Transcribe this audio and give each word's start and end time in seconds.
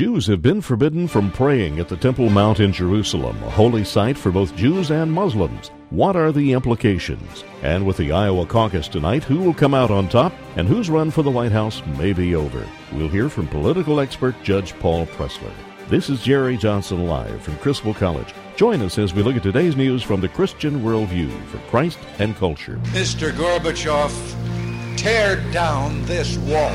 Jews 0.00 0.26
have 0.28 0.40
been 0.40 0.62
forbidden 0.62 1.06
from 1.06 1.30
praying 1.30 1.78
at 1.78 1.86
the 1.86 1.96
Temple 1.98 2.30
Mount 2.30 2.58
in 2.58 2.72
Jerusalem, 2.72 3.36
a 3.42 3.50
holy 3.50 3.84
site 3.84 4.16
for 4.16 4.32
both 4.32 4.56
Jews 4.56 4.90
and 4.90 5.12
Muslims. 5.12 5.70
What 5.90 6.16
are 6.16 6.32
the 6.32 6.54
implications? 6.54 7.44
And 7.60 7.84
with 7.84 7.98
the 7.98 8.10
Iowa 8.10 8.46
caucus 8.46 8.88
tonight, 8.88 9.24
who 9.24 9.40
will 9.40 9.52
come 9.52 9.74
out 9.74 9.90
on 9.90 10.08
top 10.08 10.32
and 10.56 10.66
whose 10.66 10.88
run 10.88 11.10
for 11.10 11.22
the 11.22 11.30
White 11.30 11.52
House 11.52 11.82
may 11.98 12.14
be 12.14 12.34
over? 12.34 12.66
We'll 12.92 13.10
hear 13.10 13.28
from 13.28 13.46
political 13.48 14.00
expert 14.00 14.34
Judge 14.42 14.72
Paul 14.78 15.04
Pressler. 15.04 15.52
This 15.90 16.08
is 16.08 16.22
Jerry 16.22 16.56
Johnson 16.56 17.06
live 17.06 17.42
from 17.42 17.58
Criswell 17.58 17.92
College. 17.92 18.32
Join 18.56 18.80
us 18.80 18.96
as 18.96 19.12
we 19.12 19.22
look 19.22 19.36
at 19.36 19.42
today's 19.42 19.76
news 19.76 20.02
from 20.02 20.22
the 20.22 20.30
Christian 20.30 20.80
worldview 20.80 21.30
for 21.48 21.58
Christ 21.68 21.98
and 22.18 22.34
culture. 22.36 22.76
Mr. 22.84 23.32
Gorbachev, 23.32 24.96
tear 24.96 25.36
down 25.52 26.02
this 26.06 26.38
wall. 26.38 26.74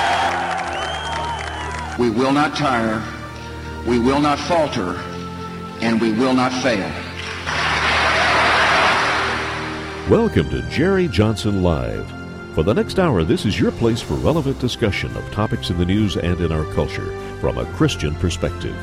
We 2.01 2.09
will 2.09 2.31
not 2.31 2.55
tire, 2.55 2.99
we 3.87 3.99
will 3.99 4.19
not 4.19 4.39
falter, 4.39 4.99
and 5.81 6.01
we 6.01 6.11
will 6.11 6.33
not 6.33 6.51
fail. 6.63 6.89
Welcome 10.09 10.49
to 10.49 10.67
Jerry 10.71 11.07
Johnson 11.07 11.61
Live. 11.61 12.11
For 12.55 12.63
the 12.63 12.73
next 12.73 12.97
hour, 12.97 13.23
this 13.23 13.45
is 13.45 13.59
your 13.59 13.71
place 13.73 14.01
for 14.01 14.15
relevant 14.15 14.57
discussion 14.57 15.15
of 15.15 15.31
topics 15.31 15.69
in 15.69 15.77
the 15.77 15.85
news 15.85 16.17
and 16.17 16.41
in 16.41 16.51
our 16.51 16.65
culture 16.73 17.15
from 17.39 17.59
a 17.59 17.71
Christian 17.73 18.15
perspective. 18.15 18.75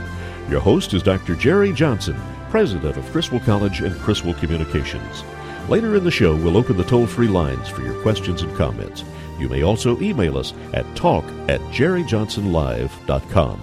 Your 0.48 0.60
host 0.60 0.94
is 0.94 1.02
Dr. 1.02 1.34
Jerry 1.34 1.72
Johnson, 1.72 2.16
president 2.50 2.96
of 2.96 3.10
Criswell 3.10 3.40
College 3.40 3.80
and 3.80 3.98
Criswell 3.98 4.34
Communications. 4.34 5.24
Later 5.68 5.96
in 5.96 6.04
the 6.04 6.10
show, 6.12 6.36
we'll 6.36 6.56
open 6.56 6.76
the 6.76 6.84
toll 6.84 7.08
free 7.08 7.26
lines 7.26 7.68
for 7.68 7.82
your 7.82 8.00
questions 8.00 8.42
and 8.42 8.56
comments. 8.56 9.02
You 9.38 9.48
may 9.48 9.62
also 9.62 10.00
email 10.00 10.36
us 10.36 10.52
at 10.72 10.84
talk 10.96 11.24
at 11.48 11.60
jerryjohnsonlive.com. 11.72 13.60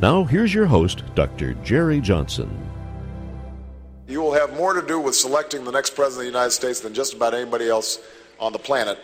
Now, 0.00 0.22
here's 0.24 0.54
your 0.54 0.66
host, 0.66 1.02
Dr. 1.14 1.54
Jerry 1.64 2.00
Johnson. 2.00 2.48
You 4.06 4.22
will 4.22 4.32
have 4.32 4.56
more 4.56 4.72
to 4.74 4.86
do 4.86 5.00
with 5.00 5.14
selecting 5.14 5.64
the 5.64 5.72
next 5.72 5.96
president 5.96 6.28
of 6.28 6.32
the 6.32 6.38
United 6.38 6.52
States 6.52 6.80
than 6.80 6.94
just 6.94 7.14
about 7.14 7.34
anybody 7.34 7.68
else 7.68 7.98
on 8.38 8.52
the 8.52 8.58
planet. 8.58 8.98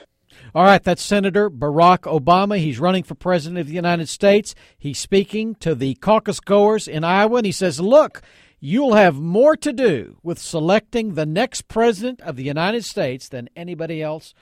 All 0.54 0.64
right, 0.64 0.82
that's 0.82 1.02
Senator 1.02 1.50
Barack 1.50 2.02
Obama. 2.02 2.58
He's 2.58 2.78
running 2.78 3.02
for 3.02 3.14
president 3.14 3.58
of 3.58 3.66
the 3.66 3.74
United 3.74 4.08
States. 4.08 4.54
He's 4.78 4.98
speaking 4.98 5.56
to 5.56 5.74
the 5.74 5.94
caucus 5.96 6.38
goers 6.38 6.86
in 6.86 7.02
Iowa, 7.02 7.38
and 7.38 7.46
he 7.46 7.52
says, 7.52 7.80
Look, 7.80 8.22
you'll 8.60 8.94
have 8.94 9.16
more 9.16 9.56
to 9.56 9.72
do 9.72 10.16
with 10.22 10.38
selecting 10.38 11.14
the 11.14 11.26
next 11.26 11.68
president 11.68 12.20
of 12.20 12.36
the 12.36 12.44
United 12.44 12.84
States 12.84 13.28
than 13.28 13.50
anybody 13.56 14.00
else 14.00 14.32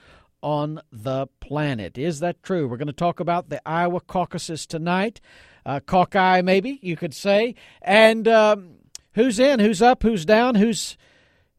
on 0.43 0.81
the 0.91 1.27
planet. 1.41 1.97
Is 1.97 2.21
that 2.21 2.43
true? 2.43 2.67
We're 2.69 2.77
going 2.77 2.87
to 2.87 2.93
talk 2.93 3.21
about 3.21 3.49
the 3.49 3.67
Iowa 3.67 4.01
caucuses 4.01 4.67
tonight. 4.67 5.21
Uh, 5.65 5.81
Caucus, 5.81 6.43
maybe 6.43 6.79
you 6.83 6.97
could 6.97 7.15
say. 7.15 7.55
And 7.81 8.27
um, 8.27 8.75
who's 9.13 9.39
in? 9.39 9.61
Who's 9.61 9.81
up? 9.81 10.03
Who's 10.03 10.25
down? 10.25 10.57
Who's 10.57 10.97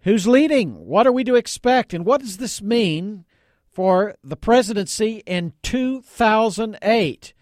who's 0.01 0.27
leading? 0.27 0.85
What 0.85 1.07
are 1.07 1.11
we 1.11 1.23
to 1.23 1.35
expect? 1.35 1.93
And 1.93 2.05
what 2.05 2.21
does 2.21 2.37
this 2.37 2.61
mean 2.61 3.25
for 3.71 4.15
the 4.23 4.35
presidency 4.35 5.23
in 5.25 5.53
2008? 5.63 7.33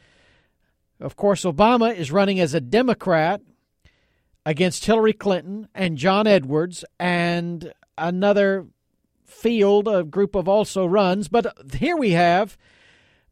Of 1.00 1.16
course, 1.16 1.44
Obama 1.44 1.96
is 1.96 2.12
running 2.12 2.40
as 2.40 2.54
a 2.54 2.62
Democrat 2.62 3.42
against 4.46 4.86
Hillary 4.86 5.14
Clinton 5.14 5.68
and 5.74 5.98
John 5.98 6.28
Edwards 6.28 6.86
and 7.00 7.74
another 7.98 8.68
field, 9.32 9.88
a 9.88 10.04
group 10.04 10.36
of 10.36 10.48
also 10.48 10.86
runs. 10.86 11.28
But 11.28 11.74
here 11.74 11.98
we 11.98 12.12
have 12.12 12.58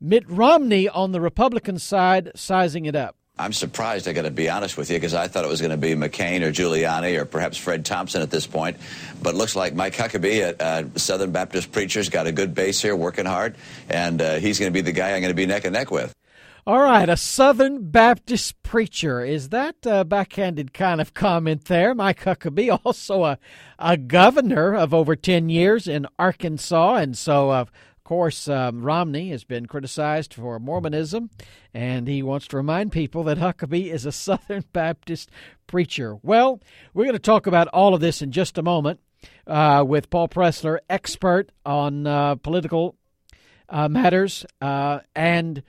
Mitt 0.02 0.28
Romney 0.28 0.88
on 0.88 1.12
the 1.12 1.22
Republican 1.22 1.78
side 1.78 2.32
sizing 2.36 2.86
it 2.86 2.96
up. 2.96 3.16
I'm 3.38 3.54
surprised, 3.54 4.06
I 4.10 4.12
got 4.12 4.24
to 4.24 4.32
be 4.32 4.50
honest 4.50 4.76
with 4.76 4.90
you, 4.90 4.98
because 4.98 5.14
I 5.14 5.30
thought 5.30 5.46
it 5.46 5.48
was 5.48 5.62
going 5.62 5.72
to 5.72 5.78
be 5.78 5.96
McCain 5.96 6.42
or 6.42 6.52
Giuliani 6.52 7.18
or 7.18 7.24
perhaps 7.24 7.58
Fred 7.58 7.86
Thompson 7.86 8.22
at 8.22 8.30
this 8.30 8.46
point. 8.46 8.76
But 9.24 9.34
looks 9.34 9.56
like 9.56 9.74
Mike 9.74 9.96
Huckabee, 9.96 10.60
a, 10.60 10.92
a 10.96 11.00
Southern 11.00 11.32
Baptist 11.32 11.72
preacher's 11.72 12.10
got 12.10 12.28
a 12.28 12.34
good 12.34 12.54
base 12.54 12.82
here, 12.82 12.98
working 12.98 13.26
hard, 13.26 13.56
and 13.90 14.22
uh, 14.22 14.36
he's 14.40 14.60
going 14.60 14.70
to 14.70 14.74
be 14.74 14.82
the 14.82 14.92
guy 14.92 15.12
I'm 15.12 15.22
going 15.22 15.32
to 15.32 15.36
be 15.36 15.46
neck 15.46 15.64
and 15.64 15.72
neck 15.72 15.90
with. 15.90 16.14
All 16.70 16.82
right, 16.82 17.10
a 17.10 17.18
Southern 17.18 17.90
Baptist 17.90 18.62
preacher. 18.62 19.26
Is 19.26 19.50
that 19.50 19.78
a 19.88 20.06
backhanded 20.06 20.72
kind 20.72 21.02
of 21.02 21.16
comment 21.16 21.66
there? 21.66 21.96
Mike 21.96 22.24
Huckabee, 22.24 22.80
also 22.86 23.24
a, 23.24 23.40
a 23.80 23.98
governor 23.98 24.76
of 24.76 24.94
over 24.94 25.16
10 25.16 25.50
years 25.50 25.88
in 25.88 26.06
Arkansas. 26.20 26.98
And 26.98 27.18
so, 27.18 27.52
of 27.52 27.72
course, 28.04 28.48
um, 28.48 28.84
Romney 28.84 29.32
has 29.32 29.44
been 29.44 29.66
criticized 29.66 30.32
for 30.36 30.60
Mormonism, 30.60 31.32
and 31.74 32.08
he 32.08 32.22
wants 32.22 32.46
to 32.50 32.58
remind 32.58 32.92
people 32.92 33.24
that 33.24 33.40
Huckabee 33.40 33.92
is 33.92 34.06
a 34.06 34.12
Southern 34.12 34.64
Baptist 34.72 35.32
preacher. 35.66 36.20
Well, 36.22 36.62
we're 36.94 37.06
going 37.06 37.14
to 37.14 37.20
talk 37.20 37.48
about 37.48 37.68
all 37.70 37.96
of 37.96 38.02
this 38.02 38.22
in 38.22 38.32
just 38.32 38.60
a 38.60 38.62
moment 38.62 39.00
uh, 39.48 39.84
with 39.88 40.12
Paul 40.12 40.28
Pressler, 40.28 40.78
expert 40.88 41.52
on 41.66 42.06
uh, 42.06 42.36
political 42.36 42.96
uh, 43.70 43.90
matters 43.90 44.46
uh, 44.62 45.00
and 45.16 45.64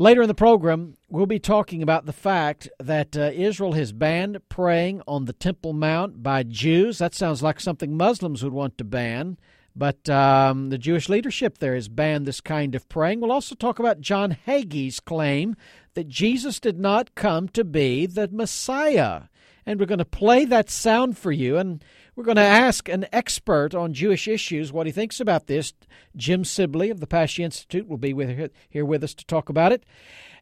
Later 0.00 0.22
in 0.22 0.28
the 0.28 0.34
program, 0.34 0.96
we'll 1.10 1.26
be 1.26 1.38
talking 1.38 1.82
about 1.82 2.06
the 2.06 2.14
fact 2.14 2.70
that 2.78 3.18
uh, 3.18 3.32
Israel 3.34 3.72
has 3.72 3.92
banned 3.92 4.38
praying 4.48 5.02
on 5.06 5.26
the 5.26 5.34
Temple 5.34 5.74
Mount 5.74 6.22
by 6.22 6.42
Jews. 6.42 6.96
That 6.96 7.14
sounds 7.14 7.42
like 7.42 7.60
something 7.60 7.94
Muslims 7.94 8.42
would 8.42 8.54
want 8.54 8.78
to 8.78 8.84
ban, 8.84 9.36
but 9.76 10.08
um, 10.08 10.70
the 10.70 10.78
Jewish 10.78 11.10
leadership 11.10 11.58
there 11.58 11.74
has 11.74 11.88
banned 11.88 12.24
this 12.24 12.40
kind 12.40 12.74
of 12.74 12.88
praying. 12.88 13.20
We'll 13.20 13.30
also 13.30 13.54
talk 13.54 13.78
about 13.78 14.00
John 14.00 14.38
Hagee's 14.46 15.00
claim 15.00 15.54
that 15.92 16.08
Jesus 16.08 16.60
did 16.60 16.78
not 16.80 17.14
come 17.14 17.46
to 17.48 17.62
be 17.62 18.06
the 18.06 18.26
Messiah. 18.28 19.24
And 19.66 19.78
we're 19.78 19.84
going 19.84 19.98
to 19.98 20.06
play 20.06 20.46
that 20.46 20.70
sound 20.70 21.18
for 21.18 21.30
you. 21.30 21.58
And 21.58 21.84
we're 22.14 22.24
going 22.24 22.36
to 22.36 22.42
ask 22.42 22.88
an 22.88 23.06
expert 23.12 23.74
on 23.74 23.92
Jewish 23.94 24.26
issues 24.28 24.72
what 24.72 24.86
he 24.86 24.92
thinks 24.92 25.20
about 25.20 25.46
this. 25.46 25.72
Jim 26.16 26.44
Sibley 26.44 26.90
of 26.90 27.00
the 27.00 27.06
Pasche 27.06 27.40
Institute 27.40 27.88
will 27.88 27.98
be 27.98 28.12
with, 28.12 28.50
here 28.68 28.84
with 28.84 29.04
us 29.04 29.14
to 29.14 29.24
talk 29.26 29.48
about 29.48 29.72
it. 29.72 29.84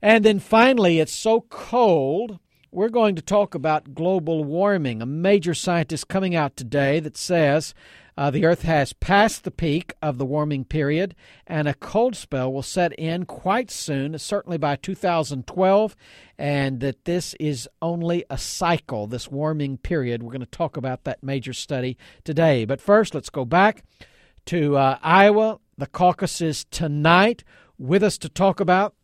And 0.00 0.24
then 0.24 0.38
finally, 0.38 1.00
it's 1.00 1.12
so 1.12 1.42
cold. 1.48 2.38
We're 2.70 2.88
going 2.88 3.14
to 3.16 3.22
talk 3.22 3.54
about 3.54 3.94
global 3.94 4.44
warming. 4.44 5.00
A 5.00 5.06
major 5.06 5.54
scientist 5.54 6.08
coming 6.08 6.34
out 6.34 6.56
today 6.56 7.00
that 7.00 7.16
says 7.16 7.74
uh, 8.18 8.32
the 8.32 8.44
Earth 8.44 8.62
has 8.62 8.92
passed 8.92 9.44
the 9.44 9.50
peak 9.52 9.94
of 10.02 10.18
the 10.18 10.26
warming 10.26 10.64
period, 10.64 11.14
and 11.46 11.68
a 11.68 11.74
cold 11.74 12.16
spell 12.16 12.52
will 12.52 12.64
set 12.64 12.92
in 12.94 13.24
quite 13.24 13.70
soon, 13.70 14.18
certainly 14.18 14.58
by 14.58 14.74
2012, 14.74 15.94
and 16.36 16.80
that 16.80 17.04
this 17.04 17.34
is 17.34 17.68
only 17.80 18.24
a 18.28 18.36
cycle, 18.36 19.06
this 19.06 19.30
warming 19.30 19.78
period. 19.78 20.24
We're 20.24 20.32
going 20.32 20.40
to 20.40 20.46
talk 20.46 20.76
about 20.76 21.04
that 21.04 21.22
major 21.22 21.52
study 21.52 21.96
today. 22.24 22.64
But 22.64 22.80
first, 22.80 23.14
let's 23.14 23.30
go 23.30 23.44
back 23.44 23.84
to 24.46 24.76
uh, 24.76 24.98
Iowa. 25.00 25.60
The 25.76 25.86
caucus 25.86 26.40
is 26.40 26.64
tonight. 26.64 27.44
With 27.78 28.02
us 28.02 28.18
to 28.18 28.28
talk 28.28 28.58
about 28.58 28.96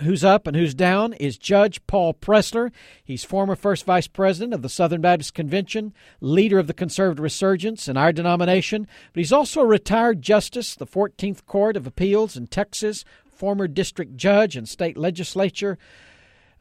Who's 0.00 0.24
up 0.24 0.46
and 0.46 0.56
who's 0.56 0.72
down 0.72 1.12
is 1.12 1.36
Judge 1.36 1.86
Paul 1.86 2.14
Pressler. 2.14 2.72
He's 3.04 3.22
former 3.22 3.54
first 3.54 3.84
vice 3.84 4.06
president 4.06 4.54
of 4.54 4.62
the 4.62 4.70
Southern 4.70 5.02
Baptist 5.02 5.34
Convention, 5.34 5.92
leader 6.22 6.58
of 6.58 6.68
the 6.68 6.72
conservative 6.72 7.22
resurgence 7.22 7.86
in 7.86 7.98
our 7.98 8.10
denomination, 8.10 8.86
but 9.12 9.20
he's 9.20 9.32
also 9.32 9.60
a 9.60 9.66
retired 9.66 10.22
justice, 10.22 10.74
the 10.74 10.86
14th 10.86 11.44
Court 11.44 11.76
of 11.76 11.86
Appeals 11.86 12.34
in 12.34 12.46
Texas, 12.46 13.04
former 13.30 13.68
district 13.68 14.16
judge 14.16 14.56
and 14.56 14.66
state 14.66 14.96
legislature. 14.96 15.76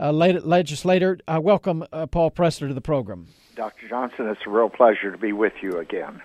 Uh, 0.01 0.11
legislator, 0.11 1.17
uh, 1.25 1.39
welcome 1.41 1.85
uh, 1.93 2.07
Paul 2.07 2.31
Pressler 2.31 2.67
to 2.67 2.73
the 2.73 2.81
program. 2.81 3.27
Dr. 3.55 3.87
Johnson, 3.87 4.27
it's 4.27 4.41
a 4.45 4.49
real 4.49 4.69
pleasure 4.69 5.13
to 5.13 5.17
be 5.17 5.31
with 5.31 5.53
you 5.61 5.77
again. 5.77 6.21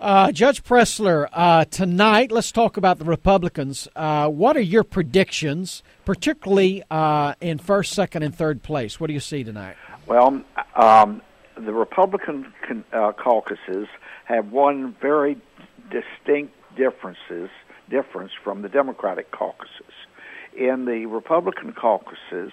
Uh, 0.00 0.32
Judge 0.32 0.64
Pressler, 0.64 1.28
uh, 1.30 1.66
tonight 1.66 2.32
let's 2.32 2.50
talk 2.50 2.78
about 2.78 2.98
the 2.98 3.04
Republicans. 3.04 3.86
Uh, 3.94 4.30
what 4.30 4.56
are 4.56 4.62
your 4.62 4.82
predictions, 4.82 5.82
particularly 6.06 6.82
uh, 6.90 7.34
in 7.42 7.58
first, 7.58 7.92
second, 7.92 8.22
and 8.22 8.34
third 8.34 8.62
place? 8.62 8.98
What 8.98 9.08
do 9.08 9.12
you 9.12 9.20
see 9.20 9.44
tonight? 9.44 9.76
Well, 10.06 10.42
um, 10.74 11.20
the 11.54 11.74
Republican 11.74 12.50
con- 12.66 12.84
uh, 12.94 13.12
caucuses 13.12 13.88
have 14.24 14.50
one 14.50 14.96
very 15.02 15.36
distinct 15.90 16.54
differences 16.76 17.50
difference 17.90 18.32
from 18.42 18.62
the 18.62 18.70
Democratic 18.70 19.30
caucuses. 19.32 19.92
In 20.56 20.86
the 20.86 21.04
Republican 21.06 21.74
caucuses, 21.74 22.52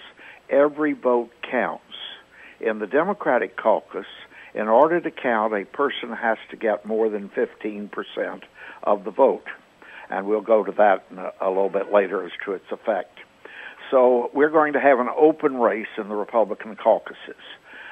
every 0.49 0.91
vote 0.91 1.31
counts. 1.49 1.83
In 2.59 2.79
the 2.79 2.87
Democratic 2.87 3.55
caucus, 3.55 4.07
in 4.57 4.67
order 4.67 4.99
to 4.99 5.11
count, 5.11 5.53
a 5.53 5.65
person 5.65 6.11
has 6.11 6.37
to 6.49 6.57
get 6.57 6.83
more 6.83 7.09
than 7.09 7.29
15% 7.29 7.91
of 8.83 9.03
the 9.03 9.11
vote. 9.11 9.45
And 10.09 10.25
we'll 10.25 10.41
go 10.41 10.63
to 10.63 10.71
that 10.71 11.05
a, 11.15 11.47
a 11.47 11.49
little 11.49 11.69
bit 11.69 11.93
later 11.93 12.25
as 12.25 12.31
to 12.45 12.53
its 12.53 12.65
effect. 12.71 13.19
So 13.91 14.31
we're 14.33 14.49
going 14.49 14.73
to 14.73 14.79
have 14.79 14.99
an 14.99 15.09
open 15.15 15.57
race 15.57 15.87
in 15.97 16.09
the 16.09 16.15
Republican 16.15 16.75
caucuses. 16.75 17.43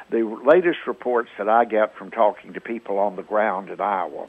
The 0.10 0.24
latest 0.44 0.80
reports 0.88 1.30
that 1.38 1.48
I 1.48 1.66
get 1.66 1.96
from 1.96 2.10
talking 2.10 2.54
to 2.54 2.62
people 2.62 2.98
on 2.98 3.16
the 3.16 3.24
ground 3.24 3.70
in 3.70 3.80
Iowa 3.80 4.28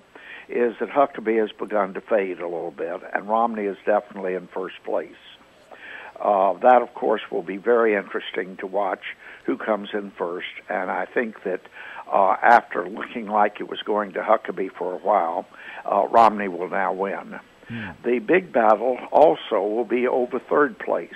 is 0.48 0.74
that 0.78 0.90
Huckabee 0.90 1.40
has 1.40 1.50
begun 1.58 1.94
to 1.94 2.00
fade 2.02 2.40
a 2.40 2.46
little 2.46 2.70
bit, 2.70 3.00
and 3.14 3.28
Romney 3.28 3.64
is 3.64 3.76
definitely 3.86 4.34
in 4.34 4.46
first 4.46 4.76
place. 4.84 5.16
Uh, 6.20 6.54
that, 6.60 6.82
of 6.82 6.94
course, 6.94 7.20
will 7.30 7.42
be 7.42 7.56
very 7.56 7.94
interesting 7.94 8.56
to 8.58 8.66
watch 8.66 9.02
who 9.44 9.56
comes 9.56 9.90
in 9.92 10.10
first, 10.12 10.46
and 10.68 10.90
I 10.90 11.06
think 11.06 11.42
that 11.44 11.60
uh, 12.12 12.36
after 12.42 12.88
looking 12.88 13.26
like 13.26 13.60
it 13.60 13.68
was 13.68 13.80
going 13.84 14.12
to 14.12 14.20
Huckabee 14.20 14.70
for 14.76 14.94
a 14.94 14.98
while, 14.98 15.46
uh, 15.90 16.06
Romney 16.08 16.48
will 16.48 16.68
now 16.68 16.92
win. 16.92 17.38
Hmm. 17.68 17.90
The 18.04 18.20
big 18.20 18.52
battle 18.52 18.98
also 19.10 19.60
will 19.60 19.84
be 19.84 20.06
over 20.06 20.38
third 20.38 20.78
place, 20.78 21.10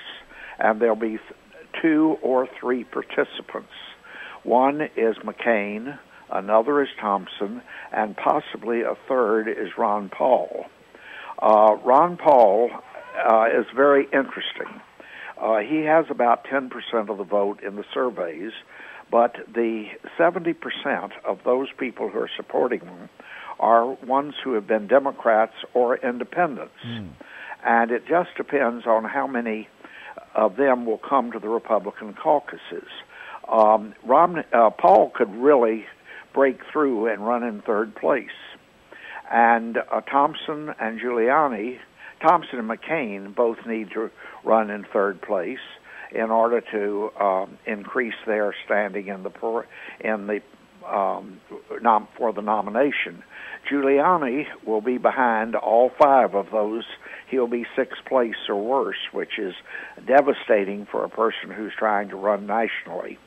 and 0.58 0.81
there'll 0.81 0.96
be 0.96 1.19
two 1.81 2.19
or 2.22 2.48
three 2.58 2.84
participants. 2.84 3.72
One 4.42 4.82
is 4.96 5.16
McCain, 5.19 5.98
another 6.32 6.82
is 6.82 6.88
Thompson, 7.00 7.62
and 7.92 8.16
possibly 8.16 8.82
a 8.82 8.96
third 9.08 9.48
is 9.48 9.76
Ron 9.78 10.08
Paul. 10.08 10.66
Uh, 11.40 11.76
Ron 11.84 12.16
Paul 12.16 12.70
uh, 13.16 13.46
is 13.46 13.66
very 13.75 14.04
interesting. 14.06 14.81
Uh, 15.40 15.58
he 15.58 15.84
has 15.84 16.04
about 16.10 16.44
10% 16.44 16.70
of 17.08 17.16
the 17.16 17.25
vote 17.25 17.62
in 17.62 17.76
the 17.76 17.84
surveys, 17.94 18.52
but 19.10 19.36
the 19.52 19.86
70% 20.18 20.54
of 21.24 21.38
those 21.44 21.68
people 21.76 22.08
who 22.08 22.18
are 22.18 22.30
supporting 22.36 22.80
them 22.80 23.08
are 23.58 23.86
ones 23.86 24.34
who 24.42 24.54
have 24.54 24.66
been 24.66 24.86
Democrats 24.86 25.54
or 25.74 25.96
independents. 25.96 26.74
Mm. 26.86 27.10
And 27.64 27.90
it 27.90 28.06
just 28.08 28.30
depends 28.36 28.86
on 28.86 29.04
how 29.04 29.26
many 29.26 29.68
of 30.34 30.56
them 30.56 30.86
will 30.86 30.98
come 30.98 31.32
to 31.32 31.38
the 31.38 31.48
Republican 31.48 32.14
caucuses. 32.14 32.88
Um, 33.48 33.94
Romney, 34.04 34.42
uh, 34.52 34.70
Paul 34.70 35.10
could 35.14 35.34
really 35.34 35.84
break 36.32 36.60
through 36.72 37.08
and 37.08 37.26
run 37.26 37.42
in 37.42 37.60
third 37.60 37.94
place. 37.94 38.28
And 39.30 39.78
uh, 39.78 40.00
Thompson 40.02 40.72
and 40.80 41.00
Giuliani, 41.00 41.78
Thompson 42.22 42.58
and 42.60 42.70
McCain 42.70 43.34
both 43.34 43.58
need 43.66 43.90
to 43.92 44.10
run 44.44 44.70
in 44.70 44.84
third 44.84 45.20
place 45.20 45.58
in 46.12 46.30
order 46.30 46.60
to 46.72 47.10
um, 47.20 47.58
increase 47.66 48.14
their 48.26 48.54
standing 48.64 49.08
in 49.08 49.22
the 49.22 49.64
in 50.00 50.26
the 50.26 50.40
um, 50.88 51.40
nom- 51.82 52.08
for 52.16 52.32
the 52.32 52.42
nomination. 52.42 53.22
Giuliani 53.70 54.46
will 54.66 54.80
be 54.80 54.98
behind 54.98 55.54
all 55.54 55.90
five 55.98 56.34
of 56.34 56.50
those. 56.50 56.84
He'll 57.28 57.46
be 57.46 57.66
sixth 57.76 58.04
place 58.06 58.48
or 58.48 58.56
worse, 58.56 58.96
which 59.12 59.38
is 59.38 59.54
devastating 60.06 60.86
for 60.86 61.04
a 61.04 61.08
person 61.08 61.50
who's 61.50 61.72
trying 61.78 62.08
to 62.08 62.16
run 62.16 62.46
nationally. 62.46 63.18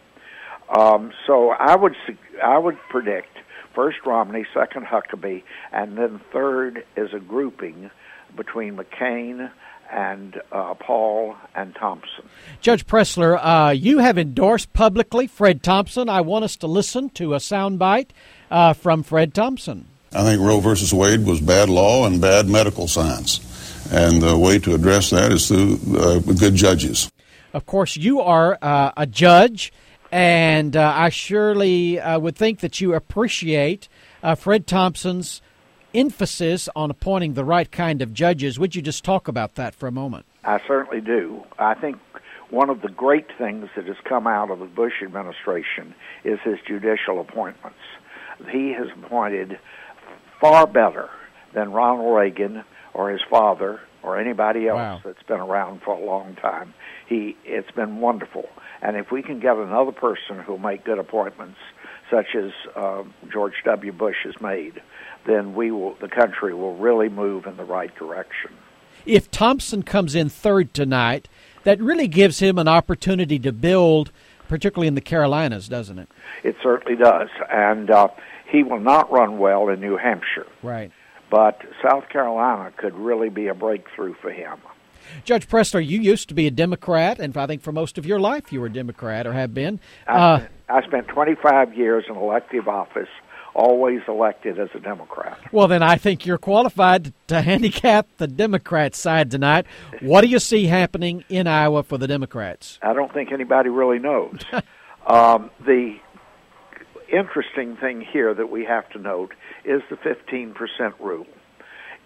Um, 0.76 1.12
so 1.28 1.52
I 1.52 1.76
would 1.76 1.96
I 2.44 2.58
would 2.58 2.78
predict 2.90 3.38
first 3.76 3.98
Romney, 4.06 4.46
second 4.54 4.86
Huckabee, 4.86 5.44
and 5.72 5.98
then 5.98 6.22
third 6.32 6.84
is 6.96 7.14
a 7.14 7.20
grouping 7.20 7.92
between 8.36 8.78
McCain 8.78 9.52
and 9.94 10.42
uh, 10.52 10.74
Paul 10.74 11.36
and 11.56 11.76
Thompson. 11.76 12.28
Judge 12.62 12.86
Pressler, 12.86 13.40
uh, 13.40 13.72
you 13.72 14.00
have 14.00 14.18
endorsed 14.18 14.74
publicly 14.74 15.28
Fred 15.28 15.62
Thompson. 15.62 16.10
I 16.10 16.22
want 16.22 16.46
us 16.46 16.56
to 16.58 16.68
listen 16.68 17.10
to 17.12 17.36
a 17.36 17.38
soundbite 17.38 18.10
uh, 18.50 18.74
from 18.74 19.04
Fred 19.04 19.34
Thompson. 19.34 19.86
I 20.14 20.24
think 20.24 20.42
Roe 20.42 20.60
versus 20.60 20.94
Wade 20.94 21.26
was 21.26 21.42
bad 21.42 21.70
law 21.70 22.06
and 22.06 22.20
bad 22.20 22.48
medical 22.48 22.88
science. 22.88 23.40
And 23.92 24.22
the 24.22 24.38
way 24.38 24.58
to 24.60 24.74
address 24.74 25.12
that 25.12 25.32
is 25.32 25.48
through 25.48 25.80
uh, 25.96 26.20
good 26.20 26.56
judges. 26.56 27.12
Of 27.54 27.66
course, 27.66 27.96
you 27.96 28.20
are 28.22 28.58
uh, 28.62 28.92
a 28.98 29.06
judge, 29.06 29.72
and 30.12 30.76
uh, 30.76 30.94
I 30.96 31.10
surely 31.10 32.00
would 32.18 32.36
think 32.36 32.62
that 32.62 32.82
you 32.82 32.96
appreciate 32.96 33.88
Fred 34.38 34.66
Thompson's 34.66 35.42
emphasis 35.94 36.70
on 36.76 36.92
appointing 36.92 37.34
the 37.34 37.46
right 37.46 37.72
kind 37.72 38.02
of 38.02 38.14
judges. 38.14 38.60
Would 38.60 38.76
you 38.76 38.82
just 38.82 39.04
talk 39.04 39.28
about 39.28 39.56
that 39.56 39.76
for 39.76 39.88
a 39.88 39.92
moment? 39.92 40.26
I 40.44 40.60
certainly 40.68 41.02
do. 41.02 41.44
I 41.58 41.74
think 41.74 41.98
one 42.50 42.70
of 42.70 42.82
the 42.82 42.90
great 42.90 43.28
things 43.38 43.70
that 43.76 43.86
has 43.86 43.98
come 44.08 44.28
out 44.28 44.52
of 44.52 44.60
the 44.60 44.66
Bush 44.66 45.02
administration 45.04 45.96
is 46.24 46.40
his 46.44 46.60
judicial 46.68 47.20
appointments. 47.20 47.80
He 48.52 48.74
has 48.74 48.88
appointed 48.96 49.60
far 50.40 50.68
better 50.68 51.10
than 51.54 51.72
Ronald 51.72 52.16
Reagan 52.16 52.64
or 52.94 53.10
his 53.10 53.22
father 53.30 53.80
or 54.04 54.20
anybody 54.20 54.68
else 54.68 54.78
wow. 54.78 55.02
that's 55.04 55.24
been 55.24 55.40
around 55.40 55.82
for 55.82 55.96
a 55.96 56.06
long 56.06 56.36
time. 56.36 56.74
He 57.08 57.38
it's 57.46 57.72
been 57.72 58.00
wonderful. 58.00 58.50
And 58.82 58.98
if 58.98 59.12
we 59.12 59.24
can 59.24 59.40
get 59.40 59.56
another 59.56 59.94
person 59.94 60.40
who'll 60.46 60.58
make 60.58 60.84
good 60.84 61.00
appointments, 61.00 61.58
such 62.10 62.36
as 62.36 62.52
uh, 62.76 63.04
George 63.32 63.54
W. 63.66 63.92
Bush 63.92 64.18
has 64.24 64.40
made, 64.42 64.82
then 65.26 65.54
we 65.56 65.72
will 65.72 65.96
the 65.96 66.08
country 66.08 66.54
will 66.54 66.76
really 66.76 67.10
move 67.10 67.46
in 67.46 67.58
the 67.58 67.64
right 67.64 67.94
direction. 67.96 68.52
If 69.06 69.30
Thompson 69.32 69.84
comes 69.84 70.16
in 70.16 70.30
third 70.30 70.74
tonight, 70.74 71.28
that 71.64 71.82
really 71.82 72.08
gives 72.08 72.40
him 72.40 72.58
an 72.58 72.68
opportunity 72.68 73.40
to 73.40 73.52
build, 73.52 74.12
particularly 74.48 74.88
in 74.88 74.96
the 74.96 75.02
Carolinas, 75.02 75.68
doesn't 75.68 76.00
it? 76.00 76.10
It 76.44 76.56
certainly 76.64 76.96
does, 76.98 77.30
and 77.52 77.90
uh, 77.90 78.08
he 78.50 78.64
will 78.64 78.80
not 78.80 79.12
run 79.12 79.40
well 79.40 79.70
in 79.70 79.82
New 79.82 79.98
Hampshire. 79.98 80.48
Right. 80.62 80.92
But 81.30 81.62
South 81.82 82.10
Carolina 82.10 82.72
could 82.78 82.94
really 82.94 83.30
be 83.30 83.48
a 83.48 83.54
breakthrough 83.54 84.14
for 84.22 84.32
him. 84.32 84.60
Judge 85.24 85.48
Pressler, 85.48 85.86
you 85.86 86.00
used 86.00 86.30
to 86.30 86.36
be 86.36 86.48
a 86.48 86.52
Democrat, 86.52 87.20
and 87.20 87.36
I 87.36 87.48
think 87.48 87.62
for 87.62 87.72
most 87.72 87.98
of 87.98 88.06
your 88.06 88.20
life 88.20 88.54
you 88.54 88.62
were 88.62 88.68
a 88.68 88.74
Democrat 88.74 89.28
or 89.28 89.34
have 89.34 89.54
been. 89.54 89.80
Uh, 90.08 90.42
I 90.74 90.82
spent 90.88 91.08
25 91.08 91.76
years 91.78 92.06
in 92.10 92.16
elective 92.16 92.68
office 92.68 93.10
always 93.54 94.02
elected 94.08 94.58
as 94.58 94.70
a 94.74 94.80
Democrat. 94.80 95.38
Well, 95.52 95.68
then 95.68 95.84
I 95.84 95.98
think 95.98 96.26
you're 96.26 96.40
qualified 96.40 97.14
to 97.28 97.44
handicap 97.44 98.08
the 98.18 98.28
Democrat 98.28 98.96
side 98.96 99.30
tonight. 99.30 99.68
What 100.02 100.22
do 100.22 100.28
you 100.28 100.40
see 100.40 100.66
happening 100.66 101.26
in 101.30 101.46
Iowa 101.46 101.84
for 101.84 102.00
the 102.00 102.08
Democrats? 102.08 102.80
I 102.82 102.94
don't 102.94 103.14
think 103.14 103.32
anybody 103.32 103.70
really 103.70 104.00
knows. 104.00 104.40
um, 105.08 105.52
the 105.64 105.98
interesting 107.12 107.78
thing 107.78 108.02
here 108.02 108.34
that 108.34 108.50
we 108.50 108.66
have 108.66 108.90
to 108.94 109.00
note 109.00 109.36
is 109.64 109.84
the 109.92 109.98
15% 109.98 110.56
rule. 111.00 111.28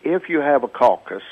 If 0.03 0.27
you 0.27 0.41
have 0.41 0.65
a 0.65 0.67
caucus 0.67 1.23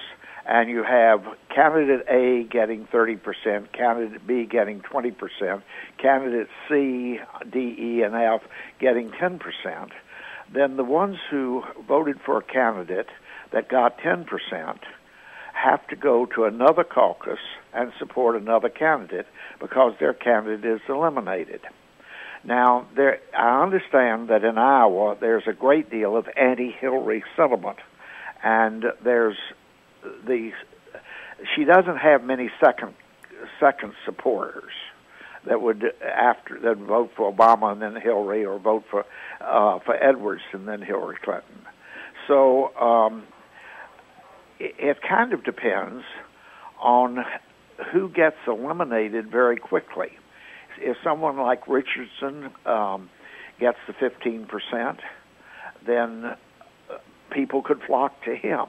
and 0.46 0.70
you 0.70 0.84
have 0.84 1.24
candidate 1.54 2.06
A 2.08 2.44
getting 2.44 2.86
30%, 2.88 3.72
candidate 3.74 4.28
B 4.28 4.46
getting 4.46 4.82
20%, 4.82 5.62
candidate 5.98 6.48
C, 6.70 7.20
D, 7.52 7.76
E, 7.80 8.02
and 8.04 8.16
F 8.16 8.42
getting 8.80 9.10
10%, 9.10 9.40
then 10.54 10.78
the 10.78 10.84
ones 10.84 11.18
who 11.32 11.64
voted 11.88 12.20
for 12.24 12.38
a 12.38 12.44
candidate 12.44 13.08
that 13.52 13.70
got 13.70 13.98
10% 14.00 14.26
have 15.54 15.88
to 15.88 15.96
go 15.96 16.26
to 16.28 16.44
another 16.44 16.84
caucus 16.84 17.40
and 17.74 17.92
support 17.98 18.36
another 18.36 18.70
candidate 18.70 19.26
because 19.60 19.94
their 20.00 20.14
candidate 20.14 20.66
is 20.66 20.82
eliminated. 20.88 21.62
Now, 22.44 22.86
there, 22.96 23.20
I 23.36 23.64
understand 23.64 24.28
that 24.30 24.44
in 24.44 24.60
Iowa 24.60 25.18
there's 25.20 25.48
a 25.48 25.54
great 25.54 25.90
deal 25.90 26.16
of 26.16 26.28
anti-Hillary 26.38 27.24
sentiment, 27.36 27.80
and 28.44 28.86
there's 29.04 29.38
the 30.26 30.52
she 31.56 31.64
doesn't 31.66 31.98
have 31.98 32.24
many 32.24 32.50
second 32.60 32.94
second 33.60 33.94
supporters 34.06 34.72
that 35.46 35.62
would 35.62 35.84
after 36.04 36.60
that 36.60 36.80
would 36.80 36.88
vote 36.88 37.12
for 37.16 37.32
Obama 37.32 37.72
and 37.72 37.82
then 37.82 38.02
Hillary, 38.02 38.46
or 38.46 38.60
vote 38.60 38.84
for 38.90 39.06
uh, 39.42 39.80
for 39.80 39.96
Edwards 39.96 40.42
and 40.54 40.68
then 40.68 40.82
Hillary 40.82 41.18
Clinton. 41.24 41.62
So 42.28 42.76
um, 42.76 43.24
it, 44.60 44.76
it 44.80 44.98
kind 45.08 45.34
of 45.34 45.44
depends 45.44 46.04
on 46.80 47.24
who 47.92 48.10
gets 48.10 48.38
eliminated 48.48 49.30
very 49.30 49.58
quickly. 49.58 50.10
If 50.80 50.98
someone 51.04 51.38
like 51.38 51.68
Richardson 51.68 52.50
um, 52.66 53.10
gets 53.60 53.78
the 53.88 53.94
15 53.94 54.48
percent, 54.48 55.00
then 55.86 56.26
uh, 56.26 56.98
people 57.32 57.62
could 57.62 57.82
flock 57.86 58.24
to 58.24 58.36
him. 58.36 58.68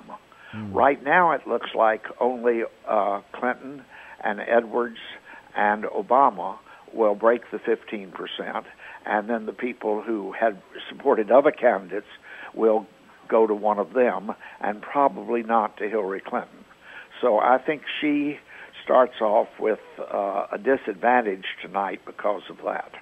Mm. 0.54 0.74
Right 0.74 1.02
now, 1.02 1.32
it 1.32 1.46
looks 1.46 1.70
like 1.74 2.04
only 2.20 2.62
uh, 2.88 3.20
Clinton 3.32 3.84
and 4.22 4.40
Edwards 4.40 4.98
and 5.56 5.84
Obama 5.84 6.58
will 6.92 7.14
break 7.14 7.42
the 7.50 7.58
15%, 7.58 8.64
and 9.04 9.28
then 9.28 9.46
the 9.46 9.52
people 9.52 10.02
who 10.02 10.32
had 10.32 10.60
supported 10.88 11.30
other 11.30 11.50
candidates 11.50 12.06
will 12.54 12.86
go 13.28 13.46
to 13.46 13.54
one 13.54 13.78
of 13.78 13.92
them 13.92 14.32
and 14.60 14.80
probably 14.80 15.42
not 15.42 15.76
to 15.78 15.88
Hillary 15.88 16.22
Clinton. 16.24 16.64
So 17.20 17.38
I 17.38 17.58
think 17.58 17.82
she 18.00 18.38
starts 18.84 19.20
off 19.20 19.48
with 19.58 19.80
uh, 19.98 20.46
a 20.52 20.58
disadvantage 20.58 21.44
tonight 21.62 22.00
because 22.06 22.42
of 22.48 22.58
that. 22.64 22.92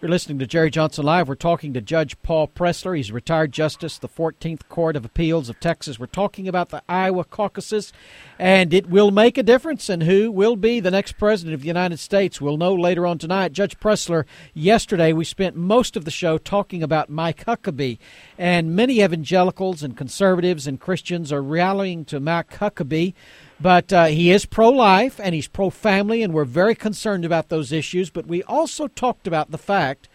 You're 0.00 0.08
listening 0.08 0.38
to 0.38 0.46
Jerry 0.46 0.70
Johnson 0.70 1.04
Live. 1.04 1.28
We're 1.28 1.34
talking 1.34 1.74
to 1.74 1.82
Judge 1.82 2.16
Paul 2.22 2.48
Pressler. 2.48 2.96
He's 2.96 3.12
retired 3.12 3.52
justice, 3.52 3.98
the 3.98 4.08
14th 4.08 4.66
Court 4.70 4.96
of 4.96 5.04
Appeals 5.04 5.50
of 5.50 5.60
Texas. 5.60 5.98
We're 5.98 6.06
talking 6.06 6.48
about 6.48 6.70
the 6.70 6.82
Iowa 6.88 7.22
caucuses, 7.22 7.92
and 8.38 8.72
it 8.72 8.88
will 8.88 9.10
make 9.10 9.36
a 9.36 9.42
difference 9.42 9.90
in 9.90 10.00
who 10.00 10.32
will 10.32 10.56
be 10.56 10.80
the 10.80 10.90
next 10.90 11.18
president 11.18 11.52
of 11.52 11.60
the 11.60 11.66
United 11.66 11.98
States. 11.98 12.40
We'll 12.40 12.56
know 12.56 12.74
later 12.74 13.06
on 13.06 13.18
tonight. 13.18 13.52
Judge 13.52 13.78
Pressler, 13.78 14.24
yesterday 14.54 15.12
we 15.12 15.26
spent 15.26 15.54
most 15.54 15.98
of 15.98 16.06
the 16.06 16.10
show 16.10 16.38
talking 16.38 16.82
about 16.82 17.10
Mike 17.10 17.44
Huckabee, 17.44 17.98
and 18.38 18.74
many 18.74 19.02
evangelicals 19.02 19.82
and 19.82 19.98
conservatives 19.98 20.66
and 20.66 20.80
Christians 20.80 21.30
are 21.30 21.42
rallying 21.42 22.06
to 22.06 22.20
Mike 22.20 22.56
Huckabee. 22.56 23.12
But 23.60 23.92
uh, 23.92 24.06
he 24.06 24.30
is 24.30 24.46
pro 24.46 24.70
life 24.70 25.20
and 25.20 25.34
he's 25.34 25.48
pro 25.48 25.70
family, 25.70 26.22
and 26.22 26.32
we're 26.32 26.44
very 26.44 26.74
concerned 26.74 27.24
about 27.24 27.48
those 27.48 27.72
issues. 27.72 28.10
But 28.10 28.26
we 28.26 28.42
also 28.44 28.88
talked 28.88 29.26
about 29.26 29.50
the 29.50 29.58
fact 29.58 30.08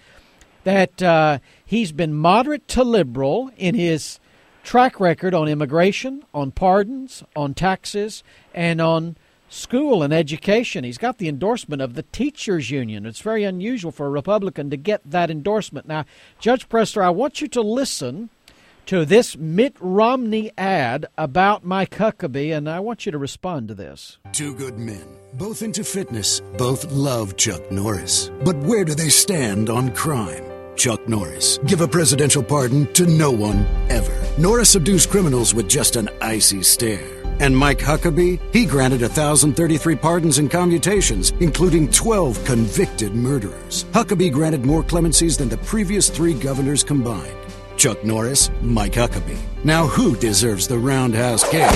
that 0.64 1.02
uh, 1.04 1.40
he's 1.64 1.92
been 1.92 2.14
moderate 2.14 2.68
to 2.70 2.84
liberal 2.84 3.52
in 3.56 3.76
his 3.76 4.20
track 4.64 5.00
record 5.00 5.36
on 5.36 5.48
immigration, 5.48 6.24
on 6.34 6.52
pardons, 6.52 7.24
on 7.36 7.54
taxes, 7.54 8.24
and 8.54 8.82
on 8.82 9.16
school 9.48 10.02
and 10.02 10.12
education. 10.12 10.84
He's 10.84 10.98
got 10.98 11.20
the 11.20 11.28
endorsement 11.28 11.84
of 11.84 11.94
the 11.94 12.02
teachers 12.02 12.72
union. 12.72 13.06
It's 13.06 13.22
very 13.22 13.44
unusual 13.44 13.92
for 13.92 14.08
a 14.08 14.10
Republican 14.10 14.72
to 14.72 14.78
get 14.78 15.02
that 15.06 15.30
endorsement. 15.30 15.88
Now, 15.88 16.06
Judge 16.40 16.68
Pressler, 16.68 17.04
I 17.04 17.12
want 17.12 17.42
you 17.42 17.48
to 17.50 17.62
listen 17.62 18.32
to 18.86 19.06
this 19.06 19.38
Mitt 19.38 19.76
Romney 19.80 20.52
ad 20.58 21.08
about 21.18 21.66
Mike 21.66 21.96
Huckabee, 21.96 22.56
and 22.56 22.70
I 22.70 22.80
want 22.80 23.06
you 23.06 23.12
to 23.12 23.18
respond 23.18 23.68
to 23.70 23.74
this. 23.74 24.18
Two 24.32 24.54
good 24.54 24.78
men, 24.78 25.06
both 25.34 25.62
into 25.62 25.84
fitness, 25.84 26.40
both 26.58 26.92
love 26.92 27.36
Chuck 27.38 27.72
Norris. 27.72 28.30
But 28.44 28.58
where 28.58 28.86
do 28.86 28.94
they 28.94 29.10
stand 29.10 29.70
on 29.70 29.92
crime? 29.94 30.44
Chuck 30.76 31.08
Norris. 31.08 31.58
Give 31.66 31.82
a 31.82 31.88
presidential 31.88 32.44
pardon 32.44 32.92
to 32.94 33.08
no 33.08 33.32
one 33.32 33.66
ever. 33.90 34.14
Norris 34.38 34.72
subdues 34.72 35.06
criminals 35.06 35.54
with 35.54 35.70
just 35.70 35.96
an 35.96 36.10
icy 36.22 36.62
stare. 36.64 37.24
And 37.40 37.58
Mike 37.58 37.80
Huckabee, 37.80 38.40
he 38.54 38.66
granted 38.66 39.02
1,033 39.02 39.96
pardons 39.98 40.38
and 40.38 40.50
commutations, 40.50 41.32
including 41.42 41.92
12 41.92 42.44
convicted 42.46 43.14
murderers. 43.14 43.86
Huckabee 43.92 44.32
granted 44.32 44.66
more 44.66 44.84
clemencies 44.84 45.38
than 45.38 45.50
the 45.50 45.58
previous 45.58 46.10
three 46.10 46.34
governors 46.34 46.84
combined. 46.84 47.36
Chuck 47.86 48.04
Norris, 48.04 48.50
Mike 48.64 48.94
Huckabee. 48.94 49.38
Now, 49.64 49.86
who 49.86 50.16
deserves 50.16 50.68
the 50.68 50.80
roundhouse 50.80 51.48
kick? 51.48 51.70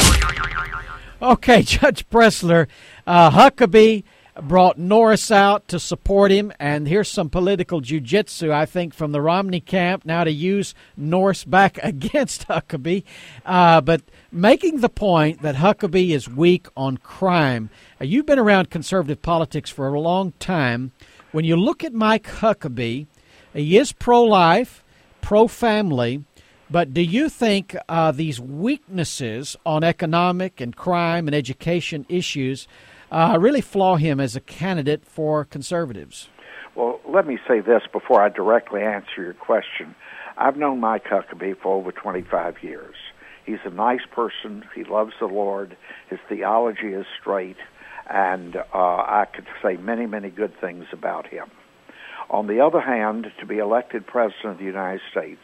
Okay, 1.21 1.61
Judge 1.61 2.09
Pressler, 2.09 2.67
uh, 3.05 3.29
Huckabee 3.29 4.03
brought 4.41 4.79
Norris 4.79 5.29
out 5.29 5.67
to 5.67 5.79
support 5.79 6.31
him, 6.31 6.51
and 6.59 6.87
here's 6.87 7.09
some 7.09 7.29
political 7.29 7.79
jujitsu, 7.79 8.49
I 8.49 8.65
think, 8.65 8.95
from 8.95 9.11
the 9.11 9.21
Romney 9.21 9.59
camp 9.59 10.03
now 10.03 10.23
to 10.23 10.31
use 10.31 10.73
Norris 10.97 11.45
back 11.45 11.77
against 11.83 12.47
Huckabee. 12.47 13.03
Uh, 13.45 13.79
but 13.79 14.01
making 14.31 14.79
the 14.79 14.89
point 14.89 15.43
that 15.43 15.57
Huckabee 15.57 16.09
is 16.09 16.27
weak 16.27 16.65
on 16.75 16.97
crime. 16.97 17.69
Uh, 18.01 18.05
you've 18.05 18.25
been 18.25 18.39
around 18.39 18.71
conservative 18.71 19.21
politics 19.21 19.69
for 19.69 19.87
a 19.87 19.99
long 19.99 20.31
time. 20.39 20.91
When 21.33 21.45
you 21.45 21.55
look 21.55 21.83
at 21.83 21.93
Mike 21.93 22.25
Huckabee, 22.25 23.05
he 23.53 23.77
is 23.77 23.91
pro 23.91 24.23
life 24.23 24.83
pro 25.21 25.47
family, 25.47 26.23
but 26.69 26.93
do 26.93 27.01
you 27.01 27.29
think 27.29 27.75
uh, 27.87 28.11
these 28.11 28.39
weaknesses 28.39 29.55
on 29.65 29.83
economic 29.83 30.61
and 30.61 30.75
crime 30.75 31.27
and 31.27 31.35
education 31.35 32.05
issues 32.09 32.67
uh, 33.11 33.37
really 33.39 33.61
flaw 33.61 33.95
him 33.95 34.19
as 34.19 34.35
a 34.35 34.39
candidate 34.41 35.05
for 35.05 35.45
conservatives? 35.45 36.29
Well, 36.75 36.99
let 37.07 37.25
me 37.25 37.39
say 37.47 37.59
this 37.59 37.81
before 37.91 38.21
I 38.21 38.29
directly 38.29 38.81
answer 38.81 39.23
your 39.23 39.33
question. 39.33 39.95
I've 40.37 40.57
known 40.57 40.79
Mike 40.79 41.05
Huckabee 41.05 41.57
for 41.57 41.75
over 41.75 41.91
25 41.91 42.63
years. 42.63 42.95
He's 43.45 43.59
a 43.65 43.71
nice 43.71 44.05
person. 44.11 44.63
He 44.75 44.83
loves 44.83 45.13
the 45.19 45.25
Lord. 45.25 45.75
His 46.09 46.19
theology 46.29 46.93
is 46.93 47.05
straight. 47.19 47.57
And 48.09 48.55
uh, 48.55 48.61
I 48.73 49.25
could 49.33 49.47
say 49.61 49.75
many, 49.77 50.05
many 50.05 50.29
good 50.29 50.53
things 50.59 50.85
about 50.91 51.27
him. 51.27 51.49
On 52.29 52.47
the 52.47 52.59
other 52.59 52.81
hand, 52.81 53.27
to 53.39 53.45
be 53.45 53.57
elected 53.57 54.05
president 54.05 54.53
of 54.53 54.57
the 54.59 54.65
United 54.65 55.01
States, 55.11 55.41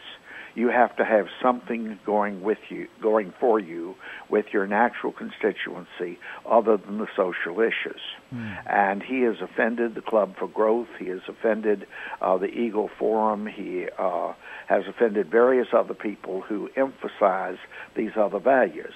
you 0.55 0.69
have 0.69 0.95
to 0.95 1.03
have 1.03 1.27
something 1.41 1.99
going 2.05 2.41
with 2.41 2.57
you, 2.69 2.87
going 3.01 3.33
for 3.39 3.59
you 3.59 3.95
with 4.29 4.45
your 4.53 4.65
natural 4.65 5.11
constituency 5.11 6.17
other 6.49 6.77
than 6.77 6.97
the 6.97 7.07
social 7.15 7.59
issues. 7.59 7.99
Mm. 8.33 8.57
And 8.65 9.03
he 9.03 9.21
has 9.21 9.35
offended 9.41 9.95
the 9.95 10.01
Club 10.01 10.35
for 10.39 10.47
Growth. 10.47 10.87
He 10.97 11.07
has 11.07 11.19
offended 11.27 11.85
uh, 12.21 12.37
the 12.37 12.47
Eagle 12.47 12.89
Forum. 12.97 13.47
He 13.47 13.87
uh, 13.97 14.33
has 14.67 14.83
offended 14.87 15.29
various 15.29 15.67
other 15.73 15.93
people 15.93 16.41
who 16.41 16.69
emphasize 16.77 17.57
these 17.95 18.11
other 18.15 18.39
values. 18.39 18.93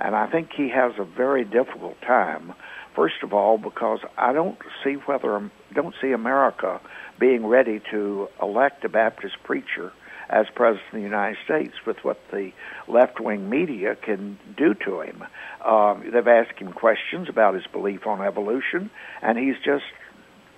And 0.00 0.14
I 0.14 0.30
think 0.30 0.50
he 0.54 0.68
has 0.70 0.92
a 0.98 1.04
very 1.04 1.44
difficult 1.44 2.00
time. 2.02 2.54
First 2.94 3.22
of 3.22 3.32
all, 3.32 3.56
because 3.56 4.00
I 4.18 4.32
don't 4.32 4.58
see 4.82 4.94
whether 5.06 5.50
don't 5.74 5.94
see 6.02 6.12
America 6.12 6.80
being 7.20 7.46
ready 7.46 7.80
to 7.90 8.28
elect 8.42 8.84
a 8.84 8.88
Baptist 8.88 9.36
preacher 9.44 9.92
as 10.30 10.46
president 10.54 10.86
of 10.88 10.94
the 10.94 11.00
United 11.00 11.36
States 11.44 11.74
with 11.86 11.98
what 12.02 12.18
the 12.32 12.50
left 12.88 13.20
wing 13.20 13.50
media 13.50 13.96
can 13.96 14.38
do 14.56 14.74
to 14.86 15.00
him. 15.00 15.24
Um, 15.64 16.04
they've 16.12 16.26
asked 16.26 16.58
him 16.58 16.72
questions 16.72 17.28
about 17.28 17.54
his 17.54 17.64
belief 17.72 18.06
on 18.06 18.22
evolution, 18.22 18.90
and 19.22 19.36
he's 19.36 19.56
just 19.64 19.84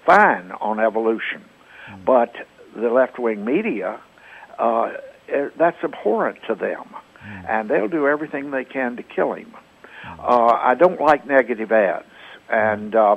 fine 0.07 0.53
on 0.61 0.79
evolution. 0.79 1.45
Mm-hmm. 1.91 2.05
But 2.05 2.35
the 2.77 2.91
left 2.91 3.19
wing 3.19 3.45
media, 3.45 4.01
uh, 4.59 4.93
eh, 5.29 5.49
that's 5.59 5.83
abhorrent 5.83 6.39
to 6.49 6.55
them, 6.55 6.85
mm-hmm. 6.85 7.47
and 7.49 7.71
they'll 7.71 7.89
do 7.89 8.07
everything 8.07 8.51
they 8.51 8.65
can 8.65 8.97
to 8.97 9.03
kill 9.03 9.33
him. 9.33 9.53
Mm-hmm. 10.07 10.21
Uh, 10.21 10.53
I 10.53 10.75
don't 10.75 11.01
like 11.01 11.27
negative 11.27 11.73
ads, 11.73 12.05
and 12.51 12.95
uh, 12.95 13.17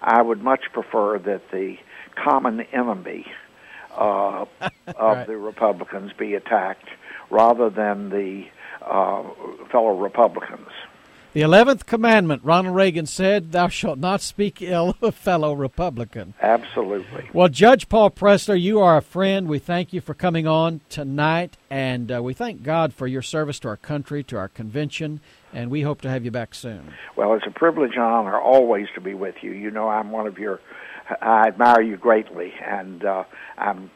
I 0.00 0.22
would 0.22 0.42
much 0.42 0.66
prefer 0.72 1.18
that 1.18 1.42
the 1.50 1.76
common 2.16 2.62
enemy 2.72 3.26
uh, 3.96 4.44
of 4.60 4.70
right. 4.98 5.26
the 5.26 5.36
Republicans 5.36 6.12
be 6.12 6.34
attacked 6.34 6.88
rather 7.30 7.70
than 7.70 8.10
the 8.10 8.46
uh, 8.82 9.22
fellow 9.70 9.96
Republicans. 9.98 10.68
The 11.36 11.42
11th 11.42 11.84
commandment, 11.84 12.40
Ronald 12.44 12.74
Reagan 12.74 13.04
said, 13.04 13.52
Thou 13.52 13.68
shalt 13.68 13.98
not 13.98 14.22
speak 14.22 14.62
ill 14.62 14.88
of 14.88 15.02
a 15.02 15.12
fellow 15.12 15.52
Republican. 15.52 16.32
Absolutely. 16.40 17.28
Well, 17.34 17.50
Judge 17.50 17.90
Paul 17.90 18.10
Pressler, 18.10 18.58
you 18.58 18.80
are 18.80 18.96
a 18.96 19.02
friend. 19.02 19.46
We 19.46 19.58
thank 19.58 19.92
you 19.92 20.00
for 20.00 20.14
coming 20.14 20.46
on 20.46 20.80
tonight, 20.88 21.58
and 21.68 22.10
uh, 22.10 22.22
we 22.22 22.32
thank 22.32 22.62
God 22.62 22.94
for 22.94 23.06
your 23.06 23.20
service 23.20 23.60
to 23.60 23.68
our 23.68 23.76
country, 23.76 24.22
to 24.24 24.38
our 24.38 24.48
convention, 24.48 25.20
and 25.52 25.70
we 25.70 25.82
hope 25.82 26.00
to 26.02 26.08
have 26.08 26.24
you 26.24 26.30
back 26.30 26.54
soon. 26.54 26.94
Well, 27.16 27.34
it's 27.34 27.46
a 27.46 27.50
privilege 27.50 27.96
and 27.96 28.02
honor 28.02 28.40
always 28.40 28.86
to 28.94 29.02
be 29.02 29.12
with 29.12 29.34
you. 29.42 29.50
You 29.50 29.70
know, 29.70 29.90
I'm 29.90 30.12
one 30.12 30.26
of 30.26 30.38
your 30.38 30.58
I 31.20 31.48
admire 31.48 31.82
you 31.82 31.96
greatly, 31.96 32.52
and 32.64 33.04
uh, 33.04 33.24
I'm 33.58 33.90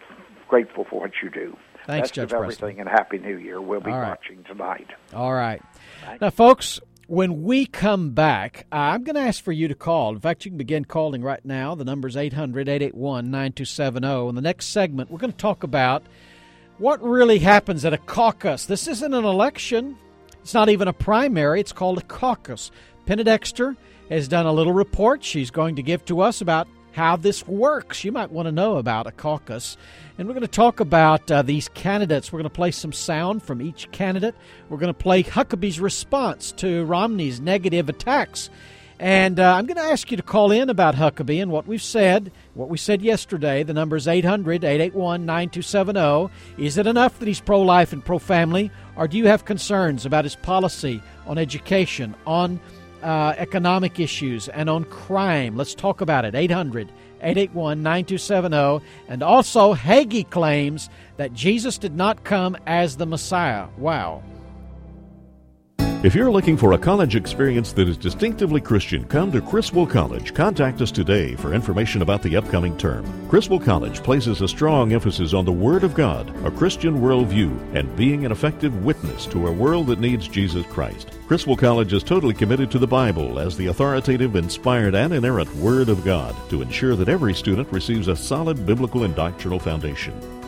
grateful 0.49 0.85
for 0.85 1.00
what 1.00 1.12
you 1.23 1.31
do. 1.31 1.57
Thanks, 1.87 2.09
Best 2.09 2.14
Judge 2.14 2.33
of 2.33 2.35
everything, 2.35 2.76
Preston. 2.76 2.81
and 2.81 2.88
Happy 2.88 3.19
New 3.19 3.37
Year. 3.37 3.61
We'll 3.61 3.81
be 3.81 3.90
right. 3.90 4.11
watching 4.11 4.45
tonight. 4.45 4.88
All 5.14 5.33
right. 5.33 5.62
Thanks. 6.05 6.21
Now, 6.21 6.31
folks, 6.31 6.81
when 7.07 7.43
we 7.43 7.67
come 7.67 8.11
back, 8.11 8.67
I'm 8.71 9.02
going 9.02 9.17
to 9.17 9.23
ask 9.23 9.43
for 9.43 9.52
you 9.52 9.67
to 9.67 9.75
call. 9.75 10.14
In 10.14 10.21
fact, 10.21 10.45
you 10.45 10.50
can 10.50 10.59
begin 10.59 10.85
calling 10.85 11.23
right 11.23 11.45
now. 11.45 11.75
The 11.75 11.85
number 11.85 12.07
is 12.07 12.17
800 12.17 12.69
881 12.69 13.31
9270. 13.31 14.29
In 14.29 14.35
the 14.35 14.40
next 14.40 14.67
segment, 14.67 15.11
we're 15.11 15.19
going 15.19 15.33
to 15.33 15.37
talk 15.37 15.64
about 15.64 16.05
what 16.79 17.02
really 17.02 17.40
happens 17.40 17.85
at 17.85 17.93
a 17.93 17.99
caucus. 17.99 18.67
This 18.67 18.87
isn't 18.87 19.12
an 19.12 19.25
election, 19.25 19.97
it's 20.40 20.55
not 20.55 20.69
even 20.69 20.88
a 20.88 20.93
primary, 20.93 21.61
it's 21.61 21.73
called 21.73 21.99
a 21.99 22.02
caucus. 22.02 22.71
Penna 23.07 23.25
Dexter 23.25 23.76
has 24.09 24.29
done 24.29 24.47
a 24.47 24.52
little 24.52 24.73
report 24.73 25.25
she's 25.25 25.50
going 25.50 25.76
to 25.76 25.83
give 25.83 26.05
to 26.05 26.21
us 26.21 26.40
about 26.40 26.69
how 26.92 27.16
this 27.16 27.47
works. 27.47 28.04
You 28.04 28.12
might 28.12 28.30
want 28.30 28.47
to 28.47 28.52
know 28.52 28.76
about 28.76 29.06
a 29.06 29.12
caucus. 29.12 29.76
And 30.18 30.26
we're 30.26 30.35
going 30.35 30.42
to 30.42 30.49
talk 30.49 30.80
about 30.80 31.30
uh, 31.30 31.42
these 31.42 31.68
candidates. 31.68 32.32
We're 32.32 32.40
going 32.40 32.50
to 32.50 32.54
play 32.54 32.70
some 32.70 32.92
sound 32.92 33.42
from 33.42 33.62
each 33.62 33.90
candidate. 33.90 34.35
We're 34.68 34.78
going 34.78 34.92
to 34.92 34.99
play 34.99 35.23
Huckabee's 35.23 35.80
response 35.80 36.52
to 36.52 36.85
Romney's 36.85 37.40
negative 37.40 37.88
attacks. 37.88 38.50
And 39.00 39.40
uh, 39.40 39.54
I'm 39.54 39.64
going 39.64 39.78
to 39.78 39.92
ask 39.92 40.11
you 40.11 40.18
to 40.18 40.23
call 40.23 40.52
in 40.52 40.68
about 40.68 40.94
Huckabee 40.94 41.40
and 41.40 41.50
what 41.50 41.66
we've 41.66 41.82
said, 41.82 42.30
what 42.52 42.68
we 42.68 42.76
said 42.76 43.00
yesterday. 43.00 43.62
The 43.62 43.73
number 43.73 43.97
is 43.97 44.06
800 44.06 44.62
881 44.62 45.25
9270. 45.25 46.30
Is 46.62 46.76
it 46.76 46.87
enough 46.87 47.18
that 47.18 47.26
he's 47.26 47.40
pro 47.40 47.62
life 47.62 47.94
and 47.94 48.04
pro 48.04 48.18
family, 48.18 48.70
or 48.97 49.09
do 49.09 49.16
you 49.16 49.26
have 49.26 49.47
concerns 49.47 50.04
about 50.04 50.25
his 50.25 50.37
policy 50.37 51.02
on 51.26 51.38
education, 51.38 52.14
on 52.26 52.61
uh, 53.02 53.35
economic 53.37 53.99
issues 54.00 54.49
and 54.49 54.69
on 54.71 54.85
crime. 54.85 55.57
Let's 55.57 55.75
talk 55.75 56.00
about 56.00 56.25
it. 56.25 56.35
800 56.35 56.90
881 57.23 57.83
9270. 57.83 58.85
And 59.09 59.23
also, 59.23 59.75
Hagee 59.75 60.28
claims 60.28 60.88
that 61.16 61.35
Jesus 61.35 61.78
did 61.78 61.97
not 61.97 62.25
come 62.25 62.57
as 62.66 62.97
the 62.97 63.07
Messiah. 63.07 63.69
Wow. 63.76 64.23
If 66.02 66.14
you're 66.14 66.30
looking 66.30 66.57
for 66.57 66.73
a 66.73 66.78
college 66.78 67.14
experience 67.14 67.75
that 67.75 67.87
is 67.87 67.99
distinctively 67.99 68.59
Christian, 68.59 69.04
come 69.04 69.30
to 69.33 69.42
Criswell 69.42 69.87
College. 69.87 70.33
Contact 70.33 70.80
us 70.80 70.90
today 70.90 71.37
for 71.37 71.52
information 71.52 72.00
about 72.00 72.23
the 72.23 72.37
upcoming 72.37 72.75
term. 72.78 73.04
Criswell 73.28 73.61
College 73.61 74.02
places 74.02 74.40
a 74.40 74.49
strong 74.49 74.95
emphasis 74.95 75.35
on 75.35 75.45
the 75.45 75.52
Word 75.52 75.85
of 75.85 75.92
God, 75.92 76.35
a 76.47 76.50
Christian 76.50 77.02
worldview, 77.02 77.54
and 77.75 77.95
being 77.97 78.25
an 78.25 78.33
effective 78.33 78.83
witness 78.83 79.26
to 79.26 79.47
a 79.47 79.52
world 79.52 79.88
that 79.88 80.00
needs 80.00 80.26
Jesus 80.26 80.64
Christ. 80.69 81.19
Criswell 81.28 81.54
College 81.54 81.92
is 81.92 82.02
totally 82.02 82.33
committed 82.33 82.71
to 82.71 82.78
the 82.78 82.87
Bible 82.87 83.38
as 83.38 83.59
the 83.59 83.66
authoritative, 83.66 84.37
inspired, 84.37 84.95
and 84.95 85.12
inerrant 85.12 85.54
Word 85.57 85.90
of 85.90 86.02
God 86.02 86.35
to 86.49 86.62
ensure 86.62 86.97
that 86.97 87.11
every 87.11 87.35
student 87.35 87.71
receives 87.71 88.09
a 88.09 88.16
solid 88.16 88.64
biblical 88.64 89.04
and 89.04 89.14
doctrinal 89.14 89.59
foundation. 89.59 90.19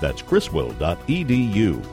That's 0.00 0.22
criswell.edu. 0.22 1.84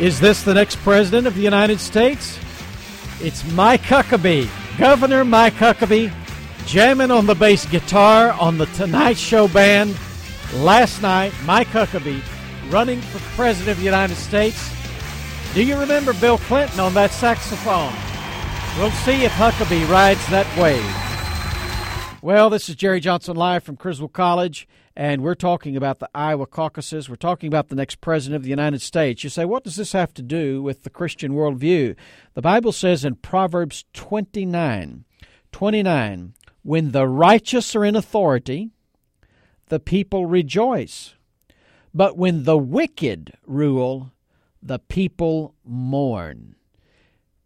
Is 0.00 0.20
this 0.20 0.42
the 0.42 0.52
next 0.52 0.76
president 0.76 1.26
of 1.26 1.34
the 1.34 1.40
United 1.40 1.80
States? 1.80 2.38
It's 3.22 3.42
Mike 3.52 3.80
Huckabee, 3.80 4.50
Governor 4.76 5.24
Mike 5.24 5.54
Huckabee, 5.54 6.12
jamming 6.66 7.10
on 7.10 7.24
the 7.24 7.34
bass 7.34 7.64
guitar 7.64 8.32
on 8.32 8.58
the 8.58 8.66
Tonight 8.66 9.16
Show 9.16 9.48
band 9.48 9.96
last 10.56 11.00
night. 11.00 11.32
Mike 11.46 11.68
Huckabee 11.68 12.20
running 12.70 13.00
for 13.00 13.18
president 13.36 13.70
of 13.70 13.78
the 13.78 13.84
United 13.84 14.16
States. 14.16 14.70
Do 15.54 15.64
you 15.64 15.78
remember 15.78 16.12
Bill 16.14 16.38
Clinton 16.38 16.80
on 16.80 16.94
that 16.94 17.12
saxophone? 17.12 17.92
We'll 18.78 18.90
see 18.90 19.24
if 19.24 19.32
Huckabee 19.32 19.88
rides 19.88 20.26
that 20.28 20.46
wave. 20.58 20.84
Well, 22.22 22.50
this 22.50 22.68
is 22.68 22.74
Jerry 22.74 23.00
Johnson 23.00 23.36
live 23.36 23.62
from 23.62 23.76
Criswell 23.76 24.08
College, 24.08 24.66
and 24.96 25.22
we're 25.22 25.34
talking 25.34 25.76
about 25.76 25.98
the 25.98 26.08
Iowa 26.14 26.46
caucuses. 26.46 27.08
We're 27.08 27.16
talking 27.16 27.48
about 27.48 27.68
the 27.68 27.74
next 27.74 28.00
president 28.00 28.36
of 28.36 28.42
the 28.42 28.50
United 28.50 28.80
States. 28.80 29.22
You 29.22 29.30
say, 29.30 29.44
what 29.44 29.62
does 29.62 29.76
this 29.76 29.92
have 29.92 30.14
to 30.14 30.22
do 30.22 30.62
with 30.62 30.84
the 30.84 30.90
Christian 30.90 31.34
worldview? 31.34 31.94
The 32.32 32.42
Bible 32.42 32.72
says 32.72 33.04
in 33.04 33.16
Proverbs 33.16 33.84
29 33.92 35.04
29, 35.52 36.34
when 36.62 36.90
the 36.90 37.06
righteous 37.06 37.76
are 37.76 37.84
in 37.84 37.94
authority, 37.94 38.70
the 39.68 39.78
people 39.78 40.26
rejoice. 40.26 41.14
But 41.94 42.18
when 42.18 42.42
the 42.42 42.58
wicked 42.58 43.34
rule, 43.46 44.10
the 44.60 44.80
people 44.80 45.54
mourn. 45.64 46.56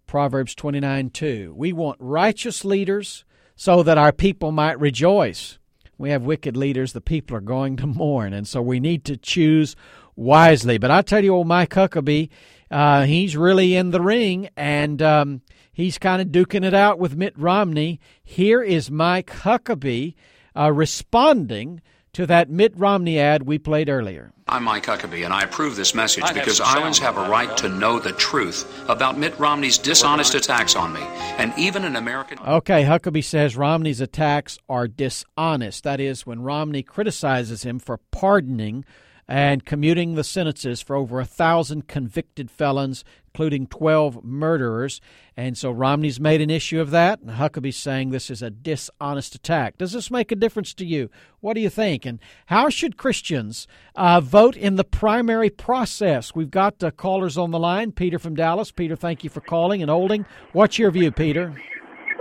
Proverbs 0.06 0.54
29 0.54 1.10
2. 1.10 1.54
We 1.54 1.72
want 1.74 1.98
righteous 2.00 2.64
leaders 2.64 3.24
so 3.54 3.82
that 3.82 3.98
our 3.98 4.12
people 4.12 4.50
might 4.50 4.80
rejoice. 4.80 5.58
We 5.98 6.10
have 6.10 6.22
wicked 6.22 6.56
leaders, 6.56 6.92
the 6.92 7.00
people 7.00 7.36
are 7.36 7.40
going 7.40 7.76
to 7.78 7.86
mourn, 7.86 8.32
and 8.32 8.46
so 8.46 8.62
we 8.62 8.78
need 8.78 9.04
to 9.06 9.16
choose 9.16 9.74
wisely. 10.16 10.78
But 10.78 10.92
I 10.92 11.02
tell 11.02 11.24
you, 11.24 11.34
old 11.34 11.48
Mike 11.48 11.70
Huckabee, 11.70 12.30
uh, 12.70 13.02
he's 13.02 13.36
really 13.36 13.74
in 13.74 13.90
the 13.90 14.00
ring, 14.00 14.48
and 14.56 15.02
um, 15.02 15.42
he's 15.72 15.98
kind 15.98 16.22
of 16.22 16.28
duking 16.28 16.64
it 16.64 16.72
out 16.72 17.00
with 17.00 17.16
Mitt 17.16 17.36
Romney. 17.36 18.00
Here 18.22 18.62
is 18.62 18.92
Mike 18.92 19.30
Huckabee 19.30 20.14
uh, 20.56 20.72
responding 20.72 21.82
to 22.18 22.26
that 22.26 22.50
Mitt 22.50 22.76
Romney 22.76 23.20
ad 23.20 23.44
we 23.44 23.60
played 23.60 23.88
earlier. 23.88 24.32
I'm 24.48 24.64
Mike 24.64 24.86
Huckabee, 24.86 25.24
and 25.24 25.32
I 25.32 25.42
approve 25.42 25.76
this 25.76 25.94
message 25.94 26.24
because 26.34 26.60
Iowans 26.60 26.98
have 26.98 27.16
a 27.16 27.28
right 27.28 27.56
to 27.58 27.68
know 27.68 28.00
the 28.00 28.10
truth 28.10 28.66
about 28.88 29.16
Mitt 29.16 29.38
Romney's 29.38 29.78
dishonest 29.78 30.34
attacks 30.34 30.74
on 30.74 30.92
me. 30.92 31.00
And 31.38 31.52
even 31.56 31.84
an 31.84 31.94
American. 31.94 32.40
Okay, 32.40 32.82
Huckabee 32.82 33.22
says 33.22 33.56
Romney's 33.56 34.00
attacks 34.00 34.58
are 34.68 34.88
dishonest. 34.88 35.84
That 35.84 36.00
is, 36.00 36.26
when 36.26 36.42
Romney 36.42 36.82
criticizes 36.82 37.62
him 37.62 37.78
for 37.78 38.00
pardoning 38.10 38.84
and 39.28 39.66
commuting 39.66 40.14
the 40.14 40.24
sentences 40.24 40.80
for 40.80 40.96
over 40.96 41.20
a 41.20 41.24
thousand 41.26 41.86
convicted 41.86 42.50
felons, 42.50 43.04
including 43.26 43.66
12 43.66 44.24
murderers. 44.24 45.02
And 45.36 45.56
so 45.56 45.70
Romney's 45.70 46.18
made 46.18 46.40
an 46.40 46.48
issue 46.48 46.80
of 46.80 46.90
that, 46.92 47.20
and 47.20 47.32
Huckabee's 47.32 47.76
saying 47.76 48.10
this 48.10 48.30
is 48.30 48.40
a 48.40 48.48
dishonest 48.50 49.34
attack. 49.34 49.76
Does 49.76 49.92
this 49.92 50.10
make 50.10 50.32
a 50.32 50.36
difference 50.36 50.72
to 50.74 50.86
you? 50.86 51.10
What 51.40 51.54
do 51.54 51.60
you 51.60 51.68
think? 51.68 52.06
And 52.06 52.20
how 52.46 52.70
should 52.70 52.96
Christians 52.96 53.66
uh, 53.94 54.20
vote 54.20 54.56
in 54.56 54.76
the 54.76 54.84
primary 54.84 55.50
process? 55.50 56.34
We've 56.34 56.50
got 56.50 56.82
uh, 56.82 56.90
callers 56.90 57.36
on 57.36 57.50
the 57.50 57.58
line. 57.58 57.92
Peter 57.92 58.18
from 58.18 58.34
Dallas. 58.34 58.72
Peter, 58.72 58.96
thank 58.96 59.22
you 59.22 59.30
for 59.30 59.42
calling 59.42 59.82
and 59.82 59.90
holding. 59.90 60.24
What's 60.52 60.78
your 60.78 60.90
view, 60.90 61.12
Peter? 61.12 61.54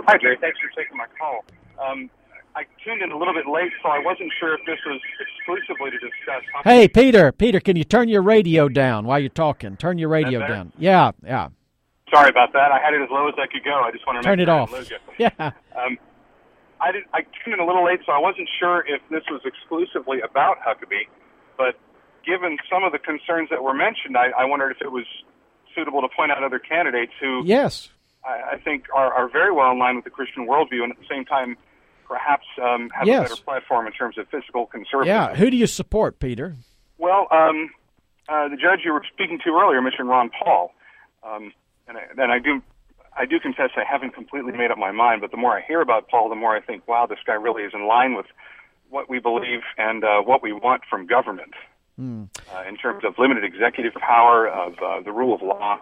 Hi, 0.06 0.18
Jerry. 0.18 0.36
Thanks 0.40 0.58
for 0.60 0.68
taking 0.80 0.96
my 0.96 1.06
call. 1.18 1.44
Um, 1.84 2.10
I 2.56 2.64
tuned 2.84 3.02
in 3.02 3.12
a 3.12 3.16
little 3.18 3.34
bit 3.34 3.46
late, 3.46 3.70
so 3.82 3.88
I 3.88 3.98
wasn't 4.00 4.32
sure 4.40 4.54
if 4.54 4.60
this 4.66 4.78
was 4.84 5.00
exclusively 5.20 5.90
to 5.90 5.98
discuss. 5.98 6.42
Hey, 6.64 6.88
Peter, 6.88 7.30
Peter, 7.30 7.60
can 7.60 7.76
you 7.76 7.84
turn 7.84 8.08
your 8.08 8.22
radio 8.22 8.68
down 8.68 9.06
while 9.06 9.20
you're 9.20 9.28
talking? 9.28 9.76
Turn 9.76 9.98
your 9.98 10.08
radio 10.08 10.40
down. 10.46 10.72
Yeah, 10.78 11.12
yeah. 11.24 11.48
Sorry 12.12 12.30
about 12.30 12.52
that. 12.54 12.72
I 12.72 12.78
had 12.80 12.94
it 12.94 13.02
as 13.02 13.10
low 13.10 13.28
as 13.28 13.34
I 13.38 13.46
could 13.46 13.64
go. 13.64 13.74
I 13.82 13.92
just 13.92 14.06
want 14.06 14.20
to 14.20 14.26
turn 14.26 14.40
it 14.40 14.48
off. 14.48 14.72
Yeah. 15.18 15.30
Um, 15.38 15.98
I 16.80 16.92
did. 16.92 17.04
I 17.12 17.22
tuned 17.44 17.54
in 17.54 17.60
a 17.60 17.66
little 17.66 17.84
late, 17.84 18.00
so 18.06 18.12
I 18.12 18.18
wasn't 18.18 18.48
sure 18.58 18.84
if 18.86 19.02
this 19.10 19.22
was 19.30 19.40
exclusively 19.44 20.20
about 20.20 20.58
Huckabee. 20.60 21.08
But 21.56 21.74
given 22.24 22.56
some 22.70 22.84
of 22.84 22.92
the 22.92 22.98
concerns 22.98 23.50
that 23.50 23.62
were 23.62 23.74
mentioned, 23.74 24.16
I, 24.16 24.30
I 24.38 24.44
wondered 24.44 24.70
if 24.70 24.80
it 24.80 24.92
was 24.92 25.04
suitable 25.74 26.00
to 26.02 26.08
point 26.14 26.30
out 26.30 26.42
other 26.42 26.60
candidates 26.60 27.12
who, 27.20 27.42
yes, 27.44 27.88
I, 28.24 28.54
I 28.54 28.58
think 28.58 28.84
are, 28.94 29.12
are 29.12 29.28
very 29.28 29.52
well 29.52 29.72
in 29.72 29.78
line 29.78 29.96
with 29.96 30.04
the 30.04 30.10
Christian 30.10 30.46
worldview, 30.46 30.82
and 30.84 30.92
at 30.92 30.98
the 30.98 31.06
same 31.10 31.24
time 31.24 31.56
perhaps 32.08 32.46
um, 32.60 32.88
have 32.90 33.06
yes. 33.06 33.18
a 33.18 33.22
better 33.28 33.42
platform 33.42 33.86
in 33.86 33.92
terms 33.92 34.16
of 34.18 34.26
physical 34.28 34.66
conservatism. 34.66 35.06
Yeah. 35.06 35.34
Who 35.34 35.50
do 35.50 35.56
you 35.56 35.66
support, 35.66 36.18
Peter? 36.18 36.56
Well, 36.96 37.28
um, 37.30 37.70
uh, 38.28 38.48
the 38.48 38.56
judge 38.56 38.80
you 38.84 38.92
were 38.92 39.04
speaking 39.12 39.38
to 39.44 39.50
earlier 39.50 39.80
mentioned 39.80 40.08
Ron 40.08 40.30
Paul, 40.30 40.72
um, 41.22 41.52
and, 41.86 41.98
I, 41.98 42.02
and 42.22 42.32
I 42.32 42.38
do. 42.38 42.62
I 43.16 43.26
do 43.26 43.40
confess 43.40 43.70
I 43.76 43.82
haven't 43.82 44.14
completely 44.14 44.52
made 44.52 44.70
up 44.70 44.78
my 44.78 44.92
mind, 44.92 45.22
but 45.22 45.32
the 45.32 45.36
more 45.36 45.58
I 45.58 45.60
hear 45.60 45.80
about 45.80 46.08
Paul, 46.08 46.28
the 46.28 46.36
more 46.36 46.54
I 46.54 46.60
think, 46.60 46.86
wow, 46.86 47.06
this 47.06 47.18
guy 47.26 47.32
really 47.32 47.64
is 47.64 47.72
in 47.74 47.88
line 47.88 48.14
with 48.14 48.26
what 48.90 49.10
we 49.10 49.18
believe 49.18 49.60
and 49.76 50.04
uh, 50.04 50.20
what 50.20 50.40
we 50.40 50.52
want 50.52 50.82
from 50.88 51.04
government 51.04 51.54
mm. 52.00 52.28
uh, 52.54 52.62
in 52.68 52.76
terms 52.76 53.02
of 53.04 53.18
limited 53.18 53.42
executive 53.42 53.94
power, 53.94 54.48
of 54.48 54.74
uh, 54.78 55.00
the 55.00 55.10
rule 55.10 55.34
of 55.34 55.42
law, 55.42 55.80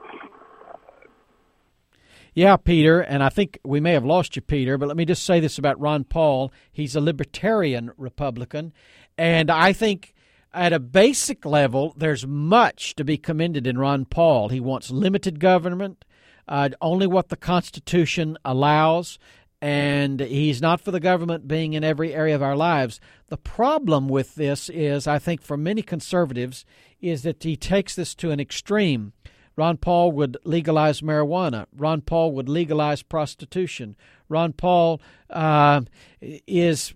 yeah, 2.36 2.58
Peter, 2.58 3.00
and 3.00 3.22
I 3.22 3.30
think 3.30 3.58
we 3.64 3.80
may 3.80 3.94
have 3.94 4.04
lost 4.04 4.36
you, 4.36 4.42
Peter, 4.42 4.76
but 4.76 4.88
let 4.88 4.96
me 4.98 5.06
just 5.06 5.24
say 5.24 5.40
this 5.40 5.56
about 5.56 5.80
Ron 5.80 6.04
Paul. 6.04 6.52
He's 6.70 6.94
a 6.94 7.00
libertarian 7.00 7.92
Republican, 7.96 8.74
and 9.16 9.50
I 9.50 9.72
think 9.72 10.12
at 10.52 10.74
a 10.74 10.78
basic 10.78 11.46
level, 11.46 11.94
there's 11.96 12.26
much 12.26 12.94
to 12.96 13.04
be 13.04 13.16
commended 13.16 13.66
in 13.66 13.78
Ron 13.78 14.04
Paul. 14.04 14.50
He 14.50 14.60
wants 14.60 14.90
limited 14.90 15.40
government, 15.40 16.04
uh, 16.46 16.68
only 16.82 17.06
what 17.06 17.30
the 17.30 17.36
Constitution 17.36 18.36
allows, 18.44 19.18
and 19.62 20.20
he's 20.20 20.60
not 20.60 20.82
for 20.82 20.90
the 20.90 21.00
government 21.00 21.48
being 21.48 21.72
in 21.72 21.84
every 21.84 22.12
area 22.12 22.34
of 22.34 22.42
our 22.42 22.54
lives. 22.54 23.00
The 23.28 23.38
problem 23.38 24.08
with 24.10 24.34
this 24.34 24.68
is, 24.68 25.06
I 25.06 25.18
think, 25.18 25.40
for 25.40 25.56
many 25.56 25.80
conservatives, 25.80 26.66
is 27.00 27.22
that 27.22 27.42
he 27.42 27.56
takes 27.56 27.96
this 27.96 28.14
to 28.16 28.30
an 28.30 28.40
extreme. 28.40 29.14
Ron 29.56 29.78
Paul 29.78 30.12
would 30.12 30.36
legalize 30.44 31.00
marijuana. 31.00 31.66
Ron 31.74 32.02
Paul 32.02 32.32
would 32.32 32.48
legalize 32.48 33.02
prostitution. 33.02 33.96
Ron 34.28 34.52
Paul 34.52 35.00
uh, 35.30 35.82
is 36.20 36.94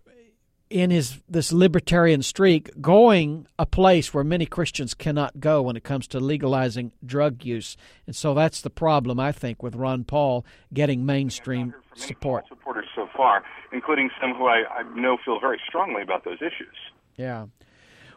in 0.68 0.90
his 0.90 1.20
this 1.28 1.52
libertarian 1.52 2.22
streak 2.22 2.70
going 2.80 3.46
a 3.58 3.66
place 3.66 4.14
where 4.14 4.22
many 4.22 4.46
Christians 4.46 4.94
cannot 4.94 5.40
go 5.40 5.62
when 5.62 5.76
it 5.76 5.82
comes 5.82 6.06
to 6.08 6.20
legalizing 6.20 6.92
drug 7.04 7.44
use. 7.44 7.76
And 8.06 8.14
so 8.14 8.34
that's 8.34 8.60
the 8.60 8.70
problem 8.70 9.18
I 9.18 9.32
think 9.32 9.62
with 9.62 9.74
Ron 9.74 10.04
Paul 10.04 10.46
getting 10.72 11.04
mainstream 11.04 11.74
support. 11.96 12.46
Supporters 12.48 12.86
so 12.94 13.08
far, 13.16 13.42
including 13.72 14.10
some 14.20 14.34
who 14.34 14.46
I, 14.46 14.62
I 14.70 14.82
know 14.94 15.18
feel 15.24 15.40
very 15.40 15.60
strongly 15.66 16.02
about 16.02 16.24
those 16.24 16.38
issues. 16.40 16.76
Yeah. 17.16 17.46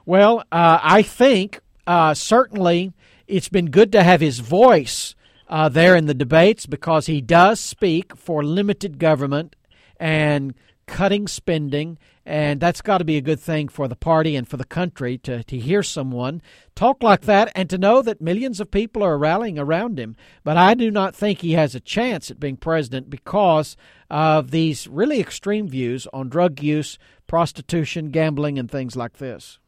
Well, 0.05 0.39
uh, 0.51 0.79
I 0.83 1.01
think 1.01 1.59
uh, 1.87 2.13
certainly 2.13 2.93
it's 3.27 3.49
been 3.49 3.69
good 3.69 3.91
to 3.91 4.03
have 4.03 4.21
his 4.21 4.39
voice 4.39 5.15
uh, 5.47 5.69
there 5.69 5.95
in 5.95 6.05
the 6.05 6.13
debates 6.13 6.65
because 6.65 7.05
he 7.05 7.21
does 7.21 7.59
speak 7.59 8.15
for 8.15 8.43
limited 8.43 8.99
government 8.99 9.55
and 9.97 10.53
cutting 10.87 11.27
spending. 11.27 11.97
And 12.25 12.61
that's 12.61 12.81
got 12.81 12.99
to 12.99 13.03
be 13.03 13.17
a 13.17 13.21
good 13.21 13.39
thing 13.39 13.67
for 13.67 13.87
the 13.87 13.97
party 13.97 14.35
and 14.35 14.47
for 14.47 14.55
the 14.55 14.63
country 14.63 15.17
to, 15.19 15.43
to 15.43 15.57
hear 15.57 15.83
someone 15.83 16.41
talk 16.73 17.03
like 17.03 17.21
that 17.21 17.51
and 17.53 17.69
to 17.69 17.77
know 17.77 18.01
that 18.01 18.21
millions 18.21 18.59
of 18.61 18.71
people 18.71 19.03
are 19.03 19.17
rallying 19.17 19.59
around 19.59 19.99
him. 19.99 20.15
But 20.43 20.55
I 20.55 20.73
do 20.73 20.89
not 20.89 21.15
think 21.15 21.39
he 21.39 21.51
has 21.53 21.75
a 21.75 21.81
chance 21.81 22.31
at 22.31 22.39
being 22.39 22.55
president 22.55 23.09
because 23.09 23.75
of 24.09 24.51
these 24.51 24.87
really 24.87 25.19
extreme 25.19 25.67
views 25.67 26.07
on 26.13 26.29
drug 26.29 26.61
use, 26.61 26.97
prostitution, 27.27 28.09
gambling, 28.09 28.57
and 28.57 28.71
things 28.71 28.95
like 28.95 29.17
this. 29.17 29.59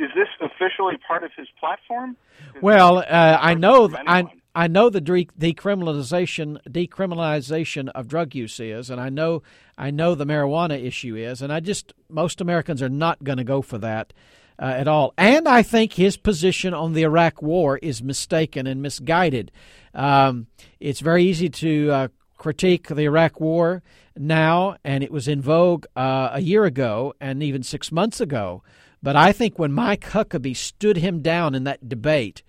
Is 0.00 0.08
this 0.14 0.28
officially 0.40 0.96
part 1.06 1.24
of 1.24 1.30
his 1.36 1.46
platform? 1.58 2.16
Well, 2.62 2.98
uh, 2.98 3.38
I 3.40 3.52
know 3.52 3.90
I 4.06 4.24
I 4.54 4.66
know 4.66 4.88
the 4.88 5.02
decriminalization 5.02 6.58
decriminalization 6.68 7.90
of 7.90 8.08
drug 8.08 8.34
use 8.34 8.58
is, 8.60 8.88
and 8.88 8.98
I 8.98 9.10
know 9.10 9.42
I 9.76 9.90
know 9.90 10.14
the 10.14 10.24
marijuana 10.24 10.82
issue 10.82 11.16
is, 11.16 11.42
and 11.42 11.52
I 11.52 11.60
just 11.60 11.92
most 12.08 12.40
Americans 12.40 12.80
are 12.80 12.88
not 12.88 13.22
going 13.22 13.38
to 13.38 13.44
go 13.44 13.60
for 13.60 13.78
that. 13.78 14.12
Uh, 14.58 14.74
at 14.76 14.86
all. 14.86 15.14
And 15.16 15.48
I 15.48 15.62
think 15.62 15.94
his 15.94 16.18
position 16.18 16.74
on 16.74 16.92
the 16.92 17.02
Iraq 17.02 17.40
War 17.40 17.78
is 17.78 18.02
mistaken 18.02 18.66
and 18.66 18.82
misguided. 18.82 19.50
Um, 19.94 20.48
it's 20.78 21.00
very 21.00 21.24
easy 21.24 21.48
to 21.48 21.90
uh, 21.90 22.08
critique 22.36 22.88
the 22.88 23.04
Iraq 23.04 23.40
War 23.40 23.82
now, 24.18 24.76
and 24.84 25.02
it 25.02 25.10
was 25.10 25.28
in 25.28 25.40
vogue 25.40 25.86
uh, 25.96 26.28
a 26.32 26.42
year 26.42 26.66
ago 26.66 27.14
and 27.22 27.42
even 27.42 27.62
six 27.62 27.90
months 27.90 28.20
ago. 28.20 28.62
But 29.02 29.16
I 29.16 29.32
think 29.32 29.58
when 29.58 29.72
Mike 29.72 30.02
Huckabee 30.10 30.56
stood 30.56 30.98
him 30.98 31.20
down 31.20 31.54
in 31.54 31.64
that 31.64 31.88
debate 31.88 32.42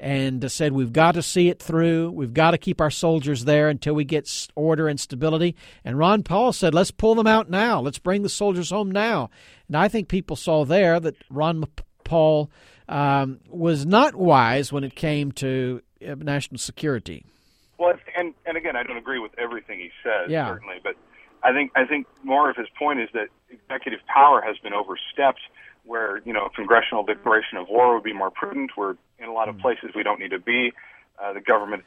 and 0.00 0.50
said, 0.50 0.72
We've 0.72 0.92
got 0.92 1.12
to 1.12 1.22
see 1.22 1.48
it 1.48 1.62
through, 1.62 2.10
we've 2.10 2.34
got 2.34 2.52
to 2.52 2.58
keep 2.58 2.80
our 2.80 2.90
soldiers 2.90 3.44
there 3.44 3.68
until 3.68 3.94
we 3.94 4.04
get 4.04 4.48
order 4.54 4.88
and 4.88 4.98
stability. 4.98 5.54
And 5.84 5.98
Ron 5.98 6.22
Paul 6.22 6.52
said, 6.52 6.74
Let's 6.74 6.90
pull 6.90 7.14
them 7.14 7.26
out 7.26 7.50
now, 7.50 7.80
let's 7.80 7.98
bring 7.98 8.22
the 8.22 8.28
soldiers 8.28 8.70
home 8.70 8.90
now. 8.90 9.30
And 9.66 9.76
I 9.76 9.88
think 9.88 10.08
people 10.08 10.36
saw 10.36 10.64
there 10.64 10.98
that 11.00 11.16
Ron 11.30 11.64
Paul 12.04 12.50
um, 12.88 13.40
was 13.48 13.84
not 13.84 14.14
wise 14.14 14.72
when 14.72 14.84
it 14.84 14.94
came 14.94 15.32
to 15.32 15.82
uh, 16.06 16.14
national 16.14 16.58
security. 16.58 17.24
Well, 17.78 17.94
and 18.16 18.34
and 18.46 18.56
again, 18.56 18.76
I 18.76 18.82
don't 18.82 18.96
agree 18.96 19.18
with 19.18 19.32
everything 19.38 19.78
he 19.78 19.90
says, 20.02 20.30
yeah. 20.30 20.48
certainly, 20.48 20.76
but 20.82 20.96
I 21.42 21.52
think 21.52 21.72
I 21.76 21.84
think 21.84 22.06
more 22.24 22.50
of 22.50 22.56
his 22.56 22.66
point 22.78 23.00
is 23.00 23.08
that 23.12 23.28
executive 23.50 24.00
power 24.06 24.40
has 24.40 24.56
been 24.58 24.72
overstepped 24.72 25.40
where 25.88 26.20
you 26.24 26.32
know 26.32 26.46
a 26.46 26.50
congressional 26.50 27.02
declaration 27.02 27.58
of 27.58 27.66
war 27.68 27.94
would 27.94 28.04
be 28.04 28.12
more 28.12 28.30
prudent. 28.30 28.72
We're 28.76 28.94
in 29.18 29.28
a 29.28 29.32
lot 29.32 29.48
of 29.48 29.56
mm. 29.56 29.62
places 29.62 29.90
we 29.96 30.02
don't 30.02 30.20
need 30.20 30.30
to 30.30 30.38
be. 30.38 30.72
Uh, 31.20 31.32
the 31.32 31.40
government 31.40 31.84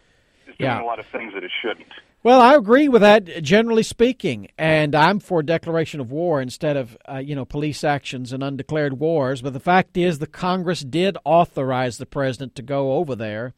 is 0.48 0.56
doing 0.58 0.72
yeah. 0.72 0.82
a 0.82 0.86
lot 0.86 1.00
of 1.00 1.06
things 1.12 1.34
that 1.34 1.44
it 1.44 1.52
shouldn't. 1.62 1.88
Well, 2.24 2.40
I 2.40 2.54
agree 2.54 2.88
with 2.88 3.02
that, 3.02 3.42
generally 3.42 3.82
speaking, 3.82 4.50
and 4.56 4.94
I'm 4.94 5.20
for 5.20 5.42
declaration 5.42 6.00
of 6.00 6.12
war 6.12 6.40
instead 6.40 6.78
of 6.78 6.98
uh, 7.10 7.18
you 7.18 7.36
know 7.36 7.46
police 7.46 7.84
actions 7.84 8.34
and 8.34 8.44
undeclared 8.44 9.00
wars. 9.00 9.42
But 9.42 9.54
the 9.54 9.60
fact 9.60 9.96
is, 9.98 10.20
the 10.20 10.28
Congress 10.28 10.82
did 10.82 11.18
authorize 11.24 11.98
the 11.98 12.06
president 12.06 12.56
to 12.56 12.62
go 12.62 12.94
over 12.94 13.16
there 13.16 13.54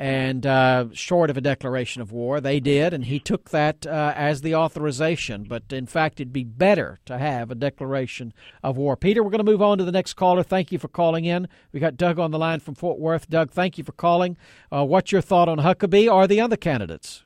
and 0.00 0.46
uh, 0.46 0.86
short 0.94 1.28
of 1.28 1.36
a 1.36 1.42
declaration 1.42 2.00
of 2.00 2.10
war. 2.10 2.40
They 2.40 2.58
did, 2.58 2.94
and 2.94 3.04
he 3.04 3.20
took 3.20 3.50
that 3.50 3.86
uh, 3.86 4.14
as 4.16 4.40
the 4.40 4.54
authorization. 4.54 5.44
But 5.44 5.64
in 5.70 5.84
fact, 5.84 6.20
it'd 6.20 6.32
be 6.32 6.42
better 6.42 7.00
to 7.04 7.18
have 7.18 7.50
a 7.50 7.54
declaration 7.54 8.32
of 8.62 8.78
war. 8.78 8.96
Peter, 8.96 9.22
we're 9.22 9.28
going 9.28 9.44
to 9.44 9.52
move 9.52 9.60
on 9.60 9.76
to 9.76 9.84
the 9.84 9.92
next 9.92 10.14
caller. 10.14 10.42
Thank 10.42 10.72
you 10.72 10.78
for 10.78 10.88
calling 10.88 11.26
in. 11.26 11.48
We 11.70 11.80
got 11.80 11.98
Doug 11.98 12.18
on 12.18 12.30
the 12.30 12.38
line 12.38 12.60
from 12.60 12.76
Fort 12.76 12.98
Worth. 12.98 13.28
Doug, 13.28 13.50
thank 13.50 13.76
you 13.76 13.84
for 13.84 13.92
calling. 13.92 14.38
Uh, 14.72 14.86
what's 14.86 15.12
your 15.12 15.20
thought 15.20 15.50
on 15.50 15.58
Huckabee 15.58 16.10
or 16.10 16.26
the 16.26 16.40
other 16.40 16.56
candidates? 16.56 17.24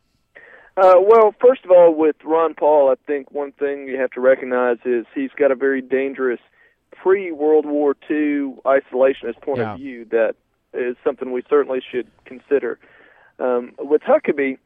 Uh, 0.76 0.94
well, 1.00 1.32
first 1.40 1.64
of 1.64 1.70
all, 1.70 1.94
with 1.94 2.16
Ron 2.24 2.54
Paul, 2.54 2.90
I 2.90 2.96
think 3.06 3.30
one 3.30 3.52
thing 3.52 3.86
you 3.86 4.00
have 4.00 4.10
to 4.10 4.20
recognize 4.20 4.78
is 4.84 5.06
he's 5.14 5.30
got 5.38 5.52
a 5.52 5.54
very 5.54 5.80
dangerous 5.80 6.40
pre 6.90 7.30
World 7.30 7.66
War 7.66 7.94
II 8.10 8.56
isolationist 8.64 9.40
point 9.42 9.58
yeah. 9.58 9.74
of 9.74 9.78
view 9.78 10.06
that 10.06 10.34
is 10.74 10.96
something 11.04 11.32
we 11.32 11.42
certainly 11.48 11.80
should 11.80 12.06
consider. 12.24 12.78
Um, 13.38 13.72
with 13.78 14.02
Huckabee, 14.02 14.58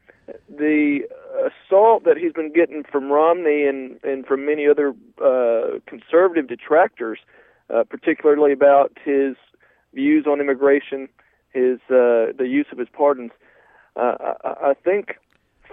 the 0.47 1.01
assault 1.47 2.03
that 2.03 2.17
he's 2.17 2.33
been 2.33 2.53
getting 2.53 2.83
from 2.83 3.11
Romney 3.11 3.65
and, 3.65 3.99
and 4.03 4.25
from 4.25 4.45
many 4.45 4.67
other 4.67 4.93
uh, 5.23 5.79
conservative 5.87 6.47
detractors, 6.47 7.19
uh, 7.73 7.83
particularly 7.89 8.51
about 8.51 8.91
his 9.03 9.35
views 9.93 10.25
on 10.27 10.39
immigration, 10.39 11.09
his 11.53 11.79
uh, 11.89 12.33
the 12.37 12.47
use 12.47 12.67
of 12.71 12.77
his 12.77 12.87
pardons, 12.91 13.31
uh, 13.95 14.15
I, 14.43 14.69
I 14.69 14.73
think, 14.73 15.15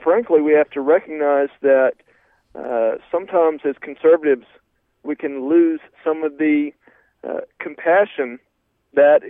frankly, 0.03 0.40
we 0.40 0.53
have 0.53 0.70
to 0.70 0.81
recognize 0.81 1.51
that 1.61 1.92
uh, 2.55 2.96
sometimes 3.11 3.61
as 3.68 3.77
conservatives 3.81 4.46
we 5.03 5.16
can 5.16 5.49
lose 5.49 5.81
some 6.03 6.25
of 6.25 6.38
the 6.38 6.70
uh, 7.27 7.40
compassion 7.59 8.38
that 8.94 9.20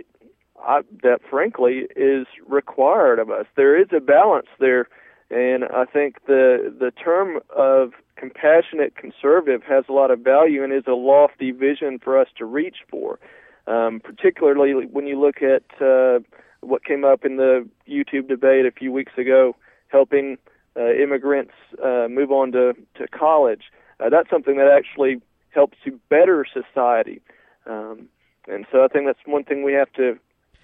I, 0.63 0.81
that 1.03 1.21
frankly 1.29 1.87
is 1.97 2.27
required 2.47 3.19
of 3.19 3.31
us. 3.31 3.47
There 3.57 3.81
is 3.81 3.89
a 3.97 4.01
balance 4.01 4.49
there, 4.59 4.89
and 5.31 5.65
I 5.65 5.85
think 5.85 6.27
the 6.27 6.75
the 6.79 6.91
term 6.91 7.41
of 7.55 7.93
compassionate 8.17 8.97
conservative 8.97 9.63
has 9.63 9.85
a 9.89 9.93
lot 9.93 10.11
of 10.11 10.21
value 10.21 10.65
and 10.65 10.73
is 10.73 10.85
a 10.87 10.93
lofty 10.93 11.51
vision 11.51 11.99
for 11.99 12.19
us 12.19 12.29
to 12.39 12.45
reach 12.45 12.79
for. 12.91 13.19
Um, 13.67 14.01
particularly 14.01 14.87
when 14.87 15.09
you 15.09 15.21
look 15.21 15.43
at 15.43 15.65
uh, 15.85 16.21
what 16.61 16.85
came 16.85 17.05
up 17.05 17.25
in 17.25 17.37
the 17.37 17.69
YouTube 17.89 18.29
debate 18.29 18.65
a 18.65 18.71
few 18.71 18.93
weeks 18.93 19.13
ago, 19.19 19.57
helping 19.89 20.39
uh, 20.77 20.93
immigrants 20.93 21.53
uh, 21.83 22.07
move 22.09 22.31
on 22.31 22.53
to 22.53 22.75
to 22.95 23.09
college. 23.09 23.65
Uh, 23.99 24.09
that's 24.09 24.31
something 24.31 24.57
that 24.57 24.69
actually 24.69 25.21
helps 25.51 25.77
to 25.85 25.99
better 26.09 26.45
society. 26.45 27.21
Um, 27.67 28.09
and 28.47 28.67
so 28.71 28.85
I 28.85 28.89
think 28.89 29.07
that's 29.07 29.19
one 29.25 29.43
thing 29.43 29.65
we 29.65 29.73
have 29.73 29.93
to 29.95 30.19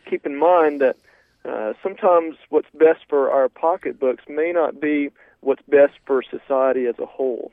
keep 0.08 0.26
in 0.26 0.38
mind 0.38 0.80
that 0.80 0.96
uh, 1.44 1.72
sometimes 1.82 2.36
what's 2.50 2.68
best 2.74 3.00
for 3.08 3.30
our 3.30 3.48
pocketbooks 3.48 4.24
may 4.28 4.52
not 4.52 4.80
be 4.80 5.10
what's 5.40 5.62
best 5.68 5.94
for 6.06 6.22
society 6.22 6.86
as 6.86 6.98
a 6.98 7.06
whole. 7.06 7.50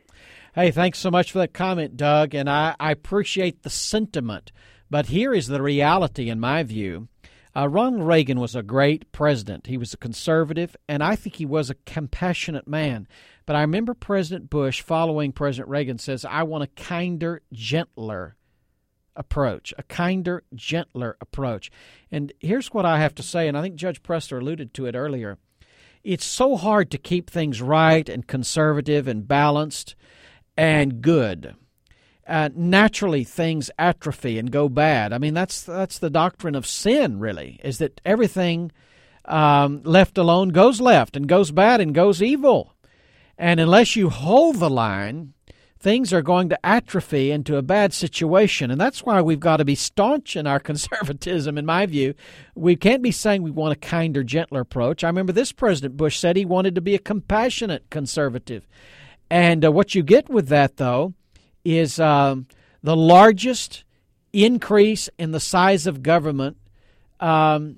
Hey, 0.54 0.72
thanks 0.72 1.00
so 1.00 1.12
much 1.12 1.32
for 1.32 1.40
that 1.40 1.54
comment, 1.54 1.98
Doug, 1.98 2.36
and 2.36 2.50
I, 2.50 2.76
I 2.80 2.92
appreciate 2.92 3.64
the 3.64 3.70
sentiment. 3.70 4.52
But 4.90 5.08
here 5.08 5.34
is 5.34 5.48
the 5.48 5.62
reality, 5.62 6.30
in 6.30 6.40
my 6.40 6.64
view. 6.64 7.08
Uh, 7.56 7.68
Ronald 7.68 8.08
Reagan 8.08 8.40
was 8.40 8.56
a 8.56 8.64
great 8.64 9.12
president. 9.12 9.68
He 9.68 9.78
was 9.78 9.94
a 9.94 9.98
conservative, 9.98 10.76
and 10.88 11.04
I 11.04 11.16
think 11.16 11.36
he 11.36 11.46
was 11.46 11.70
a 11.70 11.76
compassionate 11.86 12.68
man. 12.68 13.08
But 13.46 13.56
I 13.56 13.62
remember 13.62 13.94
President 13.94 14.50
Bush 14.50 14.82
following 14.82 15.32
President 15.32 15.70
Reagan 15.70 15.98
says, 15.98 16.26
I 16.26 16.44
want 16.44 16.64
a 16.64 16.82
kinder, 16.82 17.42
gentler 17.52 18.36
approach, 19.16 19.74
a 19.78 19.84
kinder, 19.84 20.44
gentler 20.54 21.18
approach. 21.22 21.72
And 22.12 22.32
here's 22.40 22.74
what 22.74 22.86
I 22.86 23.00
have 23.00 23.16
to 23.16 23.24
say, 23.24 23.48
and 23.48 23.58
I 23.58 23.62
think 23.62 23.76
Judge 23.76 24.02
Pressler 24.02 24.42
alluded 24.42 24.74
to 24.76 24.86
it 24.86 24.96
earlier. 24.96 25.38
It's 26.04 26.26
so 26.26 26.56
hard 26.56 26.92
to 26.92 26.98
keep 26.98 27.30
things 27.30 27.62
right 27.62 28.08
and 28.08 28.26
conservative 28.26 29.08
and 29.08 29.28
balanced 29.28 29.96
and 30.56 31.02
good. 31.02 31.56
Uh, 32.28 32.50
naturally, 32.56 33.24
things 33.24 33.72
atrophy 33.80 34.38
and 34.38 34.52
go 34.52 34.70
bad. 34.70 35.14
I 35.14 35.18
mean, 35.18 35.34
that's 35.34 35.64
that's 35.64 35.98
the 35.98 36.12
doctrine 36.12 36.54
of 36.54 36.68
sin. 36.68 37.20
Really, 37.20 37.60
is 37.64 37.80
that 37.80 38.00
everything 38.06 38.72
um, 39.26 39.82
left 39.84 40.18
alone 40.18 40.50
goes 40.50 40.80
left 40.80 41.16
and 41.16 41.28
goes 41.28 41.52
bad 41.52 41.82
and 41.82 41.94
goes 41.94 42.22
evil. 42.22 42.76
And 43.38 43.60
unless 43.60 43.96
you 43.96 44.10
hold 44.10 44.58
the 44.58 44.70
line, 44.70 45.34
things 45.80 46.12
are 46.12 46.22
going 46.22 46.50
to 46.50 46.66
atrophy 46.66 47.32
into 47.32 47.56
a 47.56 47.62
bad 47.62 47.94
situation. 47.94 48.70
And 48.70 48.80
that's 48.80 49.04
why 49.04 49.22
we've 49.22 49.40
got 49.40 49.58
to 49.58 49.66
be 49.66 49.76
staunch 49.76 50.36
in 50.36 50.46
our 50.46 50.60
conservatism, 50.70 51.58
in 51.58 51.66
my 51.66 51.86
view. 51.86 52.14
We 52.54 52.76
can't 52.76 53.02
be 53.02 53.12
saying 53.12 53.44
we 53.44 53.52
want 53.52 53.74
a 53.74 53.80
kinder, 53.80 54.24
gentler 54.24 54.62
approach. 54.62 55.04
I 55.04 55.08
remember 55.08 55.32
this 55.32 55.52
President 55.52 55.96
Bush 55.98 56.20
said 56.20 56.36
he 56.36 56.46
wanted 56.46 56.76
to 56.76 56.82
be 56.82 56.96
a 56.96 57.00
compassionate 57.00 57.90
conservative. 57.90 58.68
And 59.30 59.64
uh, 59.64 59.72
what 59.72 59.96
you 59.96 60.04
get 60.04 60.28
with 60.30 60.48
that, 60.50 60.78
though, 60.78 61.14
is 61.64 62.00
um, 62.00 62.48
the 62.84 62.96
largest 62.96 63.84
increase 64.34 65.10
in 65.18 65.32
the 65.32 65.40
size 65.40 65.88
of 65.88 66.04
government 66.04 66.58
um, 67.20 67.78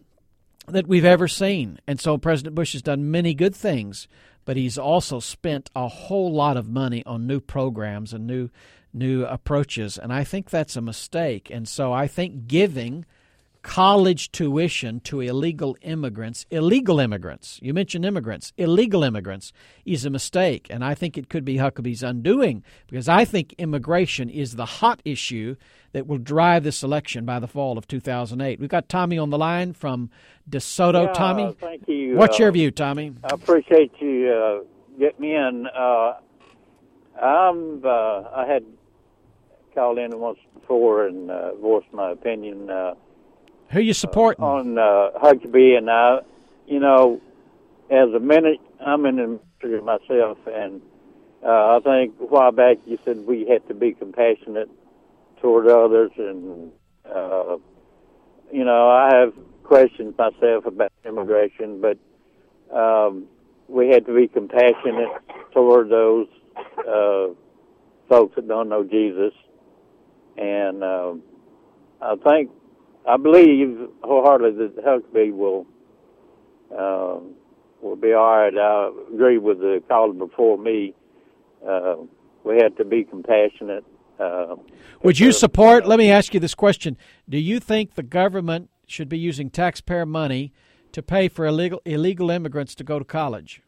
that 0.68 0.88
we've 0.88 1.06
ever 1.06 1.28
seen. 1.28 1.80
And 1.88 2.00
so 2.00 2.18
President 2.18 2.56
Bush 2.56 2.74
has 2.74 2.82
done 2.82 3.12
many 3.12 3.34
good 3.34 3.56
things 3.56 4.08
but 4.46 4.58
he's 4.58 4.78
also 4.78 5.20
spent 5.20 5.70
a 5.76 5.88
whole 5.88 6.32
lot 6.32 6.58
of 6.58 6.70
money 6.70 7.06
on 7.06 7.28
new 7.28 7.40
programs 7.40 8.14
and 8.14 8.26
new 8.28 8.50
new 8.94 9.24
approaches. 9.26 9.98
And 9.98 10.12
I 10.12 10.24
think 10.24 10.50
that's 10.50 10.76
a 10.76 10.82
mistake. 10.82 11.50
And 11.50 11.68
so 11.68 11.94
I 11.94 12.08
think 12.08 12.48
giving 12.48 13.06
college 13.62 14.32
tuition 14.32 15.00
to 15.02 15.22
illegal 15.22 15.78
immigrants, 15.82 16.46
illegal 16.50 17.00
immigrants, 17.00 17.60
you 17.62 17.74
mentioned 17.74 18.06
immigrants, 18.06 18.54
illegal 18.58 19.04
immigrants, 19.04 19.54
is 19.86 20.06
a 20.06 20.10
mistake. 20.10 20.68
And 20.70 20.84
I 20.84 20.96
think 20.96 21.18
it 21.18 21.30
could 21.30 21.46
be 21.46 21.58
Huckabee's 21.58 22.04
undoing 22.04 22.64
because 22.88 23.08
I 23.08 23.26
think 23.26 23.54
immigration 23.58 24.30
is 24.30 24.56
the 24.56 24.66
hot 24.66 25.02
issue 25.06 25.56
that 25.94 26.08
will 26.08 26.18
drive 26.18 26.64
this 26.64 26.84
election 26.84 27.26
by 27.26 27.40
the 27.40 27.48
fall 27.48 27.78
of 27.78 27.88
2008. 27.88 28.60
We've 28.60 28.70
got 28.70 28.90
Tommy 28.90 29.18
on 29.18 29.30
the 29.30 29.38
line 29.38 29.74
from 29.74 30.10
DeSoto. 30.50 31.08
Yeah, 31.08 31.14
Tommy, 31.14 31.56
thank 31.60 31.88
you. 31.88 32.16
What's 32.16 32.40
uh, 32.40 32.44
your 32.44 32.52
view, 32.52 32.72
Tommy? 32.72 33.14
I 33.24 33.34
appreciate 33.34 33.92
you 34.00 34.32
uh, 34.32 34.64
getting 35.00 35.22
me 35.22 35.36
in. 35.36 35.68
Uh, 35.68 36.14
I'm. 37.22 37.86
Uh, 37.86 38.24
I 38.36 38.46
had 38.48 38.64
called 39.76 39.98
in 39.98 40.18
once 40.20 40.40
before 40.54 41.08
and 41.08 41.30
uh, 41.30 41.54
voiced 41.56 41.92
my 41.94 42.12
opinion. 42.12 42.70
Uh, 43.72 43.74
Who 43.74 43.82
you 43.82 43.94
supporting 43.94 44.44
on 44.44 44.78
uh, 44.78 45.12
Huckabee? 45.22 45.78
And 45.78 45.90
I, 45.90 46.20
you 46.68 46.80
know, 46.80 47.22
as 47.90 48.10
a 48.14 48.20
minute, 48.20 48.60
I'm 48.80 49.06
in 49.06 49.16
the 49.16 49.40
ministry 49.62 49.82
myself, 49.82 50.38
and 50.48 50.82
uh, 51.46 51.78
I 51.78 51.80
think 51.84 52.16
a 52.20 52.26
while 52.26 52.52
back 52.52 52.78
you 52.86 52.98
said 53.06 53.26
we 53.26 53.46
had 53.48 53.68
to 53.68 53.74
be 53.74 53.94
compassionate 53.94 54.70
toward 55.42 55.68
others, 55.68 56.12
and 56.18 56.72
uh, 57.06 57.58
you 58.52 58.64
know, 58.64 58.90
I 58.90 59.16
have 59.16 59.34
questions 59.64 60.16
myself 60.18 60.66
about 60.66 60.92
immigration, 61.06 61.82
but 61.82 61.98
um, 62.76 63.26
we 63.68 63.90
had 63.90 64.06
to 64.06 64.16
be 64.16 64.28
compassionate 64.28 65.10
toward 65.54 65.90
those 65.90 66.28
uh, 66.80 67.28
folks 68.10 68.36
that 68.36 68.48
don't 68.48 68.70
know 68.70 68.84
Jesus, 68.84 69.34
and 70.38 70.84
uh, 70.84 71.14
I 72.02 72.16
think 72.16 72.52
I 73.08 73.18
believe 73.18 73.90
wholeheartedly 74.04 74.68
that 74.68 74.86
Huckabee 74.86 75.34
will 75.34 75.66
uh, 76.72 77.20
will 77.82 77.96
be 77.96 78.14
all 78.14 78.38
right. 78.38 78.56
I 78.56 78.92
agree 79.14 79.38
with 79.38 79.60
the 79.60 79.82
caller 79.88 80.14
before 80.14 80.58
me. 80.58 80.94
Uh, 81.68 81.96
we 82.44 82.56
had 82.56 82.78
to 82.78 82.86
be 82.86 83.04
compassionate. 83.04 83.84
Uh, 84.20 84.56
Would 85.04 85.20
you 85.20 85.32
support? 85.32 85.88
Let 85.88 85.98
me 85.98 86.12
ask 86.12 86.34
you 86.34 86.40
this 86.40 86.56
question: 86.56 86.98
Do 87.28 87.38
you 87.38 87.60
think 87.60 87.96
the 87.96 88.04
government 88.04 88.70
should 88.86 89.10
be 89.10 89.18
using 89.18 89.50
taxpayer 89.50 90.06
money 90.06 90.54
to 90.92 91.02
pay 91.02 91.28
for 91.28 91.46
illegal 91.46 91.82
illegal 91.86 92.30
immigrants 92.30 92.76
to 92.76 92.84
go 92.84 93.00
to 93.00 93.06
college? 93.06 93.62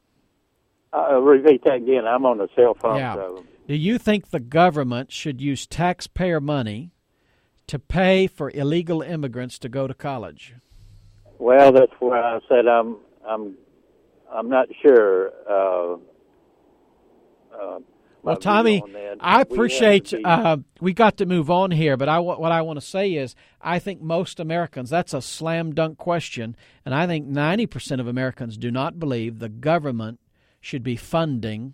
Uh, 0.93 1.19
repeat 1.19 1.63
that 1.63 1.75
again. 1.75 2.05
I'm 2.05 2.25
on 2.25 2.37
the 2.37 2.47
cell 2.55 2.75
phone. 2.75 2.97
Yeah. 2.97 3.15
So. 3.15 3.45
Do 3.67 3.75
you 3.75 3.97
think 3.97 4.29
the 4.29 4.39
government 4.39 5.11
should 5.11 5.41
use 5.41 5.65
taxpayer 5.65 6.39
money 6.39 6.91
to 7.67 7.79
pay 7.79 8.27
for 8.27 8.51
illegal 8.53 9.01
immigrants 9.01 9.57
to 9.59 9.69
go 9.69 9.87
to 9.87 9.93
college? 9.93 10.55
Well, 11.39 11.71
that's 11.71 11.93
where 11.99 12.23
I 12.23 12.39
said 12.47 12.67
I'm. 12.67 12.97
I'm. 13.27 13.57
I'm 14.31 14.49
not 14.49 14.67
sure. 14.81 15.31
Uh, 15.47 15.97
uh, 17.55 17.79
well, 18.23 18.37
Tommy, 18.37 18.81
I 19.19 19.41
appreciate 19.41 20.13
we, 20.13 20.23
uh, 20.23 20.57
we 20.79 20.93
got 20.93 21.17
to 21.17 21.25
move 21.25 21.51
on 21.51 21.71
here, 21.71 21.97
but 21.97 22.07
I 22.07 22.19
what 22.19 22.51
I 22.53 22.61
want 22.61 22.79
to 22.79 22.85
say 22.85 23.13
is 23.13 23.35
I 23.61 23.79
think 23.79 24.01
most 24.01 24.39
Americans 24.39 24.89
that's 24.89 25.13
a 25.13 25.21
slam 25.21 25.75
dunk 25.75 25.97
question, 25.97 26.55
and 26.85 26.95
I 26.95 27.05
think 27.05 27.27
ninety 27.27 27.67
percent 27.67 27.99
of 27.99 28.07
Americans 28.07 28.57
do 28.57 28.71
not 28.71 28.97
believe 28.97 29.39
the 29.39 29.49
government 29.49 30.21
should 30.61 30.83
be 30.83 30.95
funding 30.95 31.73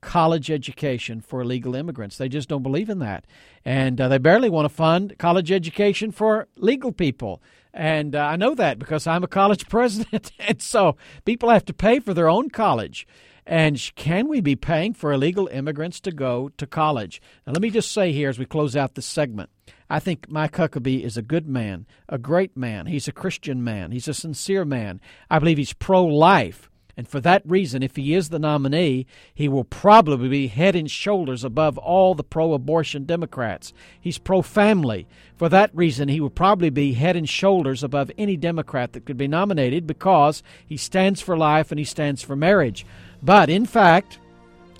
college 0.00 0.50
education 0.50 1.20
for 1.20 1.40
illegal 1.40 1.74
immigrants. 1.74 2.16
They 2.16 2.28
just 2.28 2.48
don't 2.48 2.62
believe 2.62 2.88
in 2.88 2.98
that, 3.00 3.26
and 3.64 4.00
uh, 4.00 4.08
they 4.08 4.18
barely 4.18 4.50
want 4.50 4.66
to 4.66 4.74
fund 4.74 5.16
college 5.18 5.52
education 5.52 6.10
for 6.10 6.48
legal 6.56 6.92
people. 6.92 7.42
And 7.72 8.16
uh, 8.16 8.20
I 8.20 8.36
know 8.36 8.54
that 8.54 8.78
because 8.78 9.06
I'm 9.06 9.24
a 9.24 9.28
college 9.28 9.68
president, 9.68 10.32
and 10.38 10.60
so 10.60 10.96
people 11.24 11.50
have 11.50 11.64
to 11.66 11.74
pay 11.74 12.00
for 12.00 12.14
their 12.14 12.28
own 12.28 12.50
college. 12.50 13.06
And 13.46 13.80
can 13.96 14.28
we 14.28 14.40
be 14.40 14.54
paying 14.54 14.94
for 14.94 15.12
illegal 15.12 15.48
immigrants 15.48 15.98
to 16.00 16.12
go 16.12 16.50
to 16.56 16.66
college? 16.66 17.20
Now, 17.46 17.52
let 17.52 17.62
me 17.62 17.70
just 17.70 17.90
say 17.90 18.12
here 18.12 18.28
as 18.28 18.38
we 18.38 18.44
close 18.44 18.76
out 18.76 18.94
this 18.94 19.06
segment 19.06 19.50
I 19.90 19.98
think 19.98 20.30
Mike 20.30 20.52
Huckabee 20.52 21.02
is 21.02 21.16
a 21.16 21.22
good 21.22 21.48
man, 21.48 21.84
a 22.08 22.16
great 22.16 22.56
man. 22.56 22.86
He's 22.86 23.08
a 23.08 23.12
Christian 23.12 23.64
man, 23.64 23.90
he's 23.90 24.06
a 24.06 24.14
sincere 24.14 24.64
man. 24.64 25.00
I 25.28 25.40
believe 25.40 25.58
he's 25.58 25.72
pro 25.72 26.04
life. 26.04 26.69
And 27.00 27.08
for 27.08 27.20
that 27.20 27.40
reason, 27.46 27.82
if 27.82 27.96
he 27.96 28.12
is 28.12 28.28
the 28.28 28.38
nominee, 28.38 29.06
he 29.32 29.48
will 29.48 29.64
probably 29.64 30.28
be 30.28 30.48
head 30.48 30.76
and 30.76 30.90
shoulders 30.90 31.44
above 31.44 31.78
all 31.78 32.14
the 32.14 32.22
pro 32.22 32.52
abortion 32.52 33.06
Democrats. 33.06 33.72
He's 33.98 34.18
pro 34.18 34.42
family. 34.42 35.06
For 35.34 35.48
that 35.48 35.74
reason, 35.74 36.10
he 36.10 36.20
will 36.20 36.28
probably 36.28 36.68
be 36.68 36.92
head 36.92 37.16
and 37.16 37.26
shoulders 37.26 37.82
above 37.82 38.10
any 38.18 38.36
Democrat 38.36 38.92
that 38.92 39.06
could 39.06 39.16
be 39.16 39.28
nominated 39.28 39.86
because 39.86 40.42
he 40.66 40.76
stands 40.76 41.22
for 41.22 41.38
life 41.38 41.72
and 41.72 41.78
he 41.78 41.86
stands 41.86 42.20
for 42.20 42.36
marriage. 42.36 42.84
But 43.22 43.48
in 43.48 43.64
fact, 43.64 44.18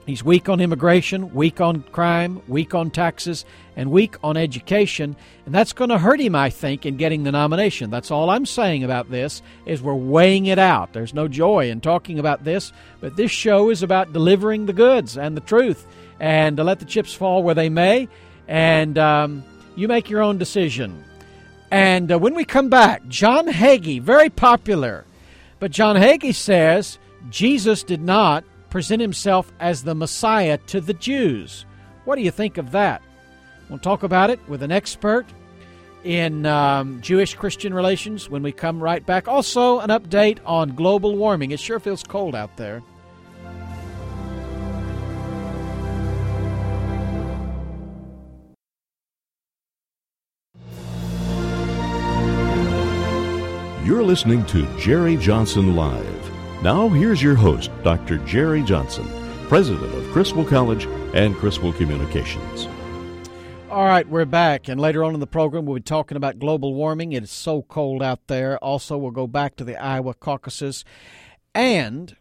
he's 0.07 0.25
weak 0.25 0.49
on 0.49 0.61
immigration, 0.61 1.33
weak 1.35 1.61
on 1.61 1.83
crime, 1.93 2.43
weak 2.49 2.75
on 2.75 2.91
taxes, 2.91 3.45
and 3.77 3.91
weak 3.91 4.17
on 4.23 4.37
education, 4.37 5.17
and 5.47 5.55
that's 5.55 5.73
going 5.73 5.91
to 5.91 5.99
hurt 5.99 6.21
him, 6.21 6.35
I 6.35 6.51
think, 6.51 6.85
in 6.85 6.97
getting 6.97 7.23
the 7.23 7.33
nomination. 7.33 7.91
That's 7.91 8.11
all 8.11 8.29
I'm 8.31 8.47
saying 8.47 8.85
about 8.85 9.11
this 9.11 9.43
is 9.67 9.81
we're 9.81 9.95
weighing 9.95 10.47
it 10.47 10.59
out. 10.59 10.93
There's 10.93 11.15
no 11.15 11.29
joy 11.29 11.71
in 11.71 11.81
talking 11.81 12.19
about 12.19 12.45
this, 12.45 12.73
but 13.01 13.17
this 13.17 13.31
show 13.31 13.71
is 13.71 13.83
about 13.83 14.13
delivering 14.13 14.67
the 14.67 14.73
goods 14.73 15.17
and 15.17 15.37
the 15.37 15.41
truth, 15.41 15.87
and 16.19 16.57
to 16.57 16.65
let 16.65 16.79
the 16.79 16.85
chips 16.85 17.15
fall 17.15 17.43
where 17.43 17.55
they 17.55 17.69
may, 17.69 18.09
and 18.49 18.99
um, 18.99 19.45
you 19.77 19.89
make 19.89 20.11
your 20.11 20.23
own 20.23 20.39
decision. 20.39 21.05
And 21.71 22.11
uh, 22.11 22.19
when 22.19 22.35
we 22.35 22.45
come 22.45 22.69
back, 22.69 23.07
John 23.09 23.47
Hagee, 23.47 24.03
very 24.03 24.29
popular, 24.29 25.05
but 25.61 25.71
John 25.71 25.97
Hagee 25.97 26.35
says 26.35 26.99
Jesus 27.31 27.83
did 27.83 28.01
not 28.01 28.45
present 28.71 29.03
himself 29.03 29.53
as 29.61 29.83
the 29.83 29.95
Messiah 29.95 30.57
to 30.69 30.81
the 30.81 30.95
Jews. 30.95 31.67
What 32.05 32.17
do 32.17 32.23
you 32.23 32.31
think 32.31 32.57
of 32.57 32.71
that? 32.71 33.03
We'll 33.69 33.79
talk 33.79 34.03
about 34.03 34.31
it 34.31 34.41
with 34.49 34.63
an 34.63 34.73
expert 34.73 35.27
in 36.03 36.47
um, 36.47 37.01
Jewish 37.03 37.35
Christian 37.35 37.75
relations 37.75 38.31
when 38.31 38.43
we 38.43 38.53
come 38.53 38.83
right 38.83 39.05
back. 39.05 39.29
Also, 39.29 39.81
an 39.81 39.91
update 39.91 40.39
on 40.47 40.75
global 40.75 41.17
warming. 41.17 41.51
It 41.51 41.61
sure 41.61 41.79
feels 41.79 42.03
cold 42.03 42.35
out 42.35 42.57
there. 42.57 42.83
You're 53.85 54.05
listening 54.05 54.45
to 54.47 54.67
Jerry 54.79 55.17
Johnson 55.17 55.75
Live. 55.75 56.20
Now, 56.63 56.91
here's 56.91 57.23
your 57.23 57.37
host, 57.37 57.71
Dr. 57.83 58.19
Jerry 58.19 58.63
Johnson, 58.63 59.09
president 59.49 59.95
of 59.95 60.07
Criswell 60.13 60.45
College 60.45 60.85
and 61.15 61.35
Criswell 61.35 61.73
Communications. 61.73 62.69
All 63.71 63.87
right, 63.87 64.07
we're 64.07 64.27
back, 64.27 64.69
and 64.69 64.79
later 64.79 65.03
on 65.03 65.15
in 65.15 65.21
the 65.21 65.27
program, 65.27 65.65
we'll 65.65 65.77
be 65.77 65.81
talking 65.81 66.19
about 66.19 66.39
global 66.39 66.75
warming. 66.75 67.13
It 67.13 67.23
is 67.23 67.31
so 67.31 67.63
cold 67.63 68.03
out 68.03 68.27
there. 68.27 68.59
Also, 68.59 68.99
we'll 68.99 69.11
go 69.11 69.27
back 69.27 69.57
to 69.57 69.65
the 69.65 69.83
Iowa 69.83 70.13
caucuses. 70.13 70.85
And 71.55 72.15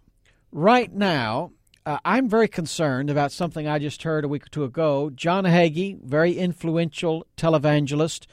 right 0.54 0.93
now, 0.93 1.52
uh, 1.86 1.97
I'm 2.06 2.30
very 2.30 2.47
concerned 2.47 3.10
about 3.10 3.34
something 3.34 3.67
I 3.67 3.78
just 3.78 4.04
heard 4.04 4.23
a 4.23 4.30
week 4.30 4.45
or 4.45 4.49
two 4.49 4.63
ago. 4.63 5.10
John 5.10 5.43
Hagee, 5.43 6.02
very 6.02 6.38
influential 6.38 7.28
televangelist, 7.36 8.25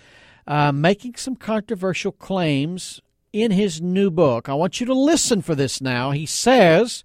uh, 0.47 0.71
making 0.71 1.17
some 1.17 1.35
controversial 1.35 2.13
claims 2.13 3.01
in 3.33 3.51
his 3.51 3.81
new 3.81 4.11
book. 4.11 4.49
I 4.49 4.55
want 4.55 4.81
you 4.81 4.87
to 4.87 4.95
listen 4.95 5.43
for 5.43 5.55
this 5.55 5.81
now. 5.81 6.11
He 6.11 6.27
says 6.27 7.05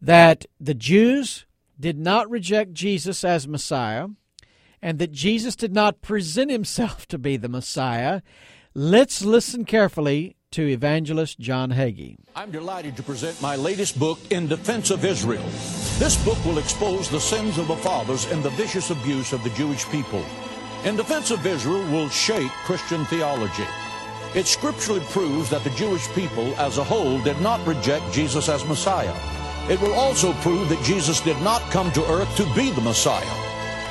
that 0.00 0.46
the 0.60 0.74
Jews 0.74 1.46
did 1.78 1.98
not 1.98 2.30
reject 2.30 2.72
Jesus 2.72 3.24
as 3.24 3.48
Messiah 3.48 4.08
and 4.82 4.98
that 4.98 5.12
Jesus 5.12 5.56
did 5.56 5.72
not 5.72 6.02
present 6.02 6.50
himself 6.50 7.06
to 7.08 7.18
be 7.18 7.36
the 7.36 7.48
Messiah. 7.48 8.20
Let's 8.74 9.22
listen 9.22 9.64
carefully 9.64 10.36
to 10.52 10.68
evangelist 10.68 11.38
John 11.38 11.70
Hagee. 11.70 12.16
I'm 12.34 12.50
delighted 12.50 12.96
to 12.96 13.02
present 13.02 13.40
my 13.42 13.56
latest 13.56 13.98
book, 13.98 14.18
In 14.30 14.46
Defense 14.46 14.90
of 14.90 15.04
Israel. 15.04 15.42
This 15.98 16.22
book 16.24 16.42
will 16.44 16.58
expose 16.58 17.10
the 17.10 17.20
sins 17.20 17.58
of 17.58 17.68
the 17.68 17.76
fathers 17.76 18.30
and 18.30 18.42
the 18.42 18.50
vicious 18.50 18.90
abuse 18.90 19.32
of 19.32 19.42
the 19.42 19.50
Jewish 19.50 19.84
people. 19.88 20.24
In 20.84 20.96
Defense 20.96 21.30
of 21.30 21.44
Israel 21.44 21.82
will 21.90 22.08
shake 22.08 22.50
Christian 22.64 23.04
theology. 23.06 23.66
It 24.34 24.46
scripturally 24.46 25.00
proves 25.10 25.48
that 25.50 25.64
the 25.64 25.70
Jewish 25.70 26.06
people 26.08 26.54
as 26.56 26.78
a 26.78 26.84
whole 26.84 27.20
did 27.20 27.40
not 27.40 27.66
reject 27.66 28.12
Jesus 28.12 28.48
as 28.48 28.66
Messiah. 28.66 29.14
It 29.70 29.80
will 29.80 29.94
also 29.94 30.32
prove 30.34 30.68
that 30.68 30.84
Jesus 30.84 31.20
did 31.20 31.40
not 31.42 31.62
come 31.70 31.90
to 31.92 32.06
earth 32.10 32.36
to 32.36 32.54
be 32.54 32.70
the 32.70 32.80
Messiah. 32.80 33.24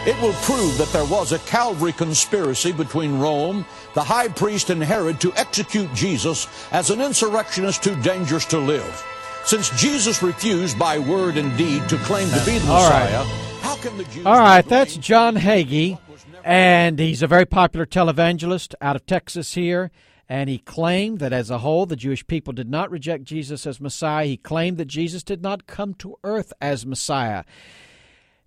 It 0.07 0.21
will 0.21 0.33
prove 0.43 0.77
that 0.77 0.89
there 0.93 1.05
was 1.05 1.31
a 1.31 1.39
Calvary 1.39 1.91
conspiracy 1.91 2.71
between 2.71 3.17
Rome, 3.17 3.65
the 3.95 4.03
high 4.03 4.27
priest, 4.27 4.69
and 4.69 4.83
Herod 4.83 5.19
to 5.21 5.33
execute 5.33 5.91
Jesus 5.95 6.47
as 6.71 6.91
an 6.91 7.01
insurrectionist 7.01 7.83
too 7.83 7.99
dangerous 8.03 8.45
to 8.45 8.59
live. 8.59 9.03
Since 9.45 9.71
Jesus 9.81 10.21
refused 10.21 10.77
by 10.77 10.99
word 10.99 11.37
and 11.37 11.57
deed 11.57 11.89
to 11.89 11.97
claim 11.97 12.29
to 12.29 12.45
be 12.45 12.59
the 12.59 12.67
Messiah, 12.67 13.23
how 13.61 13.75
can 13.77 13.97
the 13.97 14.03
Jews... 14.03 14.25
All 14.27 14.37
right, 14.37 14.67
that's 14.67 14.95
John 14.95 15.35
Hagee, 15.35 15.97
and 16.43 16.99
he's 16.99 17.23
a 17.23 17.27
very 17.27 17.45
popular 17.45 17.87
televangelist 17.87 18.75
out 18.79 18.95
of 18.95 19.05
Texas 19.07 19.55
here 19.55 19.91
and 20.27 20.49
he 20.49 20.57
claimed 20.57 21.19
that 21.19 21.33
as 21.33 21.49
a 21.49 21.59
whole 21.59 21.85
the 21.85 21.95
Jewish 21.95 22.25
people 22.25 22.53
did 22.53 22.69
not 22.69 22.91
reject 22.91 23.23
Jesus 23.23 23.67
as 23.67 23.79
Messiah. 23.79 24.25
He 24.25 24.37
claimed 24.37 24.77
that 24.77 24.85
Jesus 24.85 25.23
did 25.23 25.41
not 25.41 25.67
come 25.67 25.93
to 25.95 26.17
earth 26.23 26.51
as 26.61 26.85
Messiah. 26.85 27.43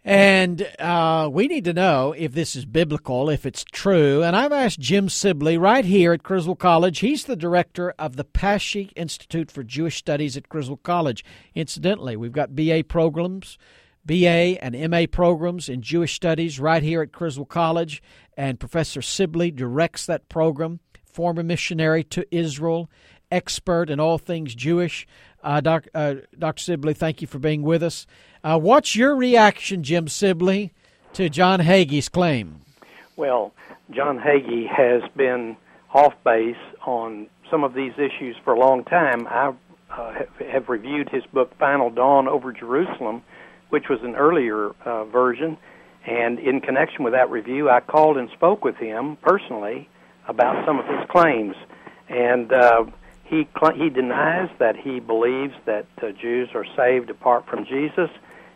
And 0.05 0.67
uh, 0.79 1.29
we 1.31 1.49
need 1.49 1.65
to 1.65 1.75
know 1.75 2.15
if 2.17 2.33
this 2.33 2.57
is 2.57 2.65
biblical, 2.65 3.29
if 3.29 3.45
it's 3.45 3.65
true. 3.65 4.23
And 4.23 4.35
I've 4.35 4.53
asked 4.53 4.81
Jim 4.81 5.09
Sibley 5.09 5.59
right 5.59 5.85
here 5.85 6.13
at 6.13 6.23
Criswell 6.23 6.57
College. 6.57 7.01
He's 7.01 7.25
the 7.25 7.37
director 7.37 7.93
of 7.99 8.17
the 8.17 8.25
Pasche 8.25 8.91
Institute 8.97 9.51
for 9.51 9.63
Jewish 9.63 9.99
Studies 9.99 10.37
at 10.37 10.49
Criswell 10.49 10.79
College. 10.79 11.25
Incidentally, 11.55 12.17
we've 12.17 12.33
got 12.33 12.57
BA 12.57 12.85
programs 12.89 13.59
BA 14.09 14.57
and 14.65 14.91
MA 14.91 15.05
programs 15.11 15.69
in 15.69 15.83
Jewish 15.83 16.15
Studies 16.15 16.59
right 16.59 16.83
here 16.83 17.03
at 17.03 17.13
Criswell 17.13 17.45
College, 17.45 18.03
and 18.37 18.59
Professor 18.59 19.03
Sibley 19.03 19.51
directs 19.51 20.07
that 20.07 20.31
program. 20.31 20.81
Former 21.13 21.43
missionary 21.43 22.05
to 22.05 22.27
Israel, 22.35 22.89
expert 23.31 23.91
in 23.91 24.01
all 24.01 24.19
things 24.19 24.55
Jewish. 24.55 25.07
Uh, 25.43 25.61
doc, 25.61 25.87
uh, 25.95 26.17
Dr. 26.39 26.63
Sibley, 26.63 26.95
thank 26.95 27.21
you 27.21 27.29
for 27.29 27.39
being 27.39 27.63
with 27.63 27.83
us. 27.83 28.07
Uh, 28.43 28.59
what's 28.59 28.97
your 28.97 29.15
reaction, 29.17 29.83
Jim 29.83 30.09
Sibley, 30.09 30.73
to 31.13 31.29
John 31.29 31.61
Hagee's 31.61 32.09
claim? 32.09 32.61
Well, 33.17 33.53
John 33.91 34.19
Hagee 34.19 34.69
has 34.69 35.03
been 35.17 35.57
off 35.93 36.15
base 36.25 36.57
on 36.87 37.29
some 37.51 37.65
of 37.65 37.75
these 37.75 37.93
issues 37.95 38.37
for 38.45 38.53
a 38.53 38.59
long 38.59 38.85
time. 38.85 39.27
I 39.27 39.55
uh, 39.91 40.15
have 40.51 40.69
reviewed 40.69 41.09
his 41.09 41.25
book 41.33 41.57
Final 41.59 41.91
Dawn 41.91 42.29
over 42.29 42.53
Jerusalem, 42.53 43.23
which 43.71 43.89
was 43.89 44.01
an 44.03 44.15
earlier 44.15 44.71
uh, 44.85 45.05
version. 45.05 45.57
And 46.07 46.39
in 46.39 46.61
connection 46.61 47.05
with 47.05 47.13
that 47.13 47.31
review, 47.31 47.69
I 47.71 47.81
called 47.81 48.17
and 48.17 48.31
spoke 48.31 48.65
with 48.65 48.77
him 48.77 49.17
personally 49.23 49.89
about 50.29 50.65
some 50.67 50.79
of 50.79 50.87
his 50.87 51.09
claims. 51.11 51.57
And 52.09 52.53
uh, 52.53 52.85
he 53.25 53.47
cl- 53.59 53.75
he 53.75 53.91
denies 53.91 54.51
that 54.59 54.77
he 54.77 55.01
believes 55.01 55.55
that 55.67 55.87
uh, 56.03 56.11
Jews 56.13 56.49
are 56.55 56.65
saved 56.77 57.11
apart 57.11 57.47
from 57.47 57.65
Jesus, 57.67 58.11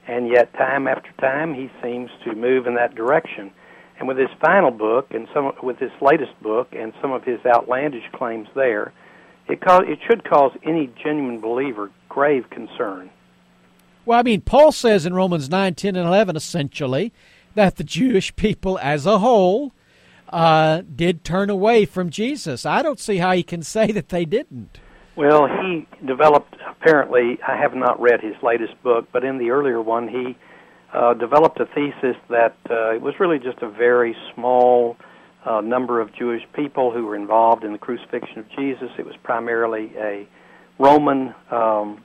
and 0.06 0.28
yet 0.28 0.52
time 0.54 0.86
after 0.86 1.10
time 1.20 1.54
he 1.54 1.70
seems 1.82 2.10
to 2.24 2.34
move 2.34 2.66
in 2.66 2.74
that 2.74 2.94
direction. 2.94 3.50
And 3.98 4.08
with 4.08 4.18
his 4.18 4.30
final 4.40 4.70
book 4.70 5.08
and 5.10 5.28
some 5.34 5.52
with 5.62 5.78
his 5.78 5.92
latest 6.00 6.32
book 6.42 6.68
and 6.72 6.92
some 7.00 7.12
of 7.12 7.24
his 7.24 7.40
outlandish 7.46 8.04
claims 8.12 8.48
there, 8.54 8.92
it 9.48 9.60
cause, 9.60 9.82
it 9.86 9.98
should 10.06 10.24
cause 10.24 10.52
any 10.64 10.90
genuine 11.02 11.40
believer 11.40 11.90
grave 12.08 12.48
concern. 12.50 13.10
Well, 14.04 14.18
I 14.18 14.22
mean, 14.22 14.40
Paul 14.40 14.72
says 14.72 15.06
in 15.06 15.14
Romans 15.14 15.48
9, 15.48 15.74
10, 15.74 15.94
and 15.94 16.08
11, 16.08 16.34
essentially, 16.34 17.12
that 17.54 17.76
the 17.76 17.84
Jewish 17.84 18.34
people 18.34 18.78
as 18.80 19.06
a 19.06 19.18
whole 19.18 19.72
uh, 20.32 20.82
did 20.94 21.24
turn 21.24 21.50
away 21.50 21.84
from 21.84 22.10
Jesus. 22.10 22.64
I 22.64 22.82
don't 22.82 22.98
see 22.98 23.18
how 23.18 23.32
he 23.32 23.42
can 23.42 23.62
say 23.62 23.92
that 23.92 24.08
they 24.08 24.24
didn't. 24.24 24.78
Well, 25.14 25.46
he 25.46 25.86
developed, 26.06 26.56
apparently, 26.66 27.38
I 27.46 27.56
have 27.56 27.74
not 27.74 28.00
read 28.00 28.22
his 28.22 28.34
latest 28.42 28.82
book, 28.82 29.08
but 29.12 29.24
in 29.24 29.38
the 29.38 29.50
earlier 29.50 29.80
one, 29.80 30.08
he 30.08 30.36
uh, 30.94 31.14
developed 31.14 31.60
a 31.60 31.66
thesis 31.66 32.16
that 32.28 32.56
uh, 32.70 32.94
it 32.94 33.02
was 33.02 33.14
really 33.20 33.38
just 33.38 33.58
a 33.60 33.68
very 33.68 34.16
small 34.34 34.96
uh, 35.44 35.60
number 35.60 36.00
of 36.00 36.14
Jewish 36.14 36.42
people 36.54 36.92
who 36.92 37.04
were 37.04 37.16
involved 37.16 37.64
in 37.64 37.72
the 37.72 37.78
crucifixion 37.78 38.38
of 38.38 38.48
Jesus. 38.50 38.90
It 38.98 39.04
was 39.04 39.16
primarily 39.22 39.92
a 39.96 40.26
Roman 40.78 41.34
um, 41.50 42.02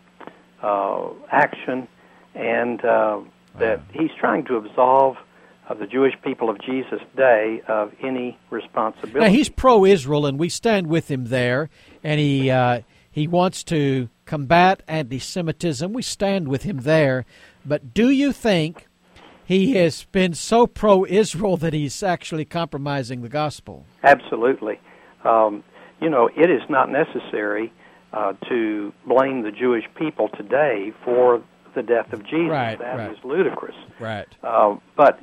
uh, 0.61 1.09
action, 1.31 1.87
and 2.35 2.83
uh, 2.83 3.19
that 3.59 3.81
he's 3.93 4.11
trying 4.19 4.45
to 4.45 4.55
absolve 4.55 5.17
of 5.69 5.79
the 5.79 5.87
Jewish 5.87 6.13
people 6.23 6.49
of 6.49 6.59
Jesus' 6.61 7.01
day 7.15 7.61
of 7.67 7.91
any 8.01 8.37
responsibility. 8.49 9.19
Now 9.19 9.29
he's 9.29 9.49
pro-Israel, 9.49 10.25
and 10.25 10.39
we 10.39 10.49
stand 10.49 10.87
with 10.87 11.09
him 11.11 11.25
there, 11.25 11.69
and 12.03 12.19
he 12.19 12.49
uh, 12.49 12.81
he 13.11 13.27
wants 13.27 13.63
to 13.65 14.09
combat 14.25 14.83
anti-Semitism. 14.87 15.91
We 15.91 16.01
stand 16.01 16.47
with 16.47 16.63
him 16.63 16.79
there, 16.79 17.25
but 17.65 17.93
do 17.93 18.09
you 18.09 18.31
think 18.31 18.87
he 19.43 19.73
has 19.75 20.05
been 20.11 20.33
so 20.33 20.67
pro-Israel 20.67 21.57
that 21.57 21.73
he's 21.73 22.03
actually 22.03 22.45
compromising 22.45 23.21
the 23.21 23.29
gospel? 23.29 23.85
Absolutely. 24.03 24.79
Um, 25.23 25.63
you 26.01 26.09
know, 26.09 26.29
it 26.35 26.49
is 26.49 26.61
not 26.69 26.89
necessary 26.91 27.73
uh, 28.13 28.33
to 28.49 28.93
blame 29.05 29.43
the 29.43 29.51
Jewish 29.51 29.85
people 29.95 30.29
today 30.29 30.93
for 31.03 31.41
the 31.75 31.81
death 31.81 32.11
of 32.13 32.23
Jesus. 32.23 32.49
Right, 32.49 32.77
That 32.77 32.97
right. 32.97 33.11
is 33.11 33.17
ludicrous. 33.23 33.75
Right. 33.99 34.27
Uh, 34.43 34.75
but 34.95 35.19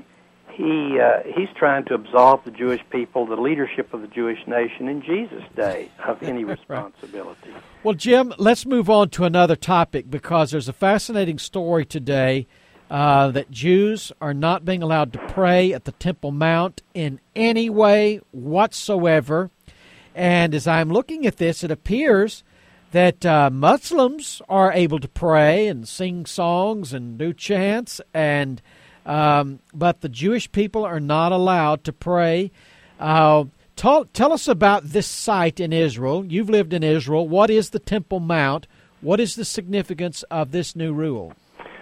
he 0.57 0.99
uh, 1.01 1.23
he's 1.35 1.49
trying 1.57 1.85
to 1.87 1.95
absolve 1.95 2.45
the 2.45 2.51
Jewish 2.51 2.81
people, 2.91 3.27
the 3.27 3.37
leadership 3.37 3.93
of 3.93 4.01
the 4.01 4.07
Jewish 4.07 4.39
nation 4.47 4.89
in 4.89 5.03
Jesus' 5.03 5.45
day, 5.57 5.91
of 6.07 6.23
any 6.23 6.45
responsibility. 6.57 7.53
Well, 7.83 7.95
Jim, 7.95 8.33
let's 8.39 8.65
move 8.65 8.89
on 8.89 9.11
to 9.11 9.25
another 9.25 9.57
topic 9.57 10.11
because 10.11 10.51
there's 10.51 10.69
a 10.69 10.73
fascinating 10.73 11.39
story 11.39 11.85
today 11.85 12.47
uh, 12.91 13.31
that 13.33 13.51
Jews 13.51 14.13
are 14.21 14.35
not 14.35 14.65
being 14.65 14.83
allowed 14.83 15.13
to 15.15 15.19
pray 15.29 15.73
at 15.73 15.85
the 15.85 15.93
Temple 15.93 16.31
Mount 16.31 16.83
in 16.95 17.21
any 17.35 17.69
way 17.69 18.21
whatsoever. 18.31 19.51
And 20.15 20.55
as 20.55 20.67
I'm 20.67 20.91
looking 20.91 21.27
at 21.27 21.39
this, 21.39 21.65
it 21.65 21.71
appears 21.71 22.45
that 22.93 23.27
uh, 23.27 23.51
Muslims 23.51 24.41
are 24.49 24.73
able 24.73 25.01
to 25.01 25.09
pray 25.09 25.67
and 25.67 25.89
sing 25.89 26.25
songs 26.27 26.93
and 26.93 27.19
do 27.19 27.33
chants, 27.33 28.01
and 28.15 28.63
um, 29.07 29.61
but 29.73 30.01
the 30.01 30.09
Jewish 30.09 30.51
people 30.51 30.85
are 30.85 31.01
not 31.01 31.33
allowed 31.33 31.85
to 31.85 31.93
pray. 31.93 32.51
Uh, 32.99 33.45
tell, 33.77 34.05
tell 34.07 34.33
us 34.33 34.49
about 34.49 34.85
this 34.85 35.07
site 35.07 35.61
in 35.61 35.73
Israel. 35.73 36.25
You've 36.25 36.51
lived 36.51 36.73
in 36.73 36.83
Israel. 36.83 37.29
What 37.29 37.51
is 37.51 37.71
the 37.71 37.79
Temple 37.79 38.21
Mount? 38.21 38.67
What 39.01 39.21
is 39.21 39.37
the 39.37 39.45
significance 39.45 40.23
of 40.25 40.53
this 40.53 40.75
new 40.75 40.93
rule? 40.93 41.35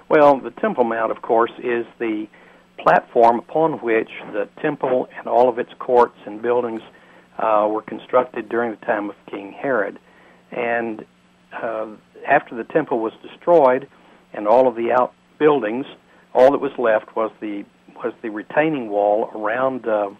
Well, 0.08 0.40
the 0.40 0.50
Temple 0.50 0.84
Mount, 0.84 1.10
of 1.12 1.22
course, 1.22 1.52
is 1.58 1.86
the 1.98 2.26
platform 2.82 3.38
upon 3.38 3.74
which 3.74 4.10
the 4.32 4.48
temple 4.60 5.08
and 5.16 5.26
all 5.26 5.48
of 5.48 5.58
its 5.58 5.70
courts 5.78 6.16
and 6.26 6.42
buildings 6.42 6.82
uh, 7.38 7.66
were 7.70 7.82
constructed 7.82 8.48
during 8.48 8.70
the 8.70 8.84
time 8.84 9.08
of 9.08 9.16
King 9.30 9.52
Herod. 9.52 9.98
And 10.50 11.04
uh, 11.52 11.86
after 12.28 12.56
the 12.56 12.64
temple 12.64 12.98
was 13.00 13.12
destroyed 13.22 13.88
and 14.32 14.46
all 14.48 14.66
of 14.66 14.74
the 14.74 14.92
outbuildings, 14.92 15.86
all 16.34 16.50
that 16.52 16.60
was 16.60 16.72
left 16.78 17.14
was 17.16 17.30
the 17.40 17.64
was 17.96 18.14
the 18.22 18.30
retaining 18.30 18.88
wall 18.88 19.30
around 19.34 19.86
uh, 19.86 20.10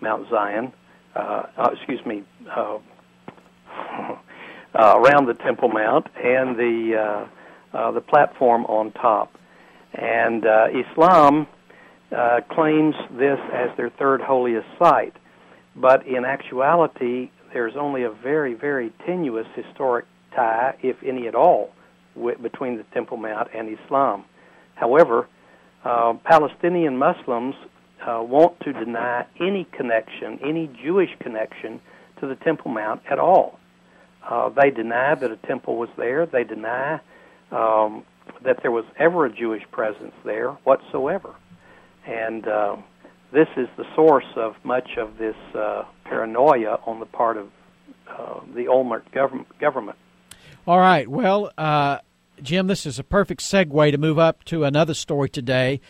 Mount 0.00 0.28
Zion. 0.30 0.72
Uh, 1.14 1.44
uh, 1.56 1.70
excuse 1.72 2.04
me, 2.04 2.22
uh, 2.50 2.78
uh, 3.68 4.16
around 4.74 5.26
the 5.26 5.34
Temple 5.34 5.68
Mount 5.68 6.06
and 6.22 6.56
the 6.56 6.96
uh, 6.96 7.76
uh, 7.76 7.90
the 7.90 8.00
platform 8.00 8.64
on 8.66 8.92
top. 8.92 9.36
And 9.94 10.46
uh, 10.46 10.68
Islam 10.72 11.46
uh, 12.14 12.40
claims 12.50 12.94
this 13.10 13.38
as 13.52 13.70
their 13.76 13.90
third 13.90 14.20
holiest 14.20 14.66
site, 14.78 15.14
but 15.74 16.06
in 16.06 16.24
actuality, 16.24 17.30
there's 17.52 17.76
only 17.76 18.02
a 18.02 18.10
very, 18.10 18.54
very 18.54 18.92
tenuous 19.06 19.46
historic 19.54 20.04
tie, 20.34 20.76
if 20.82 20.96
any 21.02 21.26
at 21.26 21.34
all, 21.34 21.72
w- 22.14 22.36
between 22.38 22.76
the 22.76 22.84
Temple 22.94 23.16
Mount 23.16 23.48
and 23.54 23.68
Islam. 23.78 24.24
However, 24.74 25.26
uh, 25.86 26.14
Palestinian 26.24 26.96
Muslims 26.96 27.54
uh, 28.04 28.20
want 28.20 28.58
to 28.60 28.72
deny 28.72 29.24
any 29.40 29.64
connection, 29.70 30.38
any 30.44 30.68
Jewish 30.82 31.10
connection 31.20 31.80
to 32.20 32.26
the 32.26 32.34
Temple 32.34 32.72
Mount 32.72 33.02
at 33.08 33.20
all. 33.20 33.60
Uh, 34.28 34.48
they 34.48 34.70
deny 34.70 35.14
that 35.14 35.30
a 35.30 35.36
temple 35.36 35.76
was 35.76 35.88
there. 35.96 36.26
They 36.26 36.42
deny 36.42 37.00
um, 37.52 38.04
that 38.42 38.62
there 38.62 38.72
was 38.72 38.84
ever 38.98 39.26
a 39.26 39.32
Jewish 39.32 39.62
presence 39.70 40.14
there 40.24 40.50
whatsoever. 40.64 41.32
And 42.04 42.48
uh, 42.48 42.76
this 43.32 43.46
is 43.56 43.68
the 43.76 43.84
source 43.94 44.26
of 44.34 44.56
much 44.64 44.96
of 44.98 45.18
this 45.18 45.36
uh, 45.54 45.84
paranoia 46.04 46.80
on 46.84 46.98
the 46.98 47.06
part 47.06 47.36
of 47.36 47.50
uh, 48.08 48.40
the 48.54 48.66
Olmert 48.66 49.04
government. 49.12 49.98
All 50.66 50.80
right. 50.80 51.06
Well, 51.06 51.52
uh, 51.56 51.98
Jim, 52.42 52.66
this 52.66 52.84
is 52.84 52.98
a 52.98 53.04
perfect 53.04 53.40
segue 53.40 53.90
to 53.90 53.98
move 53.98 54.18
up 54.18 54.44
to 54.44 54.64
another 54.64 54.94
story 54.94 55.28
today. 55.28 55.80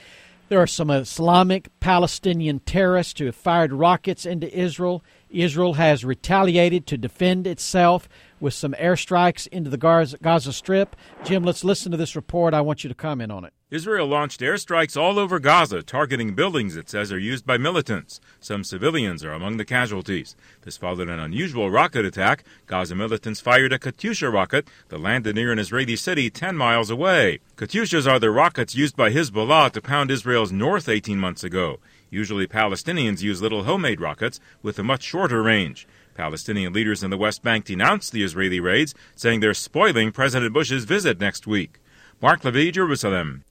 There 0.48 0.60
are 0.60 0.66
some 0.66 0.90
Islamic 0.90 1.68
Palestinian 1.80 2.60
terrorists 2.60 3.18
who 3.18 3.26
have 3.26 3.34
fired 3.34 3.72
rockets 3.72 4.24
into 4.24 4.56
Israel. 4.56 5.02
Israel 5.28 5.74
has 5.74 6.04
retaliated 6.04 6.86
to 6.86 6.96
defend 6.96 7.48
itself 7.48 8.08
with 8.38 8.54
some 8.54 8.74
airstrikes 8.74 9.48
into 9.48 9.70
the 9.70 9.76
Gaza, 9.76 10.52
Strip. 10.52 10.94
Jim, 11.24 11.42
let's 11.42 11.64
listen 11.64 11.90
to 11.90 11.98
this 11.98 12.14
report. 12.14 12.54
I 12.54 12.60
want 12.60 12.84
you 12.84 12.88
to 12.88 12.94
comment 12.94 13.32
on 13.32 13.44
it. 13.44 13.52
Israel 13.68 14.06
launched 14.06 14.42
airstrikes 14.42 14.96
all 14.96 15.18
over 15.18 15.40
Gaza, 15.40 15.82
targeting 15.82 16.36
buildings 16.36 16.76
it 16.76 16.88
says 16.88 17.10
are 17.10 17.18
used 17.18 17.44
by 17.44 17.58
militants. 17.58 18.20
Some 18.38 18.62
civilians 18.62 19.24
are 19.24 19.32
among 19.32 19.56
the 19.56 19.64
casualties. 19.64 20.36
This 20.62 20.76
followed 20.76 21.08
an 21.08 21.18
unusual 21.18 21.68
rocket 21.68 22.04
attack. 22.04 22.44
Gaza 22.68 22.94
militants 22.94 23.40
fired 23.40 23.72
a 23.72 23.78
Katyusha 23.80 24.32
rocket 24.32 24.68
that 24.86 25.00
landed 25.00 25.34
near 25.34 25.50
an 25.50 25.58
Israeli 25.58 25.96
city 25.96 26.30
10 26.30 26.56
miles 26.56 26.90
away. 26.90 27.40
Katyushas 27.56 28.08
are 28.08 28.20
the 28.20 28.30
rockets 28.30 28.76
used 28.76 28.94
by 28.94 29.10
Hezbollah 29.10 29.72
to 29.72 29.82
pound 29.82 30.12
Israel's 30.12 30.52
north 30.52 30.88
18 30.88 31.18
months 31.18 31.42
ago. 31.42 31.80
Usually, 32.08 32.46
Palestinians 32.46 33.22
use 33.22 33.42
little 33.42 33.64
homemade 33.64 34.00
rockets 34.00 34.38
with 34.62 34.78
a 34.78 34.84
much 34.84 35.02
shorter 35.02 35.42
range. 35.42 35.88
Palestinian 36.14 36.72
leaders 36.72 37.02
in 37.02 37.10
the 37.10 37.18
West 37.18 37.42
Bank 37.42 37.64
denounced 37.64 38.12
the 38.12 38.22
Israeli 38.22 38.60
raids, 38.60 38.94
saying 39.16 39.40
they're 39.40 39.54
spoiling 39.54 40.12
President 40.12 40.54
Bush's 40.54 40.84
visit 40.84 41.18
next 41.18 41.48
week. 41.48 41.80
Mark 42.22 42.44
Levy, 42.44 42.70
Jerusalem. 42.70 43.44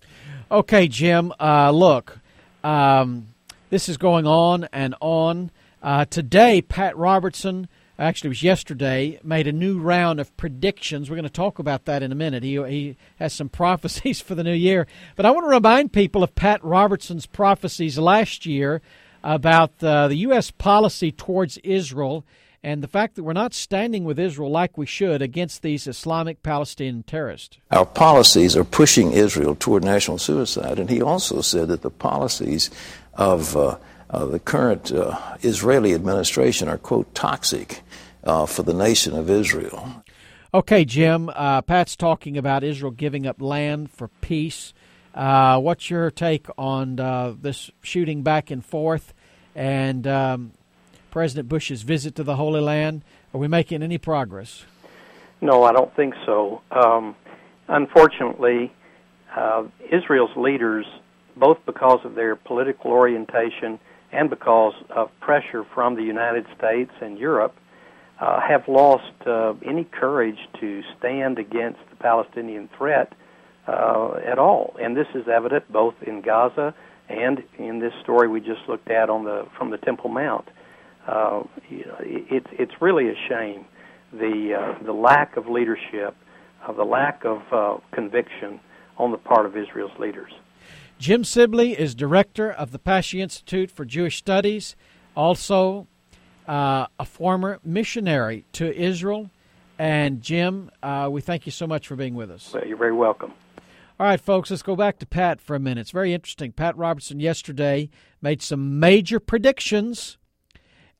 Okay, 0.51 0.87
Jim. 0.87 1.33
Uh, 1.39 1.71
look, 1.71 2.19
um, 2.63 3.29
this 3.71 3.89
is 3.89 3.97
going 3.97 4.27
on 4.27 4.65
and 4.71 4.93
on. 5.01 5.49
Uh, 5.81 6.05
today, 6.05 6.61
Pat 6.61 6.95
Robertson 6.95 7.67
actually 7.97 8.27
it 8.27 8.29
was 8.29 8.43
yesterday, 8.43 9.19
made 9.23 9.47
a 9.47 9.51
new 9.51 9.79
round 9.79 10.19
of 10.19 10.35
predictions. 10.37 11.09
We're 11.09 11.15
going 11.15 11.23
to 11.23 11.29
talk 11.29 11.59
about 11.59 11.85
that 11.85 12.03
in 12.03 12.11
a 12.11 12.15
minute. 12.15 12.43
He, 12.43 12.61
he 12.63 12.97
has 13.17 13.33
some 13.33 13.49
prophecies 13.63 14.21
for 14.21 14.35
the 14.35 14.43
new 14.43 14.53
year. 14.53 14.85
But 15.15 15.25
I 15.25 15.31
want 15.31 15.45
to 15.45 15.49
remind 15.49 15.93
people 15.93 16.23
of 16.23 16.35
Pat 16.35 16.63
Robertson's 16.63 17.25
prophecies 17.25 17.97
last 17.97 18.45
year 18.45 18.81
about 19.23 19.83
uh, 19.83 20.07
the 20.07 20.17
U.S. 20.17 20.51
policy 20.51 21.11
towards 21.11 21.57
Israel 21.59 22.23
and 22.65 22.81
the 22.81 22.87
fact 22.87 23.13
that 23.13 23.23
we're 23.23 23.31
not 23.31 23.53
standing 23.53 24.05
with 24.05 24.17
Israel 24.17 24.49
like 24.49 24.75
we 24.75 24.87
should 24.87 25.21
against 25.21 25.61
these 25.61 25.85
Islamic 25.85 26.41
Palestinian 26.41 27.03
terrorists. 27.03 27.59
Our 27.69 27.85
policies 27.85 28.57
are 28.57 28.63
pushing 28.63 29.11
Israel 29.11 29.53
toward 29.53 29.83
national 29.83 30.17
suicide. 30.17 30.79
And 30.79 30.89
he 30.89 30.99
also 30.99 31.41
said 31.41 31.67
that 31.67 31.83
the 31.83 31.91
policies 31.91 32.71
of 33.13 33.55
uh, 33.55 33.77
uh, 34.09 34.25
the 34.25 34.39
current 34.39 34.91
uh, 34.91 35.37
Israeli 35.43 35.93
administration 35.93 36.67
are, 36.67 36.79
quote, 36.79 37.13
toxic 37.13 37.83
uh, 38.23 38.47
for 38.47 38.63
the 38.63 38.73
nation 38.73 39.15
of 39.15 39.29
Israel. 39.29 40.03
Okay, 40.51 40.85
Jim. 40.85 41.29
Uh, 41.35 41.61
Pat's 41.61 41.95
talking 41.95 42.35
about 42.35 42.63
Israel 42.63 42.91
giving 42.91 43.27
up 43.27 43.39
land 43.43 43.91
for 43.91 44.07
peace. 44.07 44.73
Uh, 45.13 45.59
what's 45.59 45.91
your 45.91 46.09
take 46.09 46.47
on 46.57 46.99
uh, 46.99 47.35
this 47.39 47.69
shooting 47.83 48.23
back 48.23 48.49
and 48.49 48.65
forth 48.65 49.13
and 49.55 50.05
um, 50.05 50.51
President 51.15 51.47
Bush's 51.47 51.83
visit 51.83 52.13
to 52.15 52.23
the 52.23 52.35
Holy 52.35 52.59
Land? 52.59 53.01
Are 53.33 53.39
we 53.39 53.47
making 53.47 53.81
any 53.81 53.97
progress? 53.97 54.65
No, 55.39 55.63
I 55.63 55.71
don't 55.71 55.95
think 55.95 56.13
so. 56.25 56.61
Um, 56.71 57.15
unfortunately, 57.69 58.73
Israel's 59.89 60.35
leaders, 60.35 60.85
both 61.37 61.57
because 61.65 62.01
of 62.03 62.15
their 62.15 62.35
political 62.35 62.91
orientation 62.91 63.79
and 64.11 64.29
because 64.29 64.73
of 64.89 65.09
pressure 65.21 65.63
from 65.73 65.95
the 65.95 66.03
United 66.03 66.45
States 66.57 66.91
and 67.01 67.17
Europe, 67.17 67.55
uh, 68.19 68.41
have 68.41 68.67
lost 68.67 69.13
uh, 69.25 69.53
any 69.65 69.85
courage 69.85 70.49
to 70.59 70.83
stand 70.99 71.39
against 71.39 71.79
the 71.91 71.95
Palestinian 71.95 72.67
threat 72.77 73.13
uh, 73.67 74.15
at 74.15 74.37
all. 74.37 74.75
And 74.81 74.97
this 74.97 75.07
is 75.15 75.29
evident 75.29 75.71
both 75.71 75.95
in 76.05 76.19
Gaza 76.19 76.75
and 77.07 77.41
in 77.57 77.79
this 77.79 77.93
story 78.03 78.27
we 78.27 78.41
just 78.41 78.67
looked 78.67 78.91
at 78.91 79.09
on 79.09 79.23
the 79.23 79.47
from 79.57 79.69
the 79.69 79.77
Temple 79.77 80.09
Mount. 80.09 80.49
Uh, 81.07 81.43
it's 81.69 82.47
it's 82.53 82.73
really 82.81 83.09
a 83.09 83.15
shame 83.29 83.65
the 84.11 84.55
uh, 84.59 84.83
the 84.83 84.93
lack 84.93 85.37
of 85.37 85.47
leadership, 85.47 86.15
uh, 86.65 86.71
the 86.71 86.83
lack 86.83 87.23
of 87.25 87.41
uh, 87.51 87.77
conviction 87.91 88.59
on 88.97 89.11
the 89.11 89.17
part 89.17 89.45
of 89.45 89.55
Israel's 89.57 89.97
leaders. 89.99 90.31
Jim 90.97 91.23
Sibley 91.23 91.77
is 91.77 91.93
director 91.93 92.49
of 92.49 92.71
the 92.71 92.79
Pasche 92.79 93.19
Institute 93.19 93.69
for 93.69 93.83
Jewish 93.83 94.17
Studies, 94.17 94.75
also 95.15 95.87
uh, 96.47 96.87
a 96.97 97.05
former 97.05 97.59
missionary 97.63 98.45
to 98.53 98.73
Israel. 98.73 99.29
And 99.77 100.21
Jim, 100.21 100.71
uh, 100.81 101.09
we 101.11 101.19
thank 101.19 101.45
you 101.45 101.51
so 101.51 101.67
much 101.67 101.87
for 101.87 101.97
being 101.97 102.15
with 102.15 102.31
us. 102.31 102.51
Well, 102.53 102.65
you're 102.65 102.77
very 102.77 102.93
welcome. 102.93 103.33
All 103.99 104.07
right, 104.07 104.19
folks, 104.19 104.49
let's 104.49 104.61
go 104.61 104.75
back 104.75 104.99
to 104.99 105.05
Pat 105.05 105.41
for 105.41 105.55
a 105.55 105.59
minute. 105.59 105.81
It's 105.81 105.91
very 105.91 106.13
interesting. 106.13 106.53
Pat 106.53 106.77
Robertson 106.77 107.19
yesterday 107.19 107.89
made 108.21 108.41
some 108.41 108.79
major 108.79 109.19
predictions, 109.19 110.17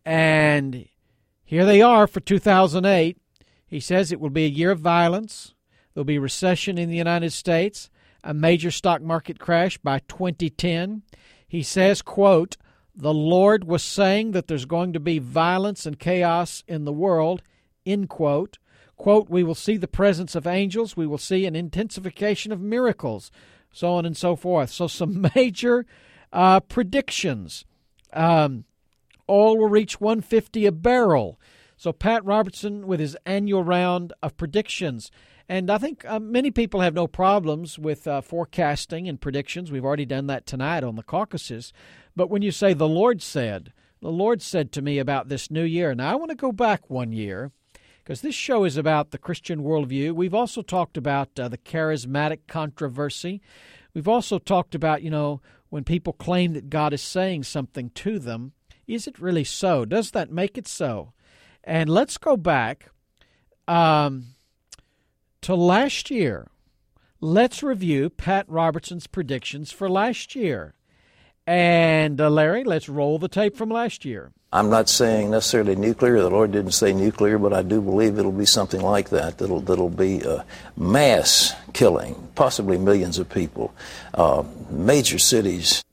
and 0.06 0.88
here 1.44 1.66
they 1.66 1.82
are 1.82 2.08
for 2.08 2.20
2008. 2.20 3.18
He 3.68 3.80
says 3.80 4.12
it 4.12 4.20
will 4.20 4.30
be 4.30 4.46
a 4.46 4.50
year 4.50 4.72
of 4.72 4.80
violence. 4.80 5.54
There'll 5.94 6.06
be 6.06 6.20
recession 6.20 6.78
in 6.78 6.90
the 6.90 6.98
United 6.98 7.34
States 7.34 7.90
a 8.26 8.34
major 8.34 8.72
stock 8.72 9.02
market 9.02 9.40
crash 9.40 9.78
by 9.78 10.00
2010. 10.00 11.04
He 11.48 11.62
says, 11.62 12.02
quote, 12.02 12.58
the 12.94 13.14
Lord 13.14 13.66
was 13.66 13.84
saying 13.84 14.32
that 14.32 14.48
there's 14.48 14.66
going 14.66 14.94
to 14.94 15.00
be 15.00 15.20
violence 15.20 15.86
and 15.86 16.00
chaos 16.00 16.64
in 16.68 16.86
the 16.86 16.92
world, 16.92 17.44
end 17.86 18.10
quote. 18.10 18.58
Quote, 18.98 19.30
we 19.30 19.44
will 19.44 19.56
see 19.56 19.78
the 19.78 19.88
presence 19.88 20.34
of 20.34 20.48
angels, 20.48 20.98
we 20.98 21.06
will 21.06 21.18
see 21.18 21.46
an 21.46 21.56
intensification 21.56 22.52
of 22.52 22.62
miracles, 22.62 23.30
so 23.72 23.92
on 23.92 24.06
and 24.06 24.18
so 24.18 24.36
forth. 24.36 24.72
So, 24.72 24.88
some 24.88 25.30
major 25.36 25.86
uh, 26.34 26.62
predictions. 26.62 27.66
Um, 28.12 28.64
oil 29.30 29.58
will 29.58 29.70
reach 29.70 30.00
150 30.00 30.66
a 30.66 30.72
barrel. 30.72 31.40
So, 31.78 31.92
Pat 31.92 32.24
Robertson 32.24 32.88
with 32.88 33.00
his 33.00 33.18
annual 33.26 33.64
round 33.64 34.14
of 34.24 34.38
predictions. 34.38 35.12
And 35.48 35.70
I 35.70 35.78
think 35.78 36.04
uh, 36.06 36.20
many 36.20 36.50
people 36.50 36.82
have 36.82 36.94
no 36.94 37.08
problems 37.08 37.78
with 37.78 38.08
uh, 38.08 38.22
forecasting 38.22 39.08
and 39.08 39.22
predictions. 39.22 39.72
We've 39.72 39.86
already 39.86 40.06
done 40.06 40.28
that 40.28 40.48
tonight 40.48 40.84
on 40.84 40.96
the 40.96 41.04
caucuses. 41.04 41.72
But 42.16 42.30
when 42.30 42.42
you 42.42 42.52
say 42.52 42.74
the 42.74 42.88
Lord 42.88 43.22
said, 43.22 43.72
the 44.02 44.10
Lord 44.10 44.42
said 44.42 44.72
to 44.72 44.82
me 44.82 44.98
about 44.98 45.30
this 45.30 45.52
new 45.52 45.64
year, 45.64 45.94
now 45.94 46.12
I 46.12 46.16
want 46.16 46.30
to 46.32 46.36
go 46.36 46.52
back 46.52 46.90
one 46.90 47.12
year 47.12 47.52
because 48.04 48.22
this 48.22 48.36
show 48.36 48.64
is 48.64 48.78
about 48.78 49.12
the 49.12 49.18
Christian 49.18 49.64
worldview. 49.64 50.14
We've 50.14 50.34
also 50.34 50.62
talked 50.62 50.98
about 50.98 51.40
uh, 51.40 51.48
the 51.48 51.58
charismatic 51.58 52.42
controversy. 52.48 53.42
We've 53.94 54.08
also 54.08 54.40
talked 54.40 54.76
about, 54.76 55.04
you 55.04 55.10
know, 55.10 55.42
when 55.70 55.84
people 55.84 56.14
claim 56.14 56.54
that 56.54 56.70
God 56.70 56.94
is 56.94 57.02
saying 57.02 57.44
something 57.44 57.90
to 57.92 58.20
them, 58.20 58.54
is 58.88 59.08
it 59.08 59.20
really 59.20 59.44
so? 59.44 59.86
Does 59.86 60.12
that 60.12 60.32
make 60.32 60.58
it 60.58 60.68
so? 60.68 61.14
And 61.64 61.90
let's 61.90 62.18
go 62.18 62.38
back. 62.38 62.90
Um, 63.68 64.36
to 65.46 65.54
last 65.54 66.10
year. 66.10 66.48
Let's 67.22 67.62
review 67.62 68.10
Pat 68.10 68.48
Robertson's 68.50 69.06
predictions 69.06 69.72
for 69.72 69.88
last 69.88 70.34
year. 70.34 70.74
And 71.46 72.20
uh, 72.20 72.32
Larry, 72.32 72.64
let's 72.64 72.90
roll 72.90 73.20
the 73.20 73.28
tape 73.28 73.56
from 73.56 73.70
last 73.70 74.06
year. 74.06 74.32
I'm 74.52 74.72
not 74.72 74.90
saying 74.90 75.30
necessarily 75.30 75.76
nuclear. 75.76 76.20
The 76.20 76.32
Lord 76.32 76.52
didn't 76.52 76.72
say 76.72 76.94
nuclear, 76.94 77.38
but 77.38 77.54
I 77.54 77.62
do 77.62 77.80
believe 77.80 78.18
it'll 78.18 78.32
be 78.32 78.48
something 78.48 78.82
like 78.82 79.10
that. 79.10 79.38
That'll 79.38 79.60
that'll 79.60 79.90
be 79.92 80.22
a 80.22 80.44
mass 80.76 81.54
killing, 81.74 82.16
possibly 82.34 82.80
millions 82.80 83.20
of 83.20 83.30
people, 83.30 83.72
uh, 84.16 84.44
major 84.72 85.20
cities. 85.20 85.84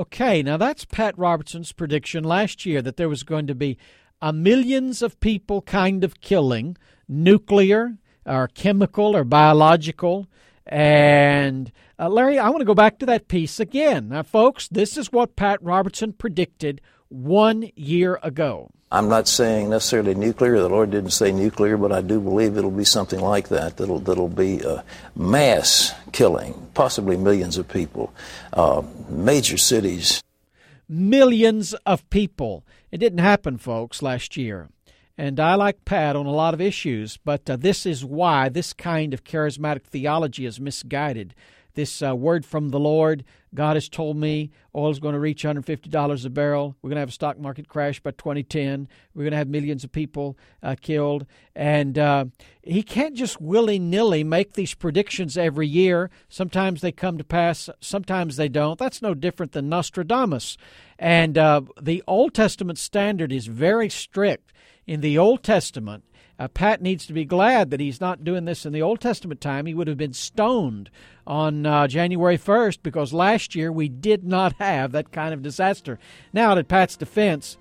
Okay, 0.00 0.42
now 0.42 0.56
that's 0.56 0.86
Pat 0.86 1.12
Robertson's 1.18 1.72
prediction 1.72 2.24
last 2.24 2.64
year 2.64 2.80
that 2.80 2.96
there 2.96 3.10
was 3.10 3.22
going 3.22 3.46
to 3.48 3.54
be 3.54 3.76
a 4.22 4.32
millions 4.32 5.02
of 5.02 5.20
people 5.20 5.60
kind 5.60 6.02
of 6.04 6.22
killing, 6.22 6.78
nuclear, 7.06 7.98
or 8.24 8.48
chemical 8.48 9.14
or 9.14 9.24
biological. 9.24 10.26
And 10.64 11.70
uh, 11.98 12.08
Larry, 12.08 12.38
I 12.38 12.48
want 12.48 12.60
to 12.62 12.64
go 12.64 12.72
back 12.72 12.98
to 13.00 13.06
that 13.06 13.28
piece 13.28 13.60
again. 13.60 14.08
Now, 14.08 14.22
folks, 14.22 14.68
this 14.68 14.96
is 14.96 15.12
what 15.12 15.36
Pat 15.36 15.62
Robertson 15.62 16.14
predicted 16.14 16.80
one 17.10 17.70
year 17.76 18.18
ago. 18.22 18.70
I'm 18.92 19.08
not 19.08 19.28
saying 19.28 19.70
necessarily 19.70 20.14
nuclear. 20.14 20.58
The 20.58 20.68
Lord 20.68 20.90
didn't 20.90 21.10
say 21.10 21.30
nuclear, 21.30 21.76
but 21.76 21.92
I 21.92 22.00
do 22.00 22.20
believe 22.20 22.56
it'll 22.56 22.72
be 22.72 22.84
something 22.84 23.20
like 23.20 23.48
that. 23.48 23.76
That'll 23.76 24.00
that'll 24.00 24.28
be 24.28 24.60
a 24.60 24.84
mass 25.14 25.92
killing, 26.12 26.70
possibly 26.74 27.16
millions 27.16 27.56
of 27.56 27.68
people, 27.68 28.12
uh, 28.52 28.82
major 29.08 29.58
cities. 29.58 30.22
Millions 30.88 31.74
of 31.86 32.08
people. 32.10 32.64
It 32.90 32.98
didn't 32.98 33.20
happen, 33.20 33.58
folks, 33.58 34.02
last 34.02 34.36
year. 34.36 34.68
And 35.16 35.38
I 35.38 35.54
like 35.54 35.84
Pat 35.84 36.16
on 36.16 36.26
a 36.26 36.32
lot 36.32 36.54
of 36.54 36.60
issues, 36.60 37.18
but 37.18 37.48
uh, 37.48 37.56
this 37.56 37.84
is 37.86 38.04
why 38.04 38.48
this 38.48 38.72
kind 38.72 39.12
of 39.14 39.22
charismatic 39.22 39.82
theology 39.82 40.46
is 40.46 40.58
misguided. 40.58 41.34
This 41.74 42.02
uh, 42.02 42.14
word 42.14 42.44
from 42.44 42.70
the 42.70 42.80
Lord, 42.80 43.24
God 43.54 43.76
has 43.76 43.88
told 43.88 44.16
me 44.16 44.50
oil 44.74 44.90
is 44.90 44.98
going 44.98 45.14
to 45.14 45.20
reach 45.20 45.42
$150 45.42 46.24
a 46.24 46.30
barrel. 46.30 46.76
We're 46.80 46.88
going 46.88 46.96
to 46.96 47.00
have 47.00 47.08
a 47.08 47.12
stock 47.12 47.38
market 47.38 47.68
crash 47.68 48.00
by 48.00 48.12
2010. 48.12 48.88
We're 49.14 49.22
going 49.22 49.32
to 49.32 49.36
have 49.36 49.48
millions 49.48 49.82
of 49.82 49.92
people 49.92 50.38
uh, 50.62 50.76
killed. 50.80 51.26
And 51.54 51.98
uh, 51.98 52.26
he 52.62 52.82
can't 52.82 53.14
just 53.14 53.40
willy 53.40 53.78
nilly 53.78 54.22
make 54.22 54.52
these 54.52 54.74
predictions 54.74 55.36
every 55.36 55.66
year. 55.66 56.10
Sometimes 56.28 56.80
they 56.80 56.92
come 56.92 57.18
to 57.18 57.24
pass, 57.24 57.68
sometimes 57.80 58.36
they 58.36 58.48
don't. 58.48 58.78
That's 58.78 59.02
no 59.02 59.14
different 59.14 59.52
than 59.52 59.68
Nostradamus. 59.68 60.56
And 60.98 61.36
uh, 61.36 61.62
the 61.80 62.02
Old 62.06 62.34
Testament 62.34 62.78
standard 62.78 63.32
is 63.32 63.46
very 63.46 63.88
strict 63.88 64.52
in 64.86 65.00
the 65.00 65.18
Old 65.18 65.42
Testament. 65.42 66.04
Uh, 66.40 66.48
Pat 66.48 66.80
needs 66.80 67.04
to 67.04 67.12
be 67.12 67.26
glad 67.26 67.70
that 67.70 67.80
he's 67.80 68.00
not 68.00 68.24
doing 68.24 68.46
this 68.46 68.64
in 68.64 68.72
the 68.72 68.80
Old 68.80 68.98
Testament 68.98 69.42
time. 69.42 69.66
He 69.66 69.74
would 69.74 69.88
have 69.88 69.98
been 69.98 70.14
stoned 70.14 70.88
on 71.26 71.66
uh, 71.66 71.86
January 71.86 72.38
1st 72.38 72.78
because 72.82 73.12
last 73.12 73.54
year 73.54 73.70
we 73.70 73.90
did 73.90 74.24
not 74.24 74.54
have 74.54 74.92
that 74.92 75.12
kind 75.12 75.34
of 75.34 75.42
disaster. 75.42 75.98
Now, 76.32 76.56
at 76.56 76.66
Pat's 76.66 76.96
defense, 76.96 77.58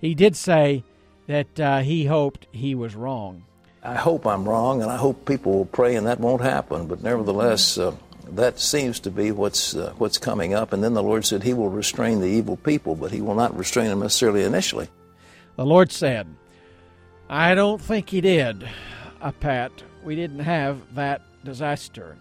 he 0.00 0.12
did 0.12 0.34
say 0.34 0.82
that 1.28 1.60
uh, 1.60 1.78
he 1.82 2.06
hoped 2.06 2.48
he 2.50 2.74
was 2.74 2.96
wrong. 2.96 3.44
I 3.84 3.94
hope 3.94 4.26
I'm 4.26 4.48
wrong, 4.48 4.82
and 4.82 4.90
I 4.90 4.96
hope 4.96 5.24
people 5.24 5.52
will 5.52 5.64
pray, 5.64 5.94
and 5.94 6.08
that 6.08 6.18
won't 6.18 6.42
happen. 6.42 6.88
But 6.88 7.04
nevertheless, 7.04 7.78
uh, 7.78 7.94
that 8.30 8.58
seems 8.58 8.98
to 9.00 9.10
be 9.12 9.30
what's 9.30 9.76
uh, 9.76 9.92
what's 9.98 10.18
coming 10.18 10.52
up. 10.52 10.72
And 10.72 10.82
then 10.82 10.94
the 10.94 11.02
Lord 11.02 11.24
said 11.24 11.44
He 11.44 11.54
will 11.54 11.70
restrain 11.70 12.20
the 12.20 12.26
evil 12.26 12.56
people, 12.56 12.96
but 12.96 13.12
He 13.12 13.22
will 13.22 13.36
not 13.36 13.56
restrain 13.56 13.86
them 13.86 14.00
necessarily 14.00 14.42
initially. 14.42 14.88
The 15.54 15.64
Lord 15.64 15.92
said, 15.92 16.26
I 17.28 17.54
don't 17.54 17.80
think 17.80 18.10
he 18.10 18.20
did, 18.20 18.68
uh, 19.20 19.32
Pat. 19.32 19.72
We 20.04 20.14
didn't 20.14 20.40
have 20.40 20.94
that 20.94 21.22
disaster. 21.44 22.16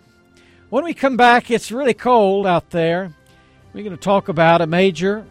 When 0.69 0.83
we 0.83 0.95
come 0.95 1.15
back, 1.15 1.51
it's 1.51 1.71
really 1.71 1.93
cold 1.93 2.47
out 2.47 2.71
there. 2.71 3.13
We're 3.73 3.83
going 3.83 3.95
to 3.95 4.01
talk 4.01 4.29
about 4.29 4.61
a 4.61 4.67
major 4.67 5.25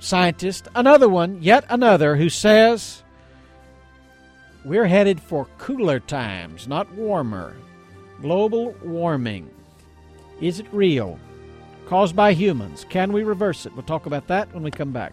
scientist, 0.00 0.68
another 0.74 1.08
one, 1.08 1.40
yet 1.40 1.64
another, 1.70 2.16
who 2.16 2.28
says 2.28 3.02
we're 4.64 4.86
headed 4.86 5.20
for 5.20 5.46
cooler 5.56 6.00
times, 6.00 6.68
not 6.68 6.92
warmer. 6.92 7.56
Global 8.20 8.74
warming. 8.82 9.48
Is 10.40 10.60
it 10.60 10.66
real? 10.72 11.18
Caused 11.86 12.16
by 12.16 12.34
humans. 12.34 12.84
Can 12.90 13.12
we 13.12 13.22
reverse 13.22 13.64
it? 13.64 13.72
We'll 13.74 13.82
talk 13.84 14.06
about 14.06 14.26
that 14.26 14.52
when 14.52 14.62
we 14.62 14.70
come 14.70 14.92
back. 14.92 15.12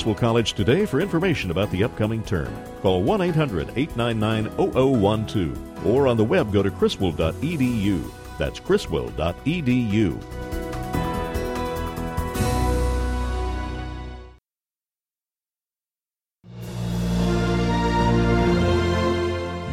College 0.01 0.53
today 0.53 0.85
for 0.85 0.99
information 0.99 1.51
about 1.51 1.69
the 1.69 1.83
upcoming 1.83 2.23
term. 2.23 2.51
Call 2.81 3.03
1 3.03 3.21
800 3.21 3.69
899 3.75 5.25
0012 5.27 5.85
or 5.87 6.07
on 6.07 6.17
the 6.17 6.23
web 6.23 6.51
go 6.51 6.63
to 6.63 6.71
criswell.edu. 6.71 8.11
That's 8.37 8.59
criswell.edu. 8.59 10.41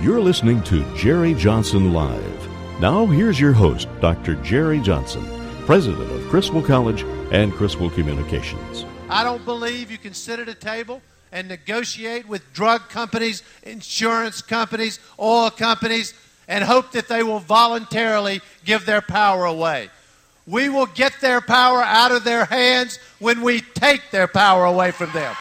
You're 0.02 0.20
listening 0.20 0.62
to 0.64 0.84
Jerry 0.96 1.34
Johnson 1.34 1.92
Live. 1.92 2.48
Now, 2.80 3.06
here's 3.06 3.40
your 3.40 3.52
host, 3.52 3.88
Dr. 4.00 4.36
Jerry 4.42 4.80
Johnson, 4.80 5.26
president 5.66 6.10
of 6.10 6.28
Criswell 6.28 6.62
College 6.62 7.02
and 7.32 7.52
Criswell 7.52 7.90
Communications. 7.90 8.84
I 9.10 9.24
don't 9.24 9.44
believe 9.46 9.90
you 9.90 9.96
can 9.96 10.12
sit 10.12 10.38
at 10.38 10.50
a 10.50 10.54
table 10.54 11.00
and 11.32 11.48
negotiate 11.48 12.28
with 12.28 12.52
drug 12.52 12.90
companies, 12.90 13.42
insurance 13.62 14.42
companies, 14.42 15.00
oil 15.18 15.50
companies, 15.50 16.12
and 16.46 16.62
hope 16.62 16.92
that 16.92 17.08
they 17.08 17.22
will 17.22 17.38
voluntarily 17.38 18.42
give 18.66 18.84
their 18.84 19.00
power 19.00 19.46
away. 19.46 19.88
We 20.46 20.68
will 20.68 20.86
get 20.86 21.14
their 21.22 21.40
power 21.40 21.82
out 21.82 22.12
of 22.12 22.24
their 22.24 22.44
hands 22.44 22.98
when 23.18 23.40
we 23.40 23.60
take 23.60 24.10
their 24.10 24.28
power 24.28 24.64
away 24.64 24.90
from 24.90 25.10
them. 25.12 25.34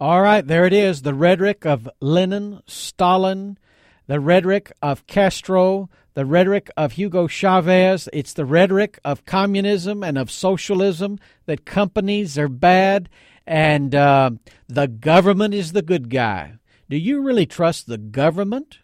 All 0.00 0.22
right, 0.22 0.46
there 0.46 0.64
it 0.64 0.72
is 0.72 1.02
the 1.02 1.14
rhetoric 1.14 1.66
of 1.66 1.88
Lenin, 2.00 2.62
Stalin, 2.66 3.58
the 4.06 4.20
rhetoric 4.20 4.72
of 4.80 5.06
Castro, 5.06 5.90
the 6.16 6.24
rhetoric 6.24 6.70
of 6.78 6.92
Hugo 6.92 7.26
Chavez. 7.26 8.08
It's 8.10 8.32
the 8.32 8.46
rhetoric 8.46 8.98
of 9.04 9.26
communism 9.26 10.02
and 10.02 10.16
of 10.16 10.30
socialism 10.30 11.18
that 11.44 11.66
companies 11.66 12.38
are 12.38 12.48
bad 12.48 13.10
and 13.46 13.94
uh, 13.94 14.30
the 14.66 14.88
government 14.88 15.52
is 15.52 15.72
the 15.72 15.82
good 15.82 16.08
guy. 16.08 16.54
Do 16.88 16.96
you 16.96 17.20
really 17.20 17.44
trust 17.44 17.86
the 17.86 17.98
government 17.98 18.78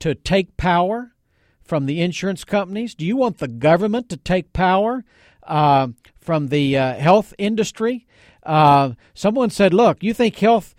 to 0.00 0.14
take 0.14 0.58
power 0.58 1.12
from 1.62 1.86
the 1.86 2.02
insurance 2.02 2.44
companies? 2.44 2.94
Do 2.94 3.06
you 3.06 3.16
want 3.16 3.38
the 3.38 3.48
government 3.48 4.10
to 4.10 4.18
take 4.18 4.52
power 4.52 5.04
uh, 5.44 5.88
from 6.20 6.48
the 6.48 6.76
uh, 6.76 6.94
health 6.96 7.32
industry? 7.38 8.06
Uh, 8.42 8.92
someone 9.14 9.48
said, 9.48 9.72
"Look, 9.72 10.02
you 10.02 10.12
think 10.12 10.36
health, 10.36 10.74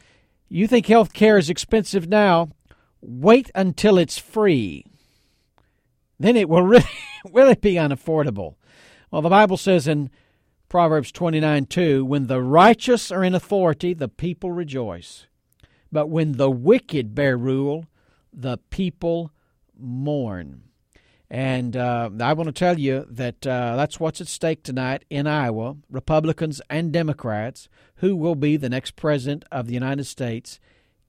you 0.49 0.67
think 0.67 0.85
health 0.85 1.13
care 1.13 1.39
is 1.39 1.49
expensive 1.49 2.07
now. 2.07 2.49
Wait 3.01 3.49
until 3.55 3.97
it's 3.97 4.19
free. 4.19 4.85
Then 6.19 6.35
it 6.35 6.49
will 6.49 6.63
really, 6.63 6.85
really 7.31 7.55
be 7.55 7.73
unaffordable." 7.73 8.55
Well, 9.11 9.21
the 9.21 9.29
Bible 9.29 9.57
says 9.57 9.87
in 9.87 10.09
Proverbs 10.67 11.11
twenty 11.11 11.39
nine 11.39 11.65
two, 11.65 12.05
"When 12.05 12.27
the 12.27 12.41
righteous 12.41 13.11
are 13.11 13.23
in 13.23 13.35
authority, 13.35 13.93
the 13.93 14.09
people 14.09 14.51
rejoice, 14.51 15.27
but 15.91 16.07
when 16.07 16.33
the 16.33 16.51
wicked 16.51 17.15
bear 17.15 17.37
rule." 17.37 17.85
the 18.33 18.57
people 18.69 19.31
mourn. 19.77 20.63
And 21.31 21.77
uh, 21.77 22.09
I 22.19 22.33
want 22.33 22.47
to 22.47 22.51
tell 22.51 22.79
you 22.79 23.05
that 23.09 23.45
uh, 23.45 23.75
that's 23.75 23.99
what's 23.99 24.19
at 24.19 24.27
stake 24.27 24.63
tonight 24.63 25.05
in 25.09 25.27
Iowa 25.27 25.77
Republicans 25.89 26.59
and 26.69 26.91
Democrats. 26.91 27.69
Who 27.97 28.15
will 28.15 28.35
be 28.35 28.57
the 28.57 28.69
next 28.69 28.95
president 28.95 29.45
of 29.51 29.67
the 29.67 29.73
United 29.73 30.05
States? 30.05 30.59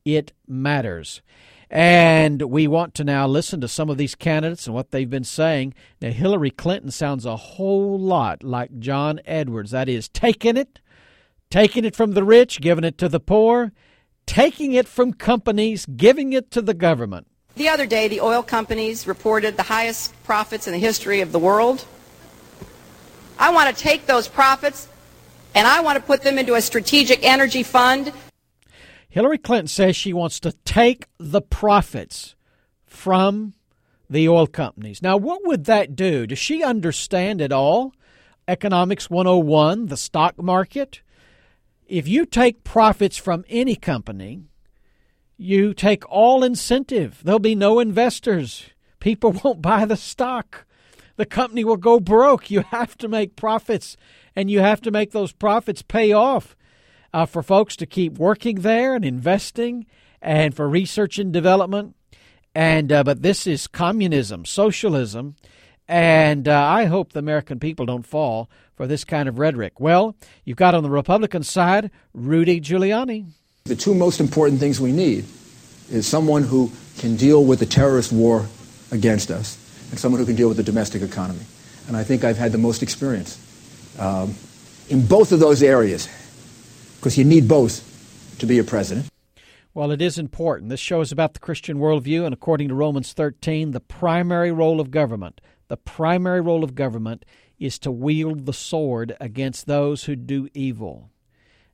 It 0.04 0.32
matters. 0.46 1.22
And 1.70 2.42
we 2.42 2.66
want 2.66 2.94
to 2.96 3.04
now 3.04 3.28
listen 3.28 3.60
to 3.60 3.68
some 3.68 3.88
of 3.88 3.96
these 3.96 4.16
candidates 4.16 4.66
and 4.66 4.74
what 4.74 4.90
they've 4.90 5.08
been 5.08 5.22
saying. 5.22 5.74
Now, 6.00 6.10
Hillary 6.10 6.50
Clinton 6.50 6.90
sounds 6.90 7.24
a 7.24 7.36
whole 7.36 7.96
lot 7.96 8.42
like 8.42 8.80
John 8.80 9.20
Edwards. 9.24 9.70
That 9.70 9.88
is, 9.88 10.08
taking 10.08 10.56
it, 10.56 10.80
taking 11.48 11.84
it 11.84 11.94
from 11.94 12.12
the 12.12 12.24
rich, 12.24 12.60
giving 12.60 12.82
it 12.82 12.98
to 12.98 13.08
the 13.08 13.20
poor, 13.20 13.72
taking 14.26 14.72
it 14.72 14.88
from 14.88 15.12
companies, 15.12 15.86
giving 15.86 16.32
it 16.32 16.50
to 16.50 16.60
the 16.60 16.74
government. 16.74 17.28
The 17.54 17.68
other 17.68 17.86
day, 17.86 18.08
the 18.08 18.20
oil 18.20 18.42
companies 18.42 19.06
reported 19.06 19.56
the 19.56 19.62
highest 19.62 20.12
profits 20.24 20.66
in 20.66 20.72
the 20.72 20.78
history 20.78 21.20
of 21.20 21.30
the 21.30 21.38
world. 21.38 21.84
I 23.38 23.52
want 23.52 23.74
to 23.74 23.80
take 23.80 24.06
those 24.06 24.26
profits 24.26 24.88
and 25.54 25.66
I 25.66 25.80
want 25.80 25.96
to 25.96 26.02
put 26.02 26.22
them 26.22 26.36
into 26.38 26.54
a 26.54 26.60
strategic 26.60 27.24
energy 27.24 27.62
fund. 27.62 28.12
Hillary 29.10 29.38
Clinton 29.38 29.66
says 29.66 29.96
she 29.96 30.12
wants 30.12 30.38
to 30.40 30.52
take 30.64 31.06
the 31.18 31.42
profits 31.42 32.36
from 32.86 33.54
the 34.08 34.28
oil 34.28 34.46
companies. 34.46 35.02
Now, 35.02 35.16
what 35.16 35.44
would 35.44 35.64
that 35.64 35.96
do? 35.96 36.28
Does 36.28 36.38
she 36.38 36.62
understand 36.62 37.42
at 37.42 37.52
all? 37.52 37.92
Economics 38.46 39.10
101, 39.10 39.86
the 39.86 39.96
stock 39.96 40.40
market? 40.40 41.02
If 41.88 42.06
you 42.06 42.24
take 42.24 42.62
profits 42.62 43.16
from 43.16 43.44
any 43.48 43.74
company, 43.74 44.44
you 45.36 45.74
take 45.74 46.08
all 46.08 46.44
incentive. 46.44 47.20
There'll 47.24 47.40
be 47.40 47.56
no 47.56 47.80
investors. 47.80 48.70
People 49.00 49.32
won't 49.44 49.60
buy 49.60 49.86
the 49.86 49.96
stock. 49.96 50.66
The 51.16 51.26
company 51.26 51.64
will 51.64 51.76
go 51.76 51.98
broke. 51.98 52.48
You 52.48 52.60
have 52.60 52.96
to 52.98 53.08
make 53.08 53.34
profits, 53.34 53.96
and 54.36 54.48
you 54.48 54.60
have 54.60 54.80
to 54.82 54.92
make 54.92 55.10
those 55.10 55.32
profits 55.32 55.82
pay 55.82 56.12
off 56.12 56.54
uh, 57.12 57.26
for 57.26 57.42
folks 57.42 57.76
to 57.76 57.86
keep 57.86 58.18
working 58.18 58.56
there 58.56 58.94
and 58.94 59.04
investing, 59.04 59.86
and 60.22 60.54
for 60.54 60.68
research 60.68 61.18
and 61.18 61.32
development. 61.32 61.96
And 62.54 62.92
uh, 62.92 63.04
but 63.04 63.22
this 63.22 63.46
is 63.46 63.66
communism, 63.66 64.44
socialism, 64.44 65.36
and 65.86 66.48
uh, 66.48 66.64
I 66.64 66.84
hope 66.84 67.12
the 67.12 67.18
American 67.20 67.58
people 67.58 67.86
don't 67.86 68.06
fall 68.06 68.50
for 68.74 68.86
this 68.86 69.04
kind 69.04 69.28
of 69.28 69.38
rhetoric. 69.38 69.78
Well, 69.78 70.16
you've 70.44 70.56
got 70.56 70.74
on 70.74 70.82
the 70.82 70.90
Republican 70.90 71.42
side 71.42 71.90
Rudy 72.12 72.60
Giuliani. 72.60 73.26
The 73.64 73.76
two 73.76 73.94
most 73.94 74.20
important 74.20 74.58
things 74.58 74.80
we 74.80 74.92
need 74.92 75.26
is 75.90 76.06
someone 76.06 76.42
who 76.42 76.72
can 76.98 77.16
deal 77.16 77.44
with 77.44 77.58
the 77.58 77.66
terrorist 77.66 78.12
war 78.12 78.46
against 78.90 79.30
us 79.30 79.58
and 79.90 79.98
someone 79.98 80.20
who 80.20 80.26
can 80.26 80.36
deal 80.36 80.48
with 80.48 80.56
the 80.56 80.62
domestic 80.62 81.02
economy. 81.02 81.44
And 81.88 81.96
I 81.96 82.04
think 82.04 82.24
I've 82.24 82.38
had 82.38 82.52
the 82.52 82.58
most 82.58 82.82
experience 82.82 83.38
um, 83.98 84.34
in 84.88 85.06
both 85.06 85.32
of 85.32 85.40
those 85.40 85.62
areas 85.62 86.08
because 87.00 87.16
you 87.16 87.24
need 87.24 87.48
both 87.48 88.36
to 88.38 88.46
be 88.46 88.58
a 88.58 88.64
president. 88.64 89.08
Well, 89.72 89.90
it 89.90 90.02
is 90.02 90.18
important. 90.18 90.68
This 90.68 90.80
show 90.80 91.00
is 91.00 91.10
about 91.10 91.32
the 91.32 91.40
Christian 91.40 91.78
worldview, 91.78 92.24
and 92.26 92.34
according 92.34 92.68
to 92.68 92.74
Romans 92.74 93.14
13, 93.14 93.70
the 93.70 93.80
primary 93.80 94.52
role 94.52 94.80
of 94.80 94.90
government, 94.90 95.40
the 95.68 95.78
primary 95.78 96.42
role 96.42 96.62
of 96.62 96.74
government 96.74 97.24
is 97.58 97.78
to 97.78 97.90
wield 97.90 98.44
the 98.44 98.52
sword 98.52 99.16
against 99.18 99.66
those 99.66 100.04
who 100.04 100.14
do 100.14 100.48
evil, 100.52 101.08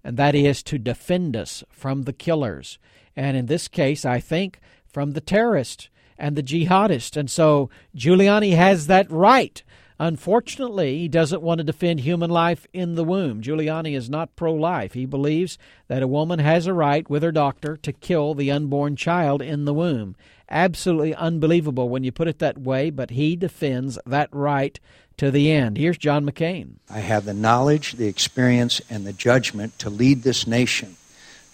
and 0.04 0.16
that 0.16 0.36
is 0.36 0.62
to 0.62 0.78
defend 0.78 1.36
us 1.36 1.64
from 1.70 2.02
the 2.02 2.12
killers. 2.12 2.78
And 3.16 3.36
in 3.36 3.46
this 3.46 3.66
case, 3.66 4.04
I 4.04 4.20
think 4.20 4.60
from 4.86 5.12
the 5.12 5.20
terrorist 5.20 5.88
and 6.16 6.36
the 6.36 6.42
jihadist. 6.42 7.16
And 7.16 7.28
so 7.28 7.68
Giuliani 7.96 8.54
has 8.54 8.86
that 8.86 9.10
right. 9.10 9.64
Unfortunately, 9.98 10.98
he 10.98 11.08
doesn't 11.08 11.40
want 11.40 11.58
to 11.58 11.64
defend 11.64 12.00
human 12.00 12.28
life 12.28 12.66
in 12.72 12.96
the 12.96 13.04
womb. 13.04 13.40
Giuliani 13.40 13.96
is 13.96 14.10
not 14.10 14.36
pro 14.36 14.52
life. 14.52 14.92
He 14.92 15.06
believes 15.06 15.56
that 15.88 16.02
a 16.02 16.08
woman 16.08 16.38
has 16.38 16.66
a 16.66 16.74
right 16.74 17.08
with 17.08 17.22
her 17.22 17.32
doctor 17.32 17.78
to 17.78 17.92
kill 17.92 18.34
the 18.34 18.50
unborn 18.50 18.96
child 18.96 19.40
in 19.40 19.64
the 19.64 19.72
womb. 19.72 20.14
Absolutely 20.50 21.14
unbelievable 21.14 21.88
when 21.88 22.04
you 22.04 22.12
put 22.12 22.28
it 22.28 22.38
that 22.40 22.58
way, 22.58 22.90
but 22.90 23.10
he 23.10 23.36
defends 23.36 23.98
that 24.06 24.28
right 24.32 24.78
to 25.16 25.30
the 25.30 25.50
end. 25.50 25.78
Here's 25.78 25.98
John 25.98 26.28
McCain. 26.28 26.74
I 26.90 27.00
have 27.00 27.24
the 27.24 27.34
knowledge, 27.34 27.92
the 27.92 28.06
experience, 28.06 28.82
and 28.90 29.06
the 29.06 29.14
judgment 29.14 29.78
to 29.78 29.88
lead 29.88 30.22
this 30.22 30.46
nation 30.46 30.96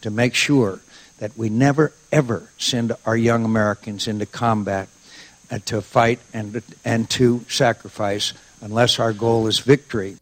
to 0.01 0.11
make 0.11 0.35
sure 0.35 0.81
that 1.19 1.39
we 1.39 1.49
never, 1.49 1.93
ever 2.11 2.51
send 2.59 2.93
our 3.07 3.17
young 3.17 3.45
Americans 3.45 4.09
into 4.09 4.27
combat 4.27 4.89
uh, 5.53 5.59
to 5.67 5.83
fight 5.83 6.19
and, 6.33 6.63
and 6.85 7.09
to 7.11 7.41
sacrifice 7.49 8.33
unless 8.61 8.99
our 8.99 9.13
goal 9.13 9.47
is 9.47 9.59
victory. 9.59 10.17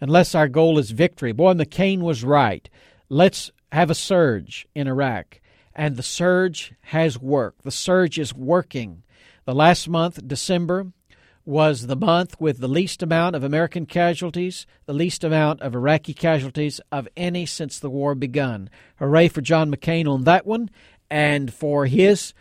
Unless 0.00 0.34
our 0.34 0.48
goal 0.48 0.78
is 0.78 0.90
victory. 0.90 1.32
Boy, 1.32 1.54
McCain 1.54 2.00
was 2.00 2.24
right. 2.24 2.68
Let's 3.08 3.50
have 3.72 3.90
a 3.90 3.94
surge 3.94 4.66
in 4.74 4.88
Iraq. 4.88 5.40
And 5.74 5.96
the 5.96 6.02
surge 6.02 6.74
has 6.82 7.18
worked. 7.18 7.62
The 7.62 7.70
surge 7.70 8.18
is 8.18 8.34
working. 8.34 9.02
The 9.44 9.54
last 9.54 9.88
month, 9.88 10.26
December, 10.26 10.92
was 11.44 11.86
the 11.86 11.96
month 11.96 12.40
with 12.40 12.58
the 12.58 12.68
least 12.68 13.02
amount 13.02 13.36
of 13.36 13.44
American 13.44 13.86
casualties, 13.86 14.66
the 14.86 14.94
least 14.94 15.22
amount 15.24 15.60
of 15.60 15.74
Iraqi 15.74 16.14
casualties 16.14 16.80
of 16.90 17.08
any 17.16 17.44
since 17.44 17.78
the 17.78 17.90
war 17.90 18.14
begun. 18.14 18.70
Hooray 18.98 19.28
for 19.28 19.40
John 19.40 19.70
McCain 19.70 20.08
on 20.08 20.24
that 20.24 20.46
one 20.46 20.70
and 21.10 21.52
for 21.52 21.86
his 21.86 22.32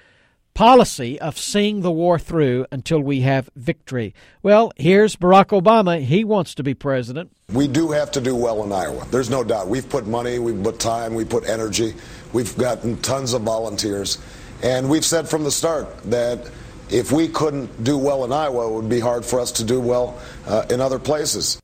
policy 0.53 1.19
of 1.19 1.37
seeing 1.37 1.81
the 1.81 1.91
war 1.91 2.19
through 2.19 2.65
until 2.71 2.99
we 2.99 3.21
have 3.21 3.49
victory. 3.55 4.13
Well, 4.41 4.71
here's 4.75 5.15
Barack 5.15 5.47
Obama. 5.59 6.01
He 6.01 6.23
wants 6.23 6.53
to 6.55 6.63
be 6.63 6.73
president. 6.73 7.31
We 7.51 7.67
do 7.67 7.91
have 7.91 8.11
to 8.11 8.21
do 8.21 8.35
well 8.35 8.63
in 8.63 8.71
Iowa. 8.71 9.05
There's 9.11 9.29
no 9.29 9.43
doubt. 9.43 9.67
We've 9.67 9.87
put 9.87 10.07
money, 10.07 10.39
we've 10.39 10.61
put 10.61 10.79
time, 10.79 11.13
we 11.15 11.25
put 11.25 11.47
energy, 11.47 11.93
we've 12.31 12.57
gotten 12.57 13.01
tons 13.01 13.33
of 13.33 13.41
volunteers. 13.41 14.17
And 14.61 14.89
we've 14.89 15.05
said 15.05 15.27
from 15.27 15.43
the 15.43 15.51
start 15.51 15.87
that 16.03 16.49
if 16.89 17.11
we 17.11 17.27
couldn't 17.27 17.83
do 17.83 17.97
well 17.97 18.23
in 18.23 18.31
Iowa, 18.31 18.67
it 18.67 18.73
would 18.73 18.89
be 18.89 18.99
hard 18.99 19.25
for 19.25 19.39
us 19.39 19.51
to 19.53 19.63
do 19.63 19.79
well 19.81 20.19
uh, 20.47 20.65
in 20.69 20.79
other 20.79 20.99
places. 20.99 21.59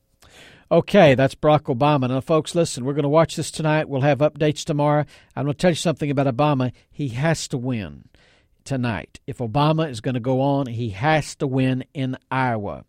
Okay, 0.72 1.14
that's 1.16 1.34
Barack 1.34 1.62
Obama. 1.62 2.08
Now, 2.08 2.20
folks, 2.20 2.54
listen, 2.54 2.84
we're 2.84 2.92
going 2.92 3.02
to 3.02 3.08
watch 3.08 3.34
this 3.34 3.50
tonight. 3.50 3.88
We'll 3.88 4.02
have 4.02 4.18
updates 4.18 4.64
tomorrow. 4.64 5.04
I'm 5.34 5.44
going 5.44 5.54
to 5.54 5.58
tell 5.58 5.70
you 5.70 5.76
something 5.76 6.10
about 6.10 6.26
Obama. 6.26 6.72
He 6.90 7.08
has 7.08 7.48
to 7.48 7.58
win 7.58 8.04
tonight. 8.64 9.20
If 9.26 9.38
Obama 9.38 9.88
is 9.90 10.00
going 10.00 10.14
to 10.14 10.20
go 10.20 10.40
on, 10.40 10.66
he 10.66 10.90
has 10.90 11.34
to 11.36 11.46
win 11.46 11.84
in 11.94 12.16
Iowa. 12.30 12.84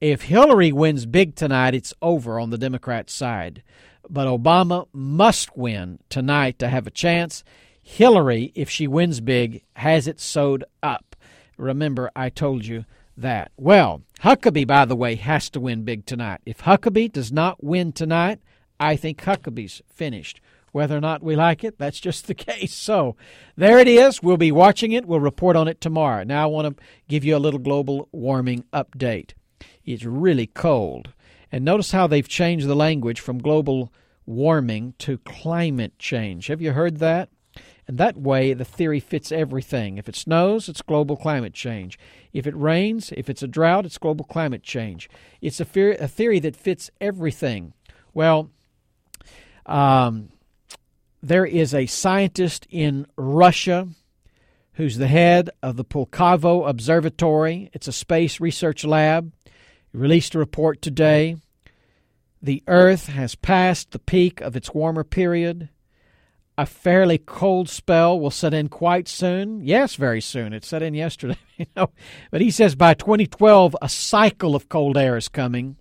If 0.00 0.22
Hillary 0.22 0.72
wins 0.72 1.06
big 1.06 1.34
tonight, 1.34 1.74
it's 1.74 1.94
over 2.02 2.38
on 2.38 2.50
the 2.50 2.58
Democrat 2.58 3.08
side. 3.08 3.62
But 4.08 4.26
Obama 4.26 4.86
must 4.92 5.56
win 5.56 5.98
tonight 6.08 6.58
to 6.58 6.68
have 6.68 6.86
a 6.86 6.90
chance. 6.90 7.44
Hillary, 7.82 8.52
if 8.54 8.68
she 8.68 8.86
wins 8.86 9.20
big, 9.20 9.62
has 9.74 10.06
it 10.06 10.20
sewed 10.20 10.64
up. 10.82 11.16
Remember, 11.56 12.10
I 12.14 12.28
told 12.28 12.66
you 12.66 12.84
that. 13.16 13.52
Well, 13.56 14.02
Huckabee, 14.20 14.66
by 14.66 14.84
the 14.84 14.96
way, 14.96 15.14
has 15.14 15.48
to 15.50 15.60
win 15.60 15.84
big 15.84 16.04
tonight. 16.04 16.40
If 16.44 16.62
Huckabee 16.62 17.12
does 17.12 17.32
not 17.32 17.64
win 17.64 17.92
tonight, 17.92 18.40
I 18.78 18.96
think 18.96 19.22
Huckabee's 19.22 19.82
finished. 19.88 20.40
Whether 20.76 20.98
or 20.98 21.00
not 21.00 21.22
we 21.22 21.36
like 21.36 21.64
it, 21.64 21.78
that's 21.78 21.98
just 21.98 22.26
the 22.26 22.34
case. 22.50 22.74
So 22.74 23.16
there 23.56 23.78
it 23.78 23.88
is. 23.88 24.22
We'll 24.22 24.36
be 24.36 24.52
watching 24.52 24.92
it. 24.92 25.06
We'll 25.06 25.20
report 25.20 25.56
on 25.56 25.68
it 25.68 25.80
tomorrow. 25.80 26.22
Now 26.22 26.42
I 26.42 26.46
want 26.48 26.76
to 26.76 26.84
give 27.08 27.24
you 27.24 27.34
a 27.34 27.38
little 27.38 27.58
global 27.58 28.10
warming 28.12 28.62
update. 28.74 29.30
It's 29.86 30.04
really 30.04 30.46
cold. 30.46 31.14
And 31.50 31.64
notice 31.64 31.92
how 31.92 32.06
they've 32.06 32.28
changed 32.28 32.66
the 32.66 32.76
language 32.76 33.20
from 33.20 33.38
global 33.38 33.90
warming 34.26 34.92
to 34.98 35.16
climate 35.16 35.98
change. 35.98 36.48
Have 36.48 36.60
you 36.60 36.72
heard 36.72 36.98
that? 36.98 37.30
And 37.88 37.96
that 37.96 38.18
way, 38.18 38.52
the 38.52 38.66
theory 38.66 39.00
fits 39.00 39.32
everything. 39.32 39.96
If 39.96 40.10
it 40.10 40.14
snows, 40.14 40.68
it's 40.68 40.82
global 40.82 41.16
climate 41.16 41.54
change. 41.54 41.98
If 42.34 42.46
it 42.46 42.54
rains, 42.54 43.14
if 43.16 43.30
it's 43.30 43.42
a 43.42 43.48
drought, 43.48 43.86
it's 43.86 43.96
global 43.96 44.26
climate 44.26 44.62
change. 44.62 45.08
It's 45.40 45.58
a, 45.58 45.64
theory 45.64 46.38
that 46.38 46.54
fits 46.54 46.90
everything. 47.00 47.72
Well, 48.12 48.50
um, 49.64 50.28
there 51.28 51.46
is 51.46 51.74
a 51.74 51.86
scientist 51.86 52.66
in 52.70 53.06
Russia 53.16 53.88
who's 54.74 54.98
the 54.98 55.08
head 55.08 55.50
of 55.62 55.76
the 55.76 55.84
Pulkovo 55.84 56.68
Observatory. 56.68 57.70
It's 57.72 57.88
a 57.88 57.92
space 57.92 58.40
research 58.40 58.84
lab. 58.84 59.32
He 59.92 59.98
released 59.98 60.34
a 60.34 60.38
report 60.38 60.82
today. 60.82 61.36
The 62.42 62.62
Earth 62.68 63.06
has 63.06 63.34
passed 63.34 63.90
the 63.90 63.98
peak 63.98 64.40
of 64.40 64.56
its 64.56 64.74
warmer 64.74 65.04
period 65.04 65.70
a 66.58 66.66
fairly 66.66 67.18
cold 67.18 67.68
spell 67.68 68.18
will 68.18 68.30
set 68.30 68.54
in 68.54 68.68
quite 68.68 69.08
soon. 69.08 69.60
Yes, 69.60 69.94
very 69.96 70.20
soon. 70.20 70.52
It 70.52 70.64
set 70.64 70.82
in 70.82 70.94
yesterday, 70.94 71.38
you 71.56 71.66
know. 71.76 71.90
But 72.30 72.40
he 72.40 72.50
says 72.50 72.74
by 72.74 72.94
2012 72.94 73.76
a 73.82 73.88
cycle 73.88 74.54
of 74.54 74.68
cold 74.68 74.96
air 74.96 75.16
is 75.16 75.28
coming. 75.28 75.76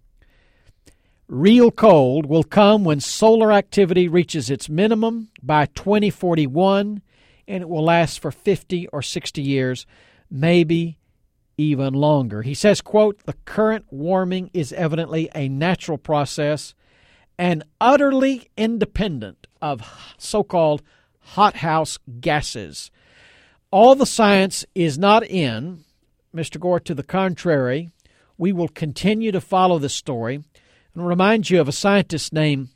Real 1.27 1.71
cold 1.71 2.27
will 2.27 2.43
come 2.43 2.83
when 2.83 2.99
solar 2.99 3.51
activity 3.51 4.07
reaches 4.07 4.51
its 4.51 4.69
minimum 4.69 5.29
by 5.41 5.65
2041 5.65 7.01
and 7.47 7.61
it 7.61 7.69
will 7.69 7.83
last 7.83 8.19
for 8.19 8.31
50 8.31 8.87
or 8.87 9.01
60 9.01 9.41
years, 9.41 9.87
maybe 10.29 10.99
even 11.57 11.93
longer. 11.93 12.43
He 12.43 12.53
says, 12.53 12.79
quote, 12.81 13.23
"The 13.25 13.35
current 13.45 13.85
warming 13.89 14.51
is 14.53 14.71
evidently 14.73 15.29
a 15.33 15.49
natural 15.49 15.97
process 15.97 16.75
and 17.39 17.63
utterly 17.81 18.49
independent 18.55 19.47
of 19.61 19.81
so 20.17 20.43
called 20.43 20.83
hothouse 21.19 21.97
gases. 22.19 22.91
All 23.71 23.95
the 23.95 24.05
science 24.05 24.63
is 24.75 24.97
not 24.97 25.25
in, 25.25 25.83
Mr. 26.35 26.59
Gore, 26.59 26.79
to 26.81 26.93
the 26.93 27.03
contrary. 27.03 27.89
We 28.37 28.51
will 28.51 28.67
continue 28.67 29.31
to 29.31 29.41
follow 29.41 29.79
this 29.79 29.95
story 29.95 30.43
and 30.95 31.07
remind 31.07 31.49
you 31.49 31.61
of 31.61 31.67
a 31.67 31.73
scientist 31.73 32.33
named 32.33 32.69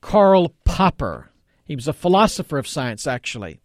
Karl 0.00 0.54
Popper. 0.64 1.30
He 1.64 1.74
was 1.74 1.88
a 1.88 1.92
philosopher 1.92 2.58
of 2.58 2.68
science, 2.68 3.06
actually. 3.06 3.58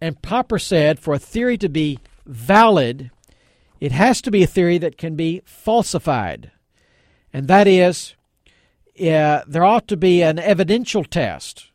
And 0.00 0.20
Popper 0.22 0.58
said 0.58 0.98
for 0.98 1.14
a 1.14 1.18
theory 1.18 1.56
to 1.58 1.68
be 1.68 1.98
valid, 2.26 3.10
it 3.80 3.92
has 3.92 4.20
to 4.22 4.30
be 4.30 4.42
a 4.42 4.46
theory 4.46 4.78
that 4.78 4.98
can 4.98 5.16
be 5.16 5.42
falsified. 5.44 6.50
And 7.32 7.48
that 7.48 7.66
is, 7.66 8.14
uh, 9.00 9.42
there 9.46 9.64
ought 9.64 9.88
to 9.88 9.96
be 9.96 10.22
an 10.22 10.38
evidential 10.38 11.04
test. 11.04 11.70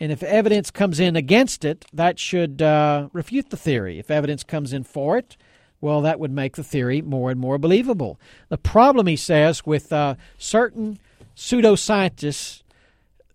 And 0.00 0.12
if 0.12 0.22
evidence 0.22 0.70
comes 0.70 1.00
in 1.00 1.16
against 1.16 1.64
it, 1.64 1.86
that 1.92 2.18
should 2.18 2.62
uh, 2.62 3.08
refute 3.12 3.50
the 3.50 3.56
theory. 3.56 3.98
If 3.98 4.10
evidence 4.10 4.44
comes 4.44 4.72
in 4.72 4.84
for 4.84 5.18
it, 5.18 5.36
well, 5.80 6.02
that 6.02 6.18
would 6.18 6.32
make 6.32 6.56
the 6.56 6.64
theory 6.64 7.02
more 7.02 7.30
and 7.30 7.38
more 7.38 7.58
believable. 7.58 8.18
The 8.48 8.58
problem, 8.58 9.06
he 9.06 9.16
says, 9.16 9.64
with 9.64 9.92
uh, 9.92 10.16
certain 10.36 10.98
pseudoscientists 11.36 12.62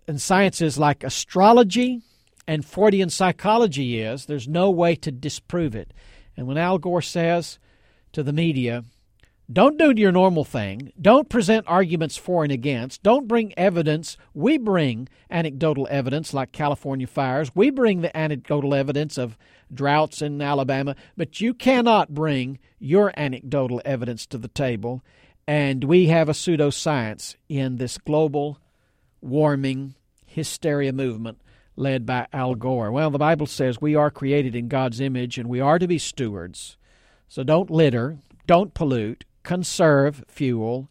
and 0.08 0.22
sciences 0.22 0.78
like 0.78 1.04
astrology 1.04 2.02
and 2.48 2.66
Freudian 2.66 3.10
psychology 3.10 4.00
is 4.00 4.26
there's 4.26 4.48
no 4.48 4.70
way 4.70 4.96
to 4.96 5.12
disprove 5.12 5.76
it. 5.76 5.94
And 6.36 6.48
when 6.48 6.58
Al 6.58 6.78
Gore 6.78 7.02
says 7.02 7.60
to 8.12 8.24
the 8.24 8.34
media, 8.34 8.84
don't 9.52 9.78
do 9.78 9.94
your 9.96 10.12
normal 10.12 10.46
thing. 10.46 10.94
Don't 11.00 11.28
present 11.28 11.66
arguments 11.68 12.16
for 12.16 12.44
and 12.44 12.52
against. 12.52 13.04
Don't 13.04 13.28
bring 13.28 13.54
evidence. 13.58 14.18
We 14.34 14.58
bring 14.58 15.10
anecdotal 15.30 15.88
evidence 15.92 16.34
like 16.34 16.54
California 16.54 17.08
fires. 17.08 17.52
We 17.54 17.70
bring 17.70 18.02
the 18.02 18.16
anecdotal 18.16 18.74
evidence 18.74 19.18
of 19.18 19.38
droughts 19.74 20.22
in 20.22 20.42
Alabama, 20.42 20.96
but 21.18 21.42
you 21.42 21.54
cannot 21.54 22.14
bring 22.14 22.60
your 22.80 23.12
anecdotal 23.18 23.82
evidence 23.84 24.26
to 24.28 24.38
the 24.38 24.48
table. 24.48 25.04
And 25.46 25.84
we 25.84 26.08
have 26.08 26.30
a 26.30 26.34
pseudoscience 26.34 27.36
in 27.50 27.76
this 27.76 27.98
global 27.98 28.60
warming 29.22 29.96
hysteria 30.26 30.94
movement 30.94 31.40
led 31.76 32.06
by 32.06 32.28
Al 32.32 32.56
Gore. 32.56 32.92
Well, 32.92 33.10
the 33.10 33.18
Bible 33.18 33.48
says 33.48 33.82
we 33.82 33.96
are 33.96 34.12
created 34.12 34.56
in 34.56 34.68
God's 34.68 35.02
image 35.02 35.38
and 35.38 35.50
we 35.50 35.60
are 35.60 35.80
to 35.80 35.88
be 35.88 35.98
stewards. 35.98 36.78
So 37.28 37.44
don't 37.44 37.70
litter, 37.70 38.20
don't 38.46 38.74
pollute, 38.74 39.26
conserve 39.44 40.24
fuel, 40.28 40.90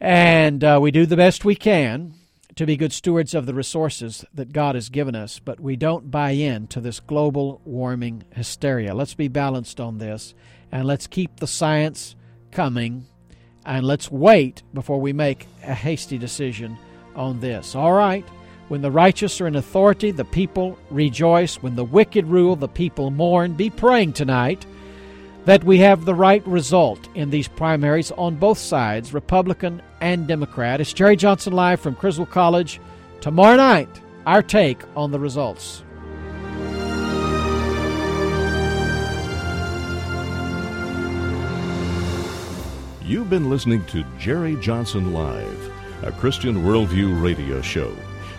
and 0.00 0.62
uh, 0.62 0.78
we 0.80 0.90
do 0.90 1.06
the 1.06 1.16
best 1.16 1.44
we 1.44 1.54
can 1.54 2.14
to 2.56 2.66
be 2.66 2.76
good 2.76 2.92
stewards 2.92 3.34
of 3.34 3.46
the 3.46 3.54
resources 3.54 4.24
that 4.34 4.52
God 4.52 4.74
has 4.74 4.88
given 4.88 5.14
us, 5.14 5.38
but 5.38 5.60
we 5.60 5.76
don't 5.76 6.10
buy 6.10 6.30
in 6.30 6.66
to 6.68 6.80
this 6.80 7.00
global 7.00 7.60
warming 7.64 8.24
hysteria. 8.34 8.94
Let's 8.94 9.14
be 9.14 9.28
balanced 9.28 9.78
on 9.78 9.98
this, 9.98 10.34
and 10.72 10.86
let's 10.86 11.06
keep 11.06 11.36
the 11.36 11.46
science 11.46 12.16
coming, 12.50 13.06
and 13.64 13.86
let's 13.86 14.10
wait 14.10 14.62
before 14.72 15.00
we 15.00 15.12
make 15.12 15.46
a 15.62 15.74
hasty 15.74 16.18
decision 16.18 16.78
on 17.14 17.40
this. 17.40 17.74
All 17.74 17.92
right? 17.92 18.26
When 18.68 18.82
the 18.82 18.90
righteous 18.90 19.40
are 19.40 19.46
in 19.46 19.56
authority, 19.56 20.10
the 20.10 20.24
people 20.24 20.78
rejoice. 20.90 21.62
When 21.62 21.76
the 21.76 21.84
wicked 21.84 22.26
rule, 22.26 22.56
the 22.56 22.68
people 22.68 23.10
mourn. 23.10 23.52
Be 23.52 23.70
praying 23.70 24.14
tonight 24.14 24.66
that 25.46 25.62
we 25.62 25.78
have 25.78 26.04
the 26.04 26.14
right 26.14 26.44
result 26.46 27.08
in 27.14 27.30
these 27.30 27.46
primaries 27.46 28.10
on 28.12 28.34
both 28.34 28.58
sides, 28.58 29.14
Republican 29.14 29.80
and 30.00 30.26
Democrat. 30.26 30.80
It's 30.80 30.92
Jerry 30.92 31.14
Johnson 31.14 31.52
live 31.52 31.80
from 31.80 31.94
Criswell 31.94 32.26
College. 32.26 32.80
Tomorrow 33.20 33.56
night, 33.56 33.88
our 34.26 34.42
take 34.42 34.82
on 34.96 35.12
the 35.12 35.20
results. 35.20 35.84
You've 43.04 43.30
been 43.30 43.48
listening 43.48 43.84
to 43.86 44.04
Jerry 44.18 44.56
Johnson 44.56 45.12
Live, 45.12 45.72
a 46.02 46.10
Christian 46.10 46.64
Worldview 46.64 47.22
radio 47.22 47.62
show. 47.62 47.96